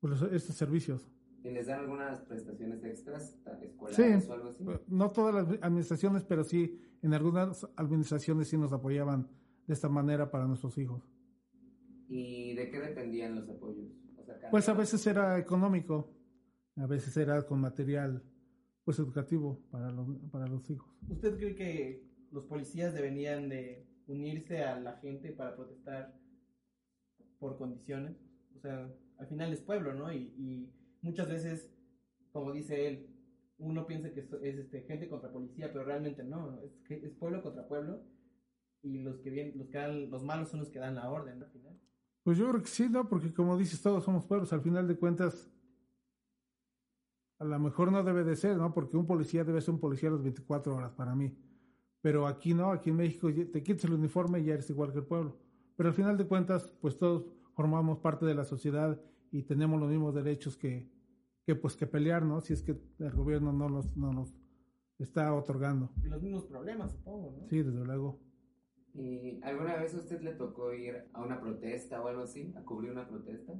pues, 0.00 0.20
estos 0.22 0.56
servicios. 0.56 1.08
¿Y 1.44 1.50
les 1.50 1.68
dan 1.68 1.80
algunas 1.80 2.20
prestaciones 2.22 2.82
extras 2.82 3.36
escolares 3.62 4.28
o 4.28 4.32
algo 4.32 4.48
así? 4.48 4.64
No 4.88 5.10
todas 5.10 5.34
las 5.34 5.62
administraciones, 5.62 6.24
pero 6.24 6.42
sí, 6.42 6.80
en 7.02 7.14
algunas 7.14 7.64
administraciones 7.76 8.48
sí 8.48 8.58
nos 8.58 8.72
apoyaban 8.72 9.28
de 9.66 9.74
esta 9.74 9.88
manera 9.88 10.28
para 10.28 10.46
nuestros 10.46 10.76
hijos. 10.78 11.08
¿Y 12.08 12.54
de 12.54 12.68
qué 12.70 12.80
dependían 12.80 13.36
los 13.36 13.48
apoyos? 13.48 13.92
pues 14.50 14.68
a 14.68 14.74
veces 14.74 15.06
era 15.06 15.38
económico, 15.38 16.12
a 16.76 16.86
veces 16.86 17.16
era 17.16 17.42
con 17.46 17.60
material 17.60 18.22
pues 18.84 18.98
educativo 18.98 19.60
para, 19.70 19.92
para 20.30 20.46
los 20.46 20.68
hijos. 20.70 20.88
¿Usted 21.08 21.36
cree 21.36 21.54
que 21.54 22.05
los 22.30 22.44
policías 22.44 22.94
deberían 22.94 23.48
de 23.48 23.86
unirse 24.06 24.62
a 24.62 24.78
la 24.78 24.96
gente 24.98 25.32
para 25.32 25.54
protestar 25.56 26.14
por 27.38 27.56
condiciones? 27.58 28.16
O 28.56 28.60
sea, 28.60 28.90
al 29.18 29.26
final 29.26 29.52
es 29.52 29.60
pueblo, 29.60 29.94
¿no? 29.94 30.12
Y, 30.12 30.72
muchas 31.02 31.28
veces, 31.28 31.70
como 32.32 32.52
dice 32.52 32.88
él, 32.88 33.06
uno 33.58 33.86
piensa 33.86 34.12
que 34.12 34.20
es, 34.20 34.58
este, 34.58 34.82
gente 34.82 35.08
contra 35.08 35.30
policía, 35.30 35.72
pero 35.72 35.84
realmente 35.84 36.24
no, 36.24 36.60
es, 36.62 36.72
es 36.90 37.14
pueblo 37.14 37.42
contra 37.42 37.68
pueblo 37.68 38.02
y 38.82 38.98
los 38.98 39.18
que 39.20 39.30
vienen, 39.30 39.56
los 39.58 39.68
que 39.68 39.78
dan, 39.78 40.10
los 40.10 40.24
malos 40.24 40.48
son 40.48 40.60
los 40.60 40.70
que 40.70 40.78
dan 40.78 40.94
la 40.94 41.10
orden 41.10 41.42
al 41.42 41.50
final. 41.50 41.80
Pues 42.22 42.38
yo 42.38 42.48
creo 42.48 42.60
que 42.60 42.68
sí, 42.68 42.88
¿no? 42.88 43.08
Porque 43.08 43.32
como 43.32 43.56
dices, 43.56 43.80
todos 43.80 44.04
somos 44.04 44.26
pueblos, 44.26 44.52
al 44.52 44.60
final 44.60 44.88
de 44.88 44.96
cuentas, 44.96 45.48
a 47.38 47.44
lo 47.44 47.58
mejor 47.58 47.92
no 47.92 48.02
debe 48.02 48.24
de 48.24 48.36
ser, 48.36 48.56
¿no? 48.56 48.72
Porque 48.72 48.96
un 48.96 49.06
policía 49.06 49.44
debe 49.44 49.60
ser 49.60 49.74
un 49.74 49.80
policía 49.80 50.10
las 50.10 50.22
24 50.22 50.74
horas 50.74 50.92
para 50.92 51.14
mí. 51.14 51.36
Pero 52.06 52.28
aquí 52.28 52.54
no, 52.54 52.70
aquí 52.70 52.90
en 52.90 52.98
México 52.98 53.28
te 53.34 53.64
quitas 53.64 53.82
el 53.86 53.94
uniforme 53.94 54.38
y 54.38 54.44
ya 54.44 54.54
eres 54.54 54.70
igual 54.70 54.92
que 54.92 54.98
el 54.98 55.04
pueblo. 55.04 55.36
Pero 55.74 55.88
al 55.88 55.94
final 55.96 56.16
de 56.16 56.24
cuentas, 56.24 56.72
pues 56.80 56.96
todos 56.96 57.24
formamos 57.52 57.98
parte 57.98 58.24
de 58.24 58.32
la 58.32 58.44
sociedad 58.44 59.02
y 59.32 59.42
tenemos 59.42 59.80
los 59.80 59.90
mismos 59.90 60.14
derechos 60.14 60.56
que, 60.56 60.88
que 61.44 61.56
pues 61.56 61.74
que 61.74 61.88
pelear, 61.88 62.22
¿no? 62.24 62.40
Si 62.40 62.52
es 62.52 62.62
que 62.62 62.80
el 63.00 63.10
gobierno 63.10 63.52
no 63.52 63.68
los, 63.68 63.96
no 63.96 64.12
nos 64.12 64.32
está 65.00 65.34
otorgando. 65.34 65.90
Y 66.04 66.06
los 66.06 66.22
mismos 66.22 66.44
problemas, 66.44 66.92
supongo, 66.92 67.34
¿no? 67.40 67.48
Sí, 67.48 67.64
desde 67.64 67.84
luego. 67.84 68.20
¿Y 68.94 69.40
alguna 69.42 69.74
vez 69.74 69.92
a 69.94 69.98
usted 69.98 70.20
le 70.22 70.34
tocó 70.34 70.72
ir 70.72 71.08
a 71.12 71.24
una 71.24 71.40
protesta 71.40 72.00
o 72.00 72.06
algo 72.06 72.22
así? 72.22 72.54
¿A 72.56 72.62
cubrir 72.62 72.92
una 72.92 73.08
protesta? 73.08 73.52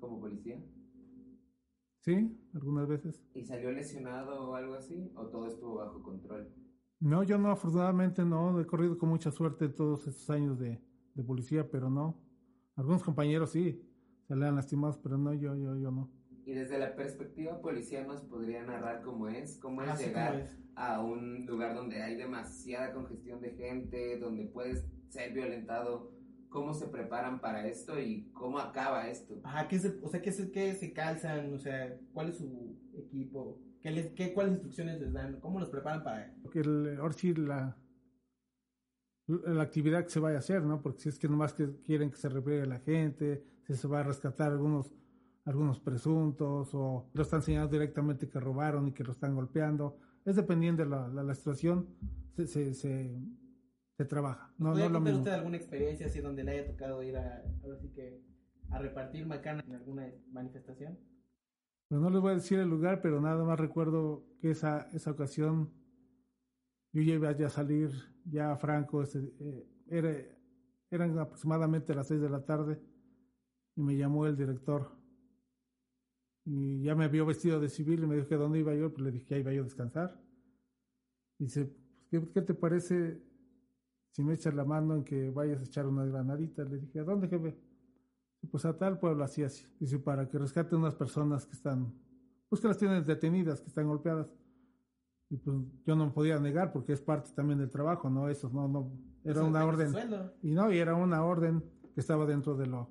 ¿Como 0.00 0.20
policía? 0.20 0.62
Sí, 2.00 2.38
algunas 2.52 2.86
veces. 2.86 3.24
¿Y 3.32 3.42
salió 3.46 3.72
lesionado 3.72 4.50
o 4.50 4.54
algo 4.54 4.74
así? 4.74 5.10
¿O 5.16 5.28
todo 5.28 5.46
estuvo 5.46 5.76
bajo 5.76 6.02
control? 6.02 6.61
No, 7.02 7.24
yo 7.24 7.36
no, 7.36 7.50
afortunadamente 7.50 8.24
no. 8.24 8.60
He 8.60 8.64
corrido 8.64 8.96
con 8.96 9.08
mucha 9.08 9.32
suerte 9.32 9.68
todos 9.68 10.06
estos 10.06 10.30
años 10.30 10.56
de, 10.60 10.80
de 11.14 11.24
policía, 11.24 11.68
pero 11.68 11.90
no. 11.90 12.16
Algunos 12.76 13.02
compañeros 13.02 13.50
sí, 13.50 13.84
se 14.28 14.36
le 14.36 14.46
han 14.46 14.54
lastimado, 14.54 15.00
pero 15.02 15.18
no, 15.18 15.34
yo, 15.34 15.56
yo, 15.56 15.76
yo 15.76 15.90
no. 15.90 16.08
Y 16.46 16.52
desde 16.52 16.78
la 16.78 16.94
perspectiva 16.94 17.60
policial 17.60 18.06
nos 18.06 18.20
podría 18.22 18.62
narrar 18.62 19.02
cómo 19.02 19.26
es, 19.26 19.58
cómo 19.58 19.82
es 19.82 19.90
ah, 19.90 19.96
llegar 19.96 20.48
a 20.76 21.00
un 21.00 21.44
lugar 21.44 21.74
donde 21.74 22.00
hay 22.00 22.14
demasiada 22.14 22.92
congestión 22.92 23.40
de 23.40 23.50
gente, 23.50 24.18
donde 24.18 24.44
puedes 24.44 24.86
ser 25.08 25.32
violentado 25.32 26.12
cómo 26.52 26.74
se 26.74 26.86
preparan 26.86 27.40
para 27.40 27.66
esto 27.66 27.98
y 27.98 28.30
cómo 28.32 28.58
acaba 28.58 29.08
esto. 29.08 29.40
Ajá, 29.42 29.66
¿qué 29.68 29.78
se, 29.78 29.98
o 30.02 30.08
sea, 30.08 30.20
¿qué 30.20 30.30
se, 30.30 30.52
qué 30.52 30.74
se 30.74 30.92
calzan? 30.92 31.52
O 31.52 31.58
sea, 31.58 31.98
¿cuál 32.12 32.28
es 32.28 32.36
su 32.36 32.76
equipo? 32.94 33.58
¿Qué 33.80 33.90
les, 33.90 34.12
qué, 34.12 34.32
¿Cuáles 34.32 34.52
instrucciones 34.52 35.00
les 35.00 35.12
dan? 35.12 35.40
¿Cómo 35.40 35.58
los 35.58 35.70
preparan 35.70 36.04
para...? 36.04 36.32
Porque 36.42 36.60
el, 36.60 36.98
ahora 37.00 37.14
sí, 37.14 37.34
la, 37.34 37.76
la 39.26 39.62
actividad 39.62 40.04
que 40.04 40.10
se 40.10 40.20
vaya 40.20 40.36
a 40.36 40.40
hacer, 40.40 40.62
¿no? 40.62 40.82
Porque 40.82 41.00
si 41.00 41.08
es 41.08 41.18
que 41.18 41.28
nomás 41.28 41.54
que 41.54 41.68
quieren 41.82 42.10
que 42.10 42.18
se 42.18 42.28
repliegue 42.28 42.66
la 42.66 42.80
gente, 42.80 43.42
si 43.66 43.74
se 43.74 43.88
va 43.88 44.00
a 44.00 44.04
rescatar 44.04 44.52
algunos 44.52 44.94
algunos 45.44 45.80
presuntos 45.80 46.72
o 46.72 47.10
lo 47.12 47.22
están 47.22 47.42
señalando 47.42 47.72
directamente 47.72 48.28
que 48.28 48.38
robaron 48.38 48.88
y 48.88 48.92
que 48.92 49.02
lo 49.02 49.12
están 49.12 49.34
golpeando. 49.34 49.98
Es 50.24 50.36
dependiendo 50.36 50.84
de 50.84 50.88
la, 50.88 51.08
la, 51.08 51.34
situación, 51.34 51.88
se, 52.36 52.46
se, 52.46 52.74
se, 52.74 53.18
se 53.96 54.04
trabaja. 54.04 54.52
No, 54.58 54.72
¿Puede 54.72 54.88
no 54.88 54.94
contar 54.94 55.14
usted 55.14 55.30
alguna 55.32 55.56
experiencia 55.56 56.06
así 56.06 56.20
donde 56.20 56.44
le 56.44 56.52
haya 56.52 56.66
tocado 56.66 57.02
ir 57.02 57.16
a, 57.16 57.42
así 57.74 57.90
que, 57.90 58.22
a 58.70 58.78
repartir 58.78 59.26
macana 59.26 59.62
en 59.66 59.74
alguna 59.74 60.10
manifestación? 60.30 60.98
Pues 61.88 62.00
no 62.00 62.10
les 62.10 62.20
voy 62.20 62.32
a 62.32 62.36
decir 62.36 62.58
el 62.58 62.68
lugar, 62.68 63.02
pero 63.02 63.20
nada 63.20 63.44
más 63.44 63.60
recuerdo 63.60 64.24
que 64.40 64.50
esa, 64.50 64.88
esa 64.92 65.10
ocasión 65.10 65.70
yo 66.92 67.02
ya 67.02 67.14
iba 67.14 67.30
a 67.30 67.50
salir 67.50 67.90
ya 68.24 68.52
a 68.52 68.56
Franco, 68.56 69.02
este, 69.02 69.18
eh, 69.40 69.66
era, 69.88 70.14
eran 70.90 71.18
aproximadamente 71.18 71.94
las 71.94 72.08
seis 72.08 72.20
de 72.20 72.30
la 72.30 72.44
tarde 72.44 72.80
y 73.76 73.82
me 73.82 73.96
llamó 73.96 74.26
el 74.26 74.36
director 74.36 75.02
y 76.44 76.82
ya 76.82 76.94
me 76.94 77.08
vio 77.08 77.24
vestido 77.24 77.60
de 77.60 77.68
civil 77.68 78.02
y 78.02 78.06
me 78.06 78.16
dijo 78.16 78.28
que 78.28 78.36
dónde 78.36 78.58
iba 78.58 78.74
yo, 78.74 78.92
pues 78.92 79.04
le 79.04 79.12
dije 79.12 79.26
que 79.26 79.38
iba 79.38 79.52
yo 79.52 79.60
a 79.60 79.64
descansar. 79.64 80.20
Dice, 81.38 81.66
pues, 81.66 81.84
¿qué, 82.10 82.32
¿qué, 82.32 82.42
te 82.42 82.54
parece 82.54 83.22
si 84.12 84.22
me 84.22 84.34
echas 84.34 84.54
la 84.54 84.64
mano 84.64 84.94
en 84.94 85.04
que 85.04 85.30
vayas 85.30 85.60
a 85.60 85.64
echar 85.64 85.86
unas 85.86 86.08
granaditas, 86.08 86.70
le 86.70 86.78
dije, 86.78 87.00
¿a 87.00 87.04
dónde 87.04 87.28
jefe? 87.28 87.56
Pues 88.50 88.64
a 88.66 88.76
tal 88.76 88.98
pueblo 88.98 89.24
así 89.24 89.42
así. 89.42 89.66
Dice, 89.80 89.98
para 89.98 90.28
que 90.28 90.38
rescate 90.38 90.76
unas 90.76 90.94
personas 90.94 91.46
que 91.46 91.52
están, 91.52 91.94
pues 92.48 92.60
que 92.60 92.68
las 92.68 92.76
tienen 92.76 93.04
detenidas, 93.04 93.60
que 93.60 93.68
están 93.68 93.86
golpeadas. 93.88 94.30
Y 95.30 95.38
pues 95.38 95.56
yo 95.86 95.96
no 95.96 96.12
podía 96.12 96.38
negar 96.38 96.72
porque 96.72 96.92
es 96.92 97.00
parte 97.00 97.30
también 97.34 97.58
del 97.58 97.70
trabajo, 97.70 98.10
¿no? 98.10 98.28
Eso, 98.28 98.50
no, 98.50 98.68
no, 98.68 98.92
era 99.24 99.42
una 99.42 99.64
orden. 99.64 99.94
Y 100.42 100.52
no, 100.52 100.70
y 100.70 100.76
era 100.76 100.94
una 100.94 101.24
orden 101.24 101.64
que 101.94 102.00
estaba 102.00 102.26
dentro 102.26 102.54
de 102.54 102.66
lo, 102.66 102.90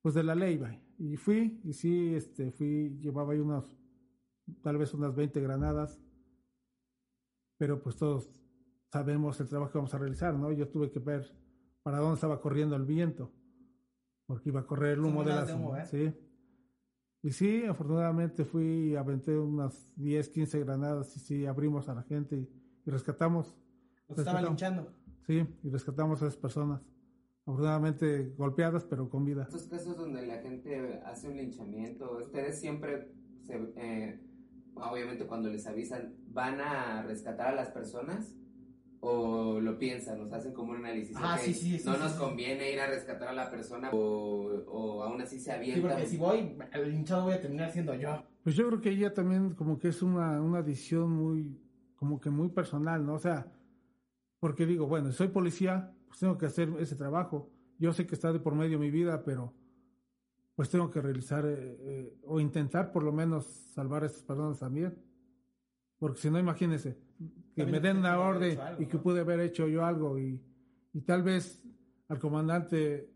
pues 0.00 0.14
de 0.14 0.22
la 0.22 0.34
ley, 0.34 0.56
vaya. 0.56 0.80
Y 0.96 1.16
fui, 1.16 1.60
y 1.62 1.74
sí, 1.74 2.14
este, 2.14 2.52
fui, 2.52 2.98
llevaba 3.00 3.34
ahí 3.34 3.40
unas, 3.40 3.76
tal 4.62 4.78
vez 4.78 4.94
unas 4.94 5.14
20 5.14 5.40
granadas, 5.42 6.00
pero 7.58 7.82
pues 7.82 7.96
todos 7.96 8.39
sabemos 8.90 9.40
el 9.40 9.48
trabajo 9.48 9.72
que 9.72 9.78
vamos 9.78 9.94
a 9.94 9.98
realizar, 9.98 10.34
¿no? 10.34 10.52
Yo 10.52 10.68
tuve 10.68 10.90
que 10.90 10.98
ver 10.98 11.32
para 11.82 11.98
dónde 11.98 12.14
estaba 12.14 12.40
corriendo 12.40 12.76
el 12.76 12.84
viento, 12.84 13.32
porque 14.26 14.50
iba 14.50 14.60
a 14.60 14.66
correr 14.66 14.94
el 14.94 15.04
humo 15.04 15.24
de 15.24 15.30
la 15.30 15.82
¿eh? 15.82 15.86
sí. 15.86 16.14
Y 17.22 17.32
sí, 17.32 17.64
afortunadamente 17.64 18.44
fui 18.44 18.90
y 18.90 18.96
aventé 18.96 19.38
unas 19.38 19.90
10, 19.96 20.28
15 20.30 20.60
granadas 20.60 21.14
y 21.16 21.20
sí, 21.20 21.46
abrimos 21.46 21.88
a 21.88 21.94
la 21.94 22.02
gente 22.02 22.36
y, 22.36 22.90
rescatamos. 22.90 23.56
Los 24.08 24.18
estaban 24.18 24.44
linchando. 24.44 24.92
Sí, 25.26 25.46
y 25.62 25.68
rescatamos 25.68 26.22
a 26.22 26.26
esas 26.26 26.38
personas. 26.38 26.82
Afortunadamente 27.42 28.34
golpeadas, 28.36 28.84
pero 28.84 29.08
con 29.08 29.24
vida. 29.24 29.42
Estos 29.42 29.68
casos 29.68 29.96
donde 29.96 30.26
la 30.26 30.38
gente 30.38 31.00
hace 31.04 31.28
un 31.28 31.36
linchamiento, 31.36 32.18
ustedes 32.24 32.58
siempre, 32.58 33.12
se, 33.46 33.72
eh, 33.76 34.20
obviamente 34.74 35.26
cuando 35.26 35.48
les 35.50 35.66
avisan, 35.66 36.16
¿van 36.28 36.60
a 36.60 37.02
rescatar 37.02 37.48
a 37.48 37.54
las 37.54 37.70
personas? 37.70 38.39
O 39.00 39.58
lo 39.60 39.78
piensan, 39.78 40.18
nos 40.18 40.32
hacen 40.32 40.52
como 40.52 40.72
un 40.72 40.78
análisis. 40.78 41.16
Ah, 41.18 41.38
sí, 41.38 41.54
sí, 41.54 41.80
no 41.84 41.96
nos 41.96 42.12
conviene 42.12 42.70
ir 42.70 42.80
a 42.80 42.86
rescatar 42.86 43.28
a 43.28 43.32
la 43.32 43.50
persona 43.50 43.90
o, 43.92 44.62
o 44.66 45.02
aún 45.02 45.20
así 45.22 45.40
se 45.40 45.52
avienta. 45.52 45.80
Sí, 45.80 45.86
porque 45.88 46.06
si 46.06 46.16
voy, 46.18 46.56
el 46.72 46.94
hinchado 46.94 47.24
voy 47.24 47.34
a 47.34 47.40
terminar 47.40 47.72
siendo 47.72 47.94
yo. 47.94 48.22
Pues 48.44 48.54
yo 48.56 48.66
creo 48.68 48.80
que 48.80 48.90
ella 48.90 49.14
también 49.14 49.54
como 49.54 49.78
que 49.78 49.88
es 49.88 50.02
una, 50.02 50.40
una 50.40 50.62
decisión 50.62 51.10
muy, 51.10 51.58
como 51.96 52.20
que 52.20 52.30
muy 52.30 52.50
personal, 52.50 53.04
¿no? 53.04 53.14
O 53.14 53.18
sea, 53.18 53.50
porque 54.38 54.66
digo, 54.66 54.86
bueno, 54.86 55.12
soy 55.12 55.28
policía, 55.28 55.94
pues 56.06 56.20
tengo 56.20 56.36
que 56.36 56.46
hacer 56.46 56.70
ese 56.78 56.96
trabajo. 56.96 57.50
Yo 57.78 57.92
sé 57.94 58.06
que 58.06 58.14
está 58.14 58.32
de 58.32 58.40
por 58.40 58.54
medio 58.54 58.78
mi 58.78 58.90
vida, 58.90 59.22
pero 59.24 59.54
pues 60.54 60.68
tengo 60.68 60.90
que 60.90 61.00
realizar 61.00 61.46
eh, 61.46 61.76
eh, 61.80 62.18
o 62.24 62.38
intentar 62.38 62.92
por 62.92 63.02
lo 63.02 63.12
menos 63.12 63.46
salvar 63.74 64.02
a 64.02 64.06
esas 64.06 64.22
personas 64.22 64.58
también. 64.58 64.98
Porque 65.98 66.20
si 66.20 66.30
no, 66.30 66.38
imagínense, 66.38 66.98
que 67.54 67.66
me 67.66 67.80
den 67.80 67.98
una 67.98 68.18
orden 68.18 68.58
y 68.78 68.86
que 68.86 68.98
pude 68.98 69.20
haber 69.20 69.40
hecho 69.40 69.68
yo 69.68 69.84
algo 69.84 70.18
y, 70.18 70.40
y 70.92 71.00
tal 71.02 71.22
vez 71.22 71.62
al 72.08 72.18
comandante 72.18 73.10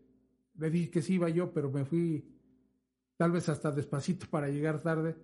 le 0.57 0.69
dije 0.69 0.89
que 0.89 1.01
sí 1.01 1.15
iba 1.15 1.29
yo, 1.29 1.51
pero 1.51 1.69
me 1.69 1.85
fui 1.85 2.25
tal 3.17 3.31
vez 3.31 3.49
hasta 3.49 3.71
despacito 3.71 4.25
para 4.29 4.49
llegar 4.49 4.81
tarde. 4.81 5.15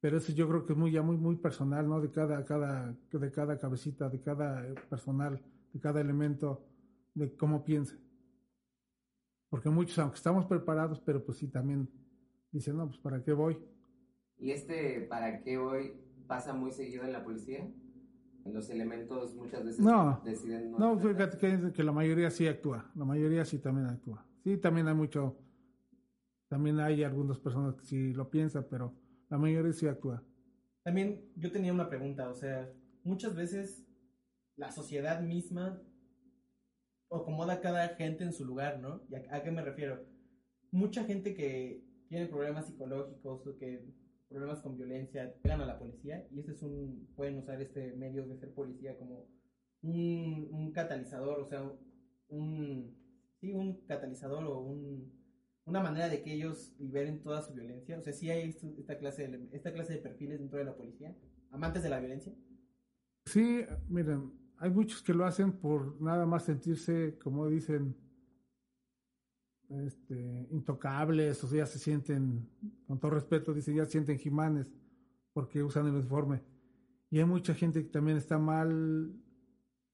Pero 0.00 0.16
eso 0.16 0.32
yo 0.32 0.48
creo 0.48 0.64
que 0.64 0.72
es 0.72 0.78
muy 0.78 0.92
ya 0.92 1.02
muy 1.02 1.16
muy 1.16 1.36
personal, 1.36 1.86
¿no? 1.86 2.00
De 2.00 2.10
cada 2.10 2.44
cada 2.44 2.96
de 3.12 3.30
cada 3.30 3.58
cabecita, 3.58 4.08
de 4.08 4.20
cada 4.20 4.74
personal, 4.88 5.42
de 5.72 5.80
cada 5.80 6.00
elemento, 6.00 6.64
de 7.14 7.36
cómo 7.36 7.64
piensa. 7.64 7.96
Porque 9.50 9.68
muchos, 9.68 9.98
aunque 9.98 10.16
estamos 10.16 10.46
preparados, 10.46 11.00
pero 11.00 11.22
pues 11.24 11.38
sí 11.38 11.48
también 11.48 11.90
dicen, 12.50 12.76
no, 12.76 12.86
pues 12.86 12.98
¿para 12.98 13.22
qué 13.22 13.32
voy? 13.32 13.58
¿Y 14.38 14.52
este 14.52 15.02
para 15.02 15.42
qué 15.42 15.58
voy 15.58 15.92
pasa 16.26 16.54
muy 16.54 16.72
seguido 16.72 17.04
en 17.04 17.12
la 17.12 17.22
policía? 17.22 17.68
En 18.44 18.54
los 18.54 18.70
elementos 18.70 19.34
muchas 19.34 19.64
veces 19.64 19.80
no, 19.80 20.20
deciden 20.24 20.72
no. 20.72 20.78
No, 20.78 20.98
fíjate 20.98 21.36
que, 21.36 21.72
que, 21.72 21.84
la 21.84 21.92
mayoría 21.92 22.30
sí 22.30 22.46
actúa. 22.46 22.90
La 22.94 23.04
mayoría 23.04 23.44
sí 23.44 23.58
también 23.58 23.86
actúa. 23.86 24.26
Sí, 24.42 24.56
también 24.56 24.88
hay 24.88 24.94
mucho. 24.94 25.36
También 26.48 26.80
hay 26.80 27.04
algunas 27.04 27.38
personas 27.38 27.74
que 27.76 27.84
sí 27.84 28.12
lo 28.12 28.30
piensan, 28.30 28.66
pero 28.68 28.94
la 29.28 29.38
mayoría 29.38 29.72
sí 29.72 29.86
actúa. 29.86 30.22
También 30.82 31.30
yo 31.36 31.52
tenía 31.52 31.72
una 31.72 31.88
pregunta, 31.88 32.28
o 32.28 32.34
sea, 32.34 32.72
muchas 33.04 33.34
veces 33.34 33.84
la 34.56 34.72
sociedad 34.72 35.20
misma 35.20 35.80
acomoda 37.10 37.54
a 37.54 37.60
cada 37.60 37.88
gente 37.90 38.24
en 38.24 38.32
su 38.32 38.44
lugar, 38.44 38.80
¿no? 38.80 39.02
¿Y 39.08 39.14
a, 39.14 39.42
qué 39.42 39.50
me 39.50 39.62
refiero? 39.62 40.04
Mucha 40.70 41.04
gente 41.04 41.34
que 41.34 41.84
tiene 42.08 42.26
problemas 42.26 42.66
psicológicos 42.66 43.46
o 43.46 43.56
que 43.56 43.84
problemas 44.30 44.60
con 44.60 44.76
violencia 44.76 45.34
pegan 45.42 45.60
a 45.60 45.66
la 45.66 45.78
policía 45.78 46.26
y 46.30 46.40
ese 46.40 46.52
es 46.52 46.62
un 46.62 47.08
pueden 47.16 47.38
usar 47.38 47.60
este 47.60 47.92
medio 47.96 48.26
de 48.26 48.38
ser 48.38 48.54
policía 48.54 48.96
como 48.96 49.26
un, 49.82 50.48
un 50.52 50.72
catalizador, 50.72 51.40
o 51.40 51.46
sea, 51.46 51.70
un 52.28 52.96
sí, 53.40 53.52
un 53.52 53.84
catalizador 53.86 54.44
o 54.44 54.60
un, 54.60 55.12
una 55.64 55.80
manera 55.82 56.08
de 56.08 56.22
que 56.22 56.32
ellos 56.32 56.74
liberen 56.78 57.22
toda 57.22 57.42
su 57.42 57.54
violencia. 57.54 57.98
O 57.98 58.02
sea, 58.02 58.12
sí 58.12 58.30
hay 58.30 58.56
esta 58.78 58.98
clase 58.98 59.28
de, 59.28 59.48
esta 59.52 59.72
clase 59.72 59.94
de 59.94 59.98
perfiles 59.98 60.38
dentro 60.38 60.58
de 60.58 60.64
la 60.64 60.76
policía, 60.76 61.16
amantes 61.50 61.82
de 61.82 61.88
la 61.88 61.98
violencia. 61.98 62.32
Sí, 63.26 63.64
miren, 63.88 64.32
hay 64.58 64.70
muchos 64.70 65.02
que 65.02 65.14
lo 65.14 65.24
hacen 65.24 65.52
por 65.52 66.00
nada 66.00 66.26
más 66.26 66.44
sentirse, 66.44 67.18
como 67.18 67.48
dicen, 67.48 67.96
este, 69.70 70.48
intocables, 70.50 71.42
o 71.44 71.48
sea, 71.48 71.66
se 71.66 71.78
sienten, 71.78 72.48
con 72.86 72.98
todo 72.98 73.12
respeto, 73.12 73.54
dicen, 73.54 73.76
ya 73.76 73.84
se 73.84 73.92
sienten 73.92 74.18
jimanes 74.18 74.72
porque 75.32 75.62
usan 75.62 75.86
el 75.86 75.94
uniforme. 75.94 76.42
Y 77.10 77.18
hay 77.18 77.24
mucha 77.24 77.54
gente 77.54 77.82
que 77.82 77.88
también 77.88 78.16
está 78.16 78.38
mal, 78.38 79.12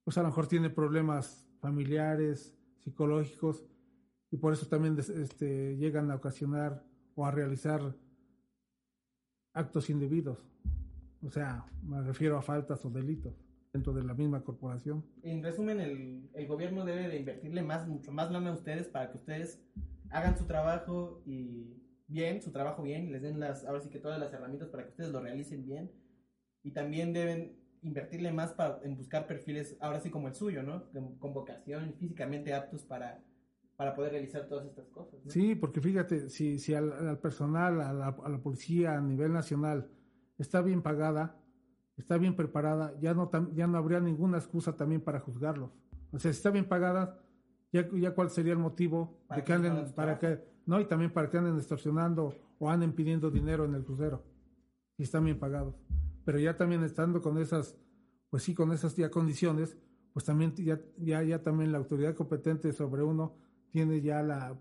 pues 0.03 0.17
a 0.17 0.21
lo 0.21 0.27
mejor 0.27 0.47
tiene 0.47 0.69
problemas 0.69 1.47
familiares, 1.59 2.55
psicológicos, 2.79 3.65
y 4.31 4.37
por 4.37 4.53
eso 4.53 4.67
también 4.67 4.97
este, 4.99 5.77
llegan 5.77 6.11
a 6.11 6.15
ocasionar 6.15 6.83
o 7.15 7.25
a 7.25 7.31
realizar 7.31 7.95
actos 9.53 9.89
indebidos. 9.89 10.39
O 11.23 11.31
sea, 11.31 11.65
me 11.83 12.01
refiero 12.01 12.37
a 12.37 12.41
faltas 12.41 12.83
o 12.85 12.89
delitos 12.89 13.33
dentro 13.73 13.93
de 13.93 14.03
la 14.03 14.13
misma 14.13 14.43
corporación. 14.43 15.03
En 15.23 15.43
resumen, 15.43 15.79
el, 15.79 16.16
el 16.47 16.53
gobierno 16.53 16.85
debe 16.85 17.09
de 17.09 17.17
invertirle 17.17 17.61
más, 17.61 17.85
mucho 17.87 18.13
más 18.13 18.31
lana 18.31 18.51
a 18.51 18.53
ustedes 18.53 18.87
para 18.87 19.11
que 19.11 19.17
ustedes 19.17 19.61
hagan 20.09 20.37
su 20.37 20.45
trabajo 20.45 21.21
y 21.25 21.75
bien, 22.07 22.41
su 22.41 22.53
trabajo 22.53 22.83
bien, 22.83 23.11
les 23.11 23.21
den 23.21 23.37
las, 23.37 23.65
ahora 23.65 23.81
sí 23.81 23.89
que 23.89 23.99
todas 23.99 24.17
las 24.17 24.31
herramientas 24.31 24.69
para 24.69 24.83
que 24.83 24.91
ustedes 24.91 25.11
lo 25.11 25.19
realicen 25.19 25.65
bien. 25.65 25.91
Y 26.63 26.71
también 26.71 27.11
deben 27.11 27.59
invertirle 27.81 28.31
más 28.31 28.53
para, 28.53 28.79
en 28.83 28.95
buscar 28.95 29.27
perfiles, 29.27 29.75
ahora 29.81 29.99
sí 29.99 30.09
como 30.09 30.29
el 30.29 30.35
suyo, 30.35 30.63
¿no? 30.63 30.89
Con, 31.19 31.33
vocación, 31.33 31.93
físicamente 31.99 32.53
aptos 32.53 32.85
para, 32.85 33.21
para 33.75 33.93
poder 33.93 34.13
realizar 34.13 34.47
todas 34.47 34.65
estas 34.67 34.87
cosas. 34.87 35.19
Sí, 35.27 35.53
porque 35.53 35.81
fíjate, 35.81 36.29
si, 36.29 36.59
si 36.59 36.73
al, 36.73 37.19
personal, 37.19 37.81
a 37.81 37.91
la, 37.91 38.07
a 38.07 38.29
la, 38.29 38.37
policía 38.37 38.97
a 38.97 39.01
nivel 39.01 39.33
nacional 39.33 39.89
está 40.37 40.61
bien 40.61 40.81
pagada, 40.81 41.37
está 41.97 42.17
bien 42.17 42.37
preparada, 42.37 42.97
ya 43.01 43.13
no, 43.13 43.29
ya 43.53 43.67
no 43.67 43.77
habría 43.77 43.99
ninguna 43.99 44.37
excusa 44.37 44.77
también 44.77 45.01
para 45.01 45.19
juzgarlos. 45.19 45.71
O 46.11 46.19
sea, 46.19 46.31
si 46.31 46.37
está 46.37 46.49
bien 46.51 46.67
pagada, 46.67 47.19
ya, 47.71 47.87
ya 47.93 48.13
cuál 48.13 48.29
sería 48.29 48.53
el 48.53 48.59
motivo 48.59 49.25
de 49.35 49.43
que 49.43 49.53
anden, 49.53 49.93
para 49.93 50.17
que, 50.17 50.43
no, 50.65 50.79
y 50.79 50.85
también 50.85 51.11
para 51.11 51.29
que 51.29 51.37
anden 51.37 51.57
extorsionando 51.57 52.33
o 52.59 52.69
anden 52.69 52.93
pidiendo 52.93 53.29
dinero 53.29 53.65
en 53.65 53.75
el 53.75 53.83
crucero, 53.83 54.23
si 54.95 55.03
están 55.03 55.25
bien 55.25 55.39
pagados. 55.39 55.75
Pero 56.25 56.39
ya 56.39 56.55
también 56.57 56.83
estando 56.83 57.21
con 57.21 57.37
esas, 57.37 57.77
pues 58.29 58.43
sí, 58.43 58.53
con 58.53 58.71
esas 58.71 58.95
ya 58.95 59.09
condiciones, 59.09 59.77
pues 60.13 60.25
también 60.25 60.53
ya, 60.55 60.79
ya, 60.97 61.21
ya 61.23 61.43
también 61.43 61.71
la 61.71 61.77
autoridad 61.77 62.15
competente 62.15 62.73
sobre 62.73 63.03
uno 63.03 63.37
tiene 63.69 64.01
ya 64.01 64.23
la, 64.23 64.59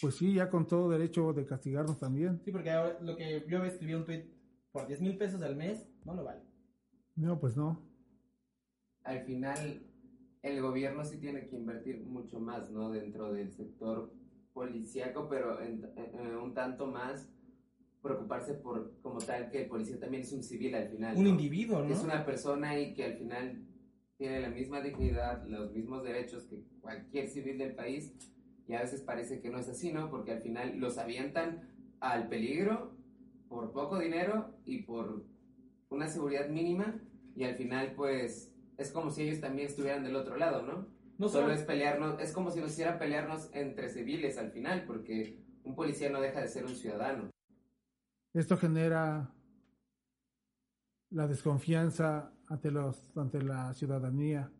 pues 0.00 0.16
sí, 0.16 0.34
ya 0.34 0.48
con 0.48 0.66
todo 0.66 0.90
derecho 0.90 1.32
de 1.32 1.44
castigarnos 1.44 1.98
también. 1.98 2.40
Sí, 2.44 2.52
porque 2.52 2.70
ahora 2.70 2.98
lo 3.00 3.16
que 3.16 3.44
yo 3.48 3.64
escribí 3.64 3.94
un 3.94 4.04
tweet 4.04 4.26
por 4.70 4.86
10 4.86 5.00
mil 5.00 5.16
pesos 5.16 5.42
al 5.42 5.56
mes, 5.56 5.88
no 6.04 6.14
lo 6.14 6.24
vale. 6.24 6.42
No, 7.16 7.38
pues 7.40 7.56
no. 7.56 7.82
Al 9.02 9.24
final, 9.24 9.82
el 10.42 10.60
gobierno 10.62 11.04
sí 11.04 11.18
tiene 11.18 11.46
que 11.48 11.56
invertir 11.56 12.00
mucho 12.00 12.40
más, 12.40 12.70
¿no? 12.70 12.90
Dentro 12.90 13.32
del 13.32 13.50
sector 13.52 14.12
policíaco, 14.52 15.28
pero 15.28 15.58
un 16.42 16.54
tanto 16.54 16.86
más 16.86 17.30
preocuparse 18.02 18.54
por 18.54 19.00
como 19.00 19.18
tal 19.18 19.50
que 19.50 19.62
el 19.62 19.68
policía 19.68 19.98
también 19.98 20.22
es 20.22 20.32
un 20.32 20.42
civil 20.42 20.74
al 20.74 20.88
final. 20.88 21.16
Un 21.16 21.26
individuo, 21.26 21.82
¿no? 21.82 21.92
Es 21.92 22.02
una 22.02 22.24
persona 22.24 22.78
y 22.78 22.94
que 22.94 23.04
al 23.04 23.14
final 23.14 23.64
tiene 24.16 24.40
la 24.40 24.50
misma 24.50 24.80
dignidad, 24.80 25.46
los 25.46 25.72
mismos 25.72 26.02
derechos 26.02 26.44
que 26.44 26.62
cualquier 26.80 27.28
civil 27.28 27.58
del 27.58 27.74
país 27.74 28.14
y 28.66 28.74
a 28.74 28.80
veces 28.80 29.00
parece 29.00 29.40
que 29.40 29.50
no 29.50 29.58
es 29.58 29.68
así, 29.68 29.92
¿no? 29.92 30.10
Porque 30.10 30.32
al 30.32 30.42
final 30.42 30.78
los 30.78 30.98
avientan 30.98 31.68
al 32.00 32.28
peligro 32.28 32.96
por 33.48 33.72
poco 33.72 33.98
dinero 33.98 34.54
y 34.64 34.82
por 34.82 35.24
una 35.88 36.08
seguridad 36.08 36.48
mínima 36.48 37.00
y 37.34 37.44
al 37.44 37.54
final 37.54 37.94
pues 37.94 38.54
es 38.78 38.92
como 38.92 39.10
si 39.10 39.22
ellos 39.22 39.40
también 39.40 39.68
estuvieran 39.68 40.04
del 40.04 40.16
otro 40.16 40.36
lado, 40.36 40.62
¿no? 40.62 40.86
No 41.18 41.28
solo 41.28 41.52
es 41.52 41.62
pelearnos, 41.62 42.20
es 42.20 42.32
como 42.32 42.50
si 42.50 42.60
nos 42.60 42.70
hiciera 42.70 42.98
pelearnos 42.98 43.50
entre 43.52 43.88
civiles 43.88 44.38
al 44.38 44.52
final, 44.52 44.84
porque 44.86 45.44
un 45.64 45.74
policía 45.74 46.08
no 46.10 46.20
deja 46.20 46.40
de 46.40 46.48
ser 46.48 46.64
un 46.64 46.76
ciudadano. 46.76 47.28
Esto 48.32 48.56
genera 48.56 49.34
la 51.10 51.26
desconfianza 51.26 52.32
ante, 52.46 52.70
los, 52.70 53.16
ante 53.16 53.42
la 53.42 53.74
ciudadanía. 53.74 54.52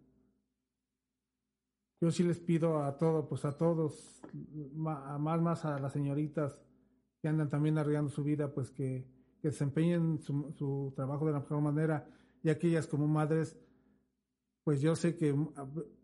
Yo 2.01 2.11
sí 2.11 2.25
les 2.25 2.41
pido 2.41 2.83
a 2.83 2.97
todos, 2.97 3.27
pues 3.29 3.45
a 3.45 3.57
todos, 3.57 4.21
más 4.75 5.41
más 5.41 5.65
a 5.65 5.79
las 5.79 5.93
señoritas 5.93 6.61
que 7.21 7.29
andan 7.29 7.49
también 7.49 7.79
arriesgando 7.79 8.11
su 8.11 8.25
vida, 8.25 8.53
pues 8.53 8.71
que, 8.71 9.07
que 9.41 9.49
desempeñen 9.49 10.19
su, 10.21 10.53
su, 10.57 10.93
trabajo 10.97 11.27
de 11.27 11.33
la 11.33 11.41
mejor 11.41 11.61
manera 11.61 12.09
y 12.43 12.51
aquellas 12.51 12.87
como 12.87 13.07
madres, 13.07 13.59
pues 14.69 14.83
yo 14.83 14.95
sé 14.97 15.17
que 15.17 15.35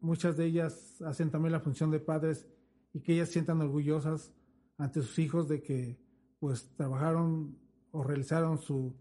muchas 0.01 0.39
de 0.39 0.47
ellas 0.47 1.03
hacen 1.03 1.31
también 1.31 1.53
la 1.53 1.61
función 1.61 1.91
de 1.91 2.01
padres 2.01 2.49
y 2.95 3.03
que 3.03 3.13
ellas 3.13 3.29
sientan 3.29 3.61
orgullosas 3.61 4.33
ante 4.79 5.03
sus 5.03 5.19
hijos 5.19 5.51
de 5.51 5.61
que 5.61 5.99
pues 6.39 6.75
trabajaron 6.75 7.59
o 7.91 8.03
realizaron 8.03 8.57
su, 8.57 8.97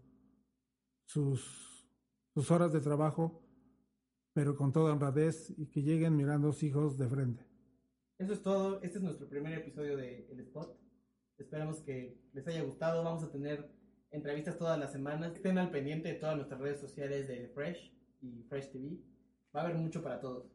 sus, 1.06 1.88
sus 2.34 2.50
horas 2.50 2.74
de 2.74 2.82
trabajo, 2.82 3.42
pero 4.34 4.54
con 4.54 4.70
toda 4.70 4.92
honradez 4.92 5.54
y 5.56 5.64
que 5.70 5.82
lleguen 5.82 6.14
mirando 6.14 6.50
a 6.50 6.52
sus 6.52 6.62
hijos 6.64 6.98
de 6.98 7.08
frente. 7.08 7.46
Eso 8.18 8.34
es 8.34 8.42
todo. 8.42 8.82
Este 8.82 8.98
es 8.98 9.02
nuestro 9.02 9.26
primer 9.30 9.54
episodio 9.54 9.96
de 9.96 10.28
El 10.30 10.40
Spot. 10.40 10.78
Esperamos 11.38 11.80
que 11.80 12.20
les 12.34 12.46
haya 12.46 12.64
gustado. 12.64 13.02
Vamos 13.02 13.22
a 13.22 13.32
tener 13.32 13.66
entrevistas 14.10 14.58
todas 14.58 14.78
las 14.78 14.92
semanas. 14.92 15.34
Estén 15.34 15.56
al 15.56 15.70
pendiente 15.70 16.10
de 16.10 16.16
todas 16.16 16.36
nuestras 16.36 16.60
redes 16.60 16.80
sociales 16.80 17.28
de 17.28 17.48
Fresh 17.54 17.96
y 18.20 18.42
Fresh 18.42 18.70
TV. 18.70 19.13
Va 19.54 19.60
a 19.60 19.64
haber 19.64 19.76
mucho 19.76 20.02
para 20.02 20.20
todos. 20.20 20.53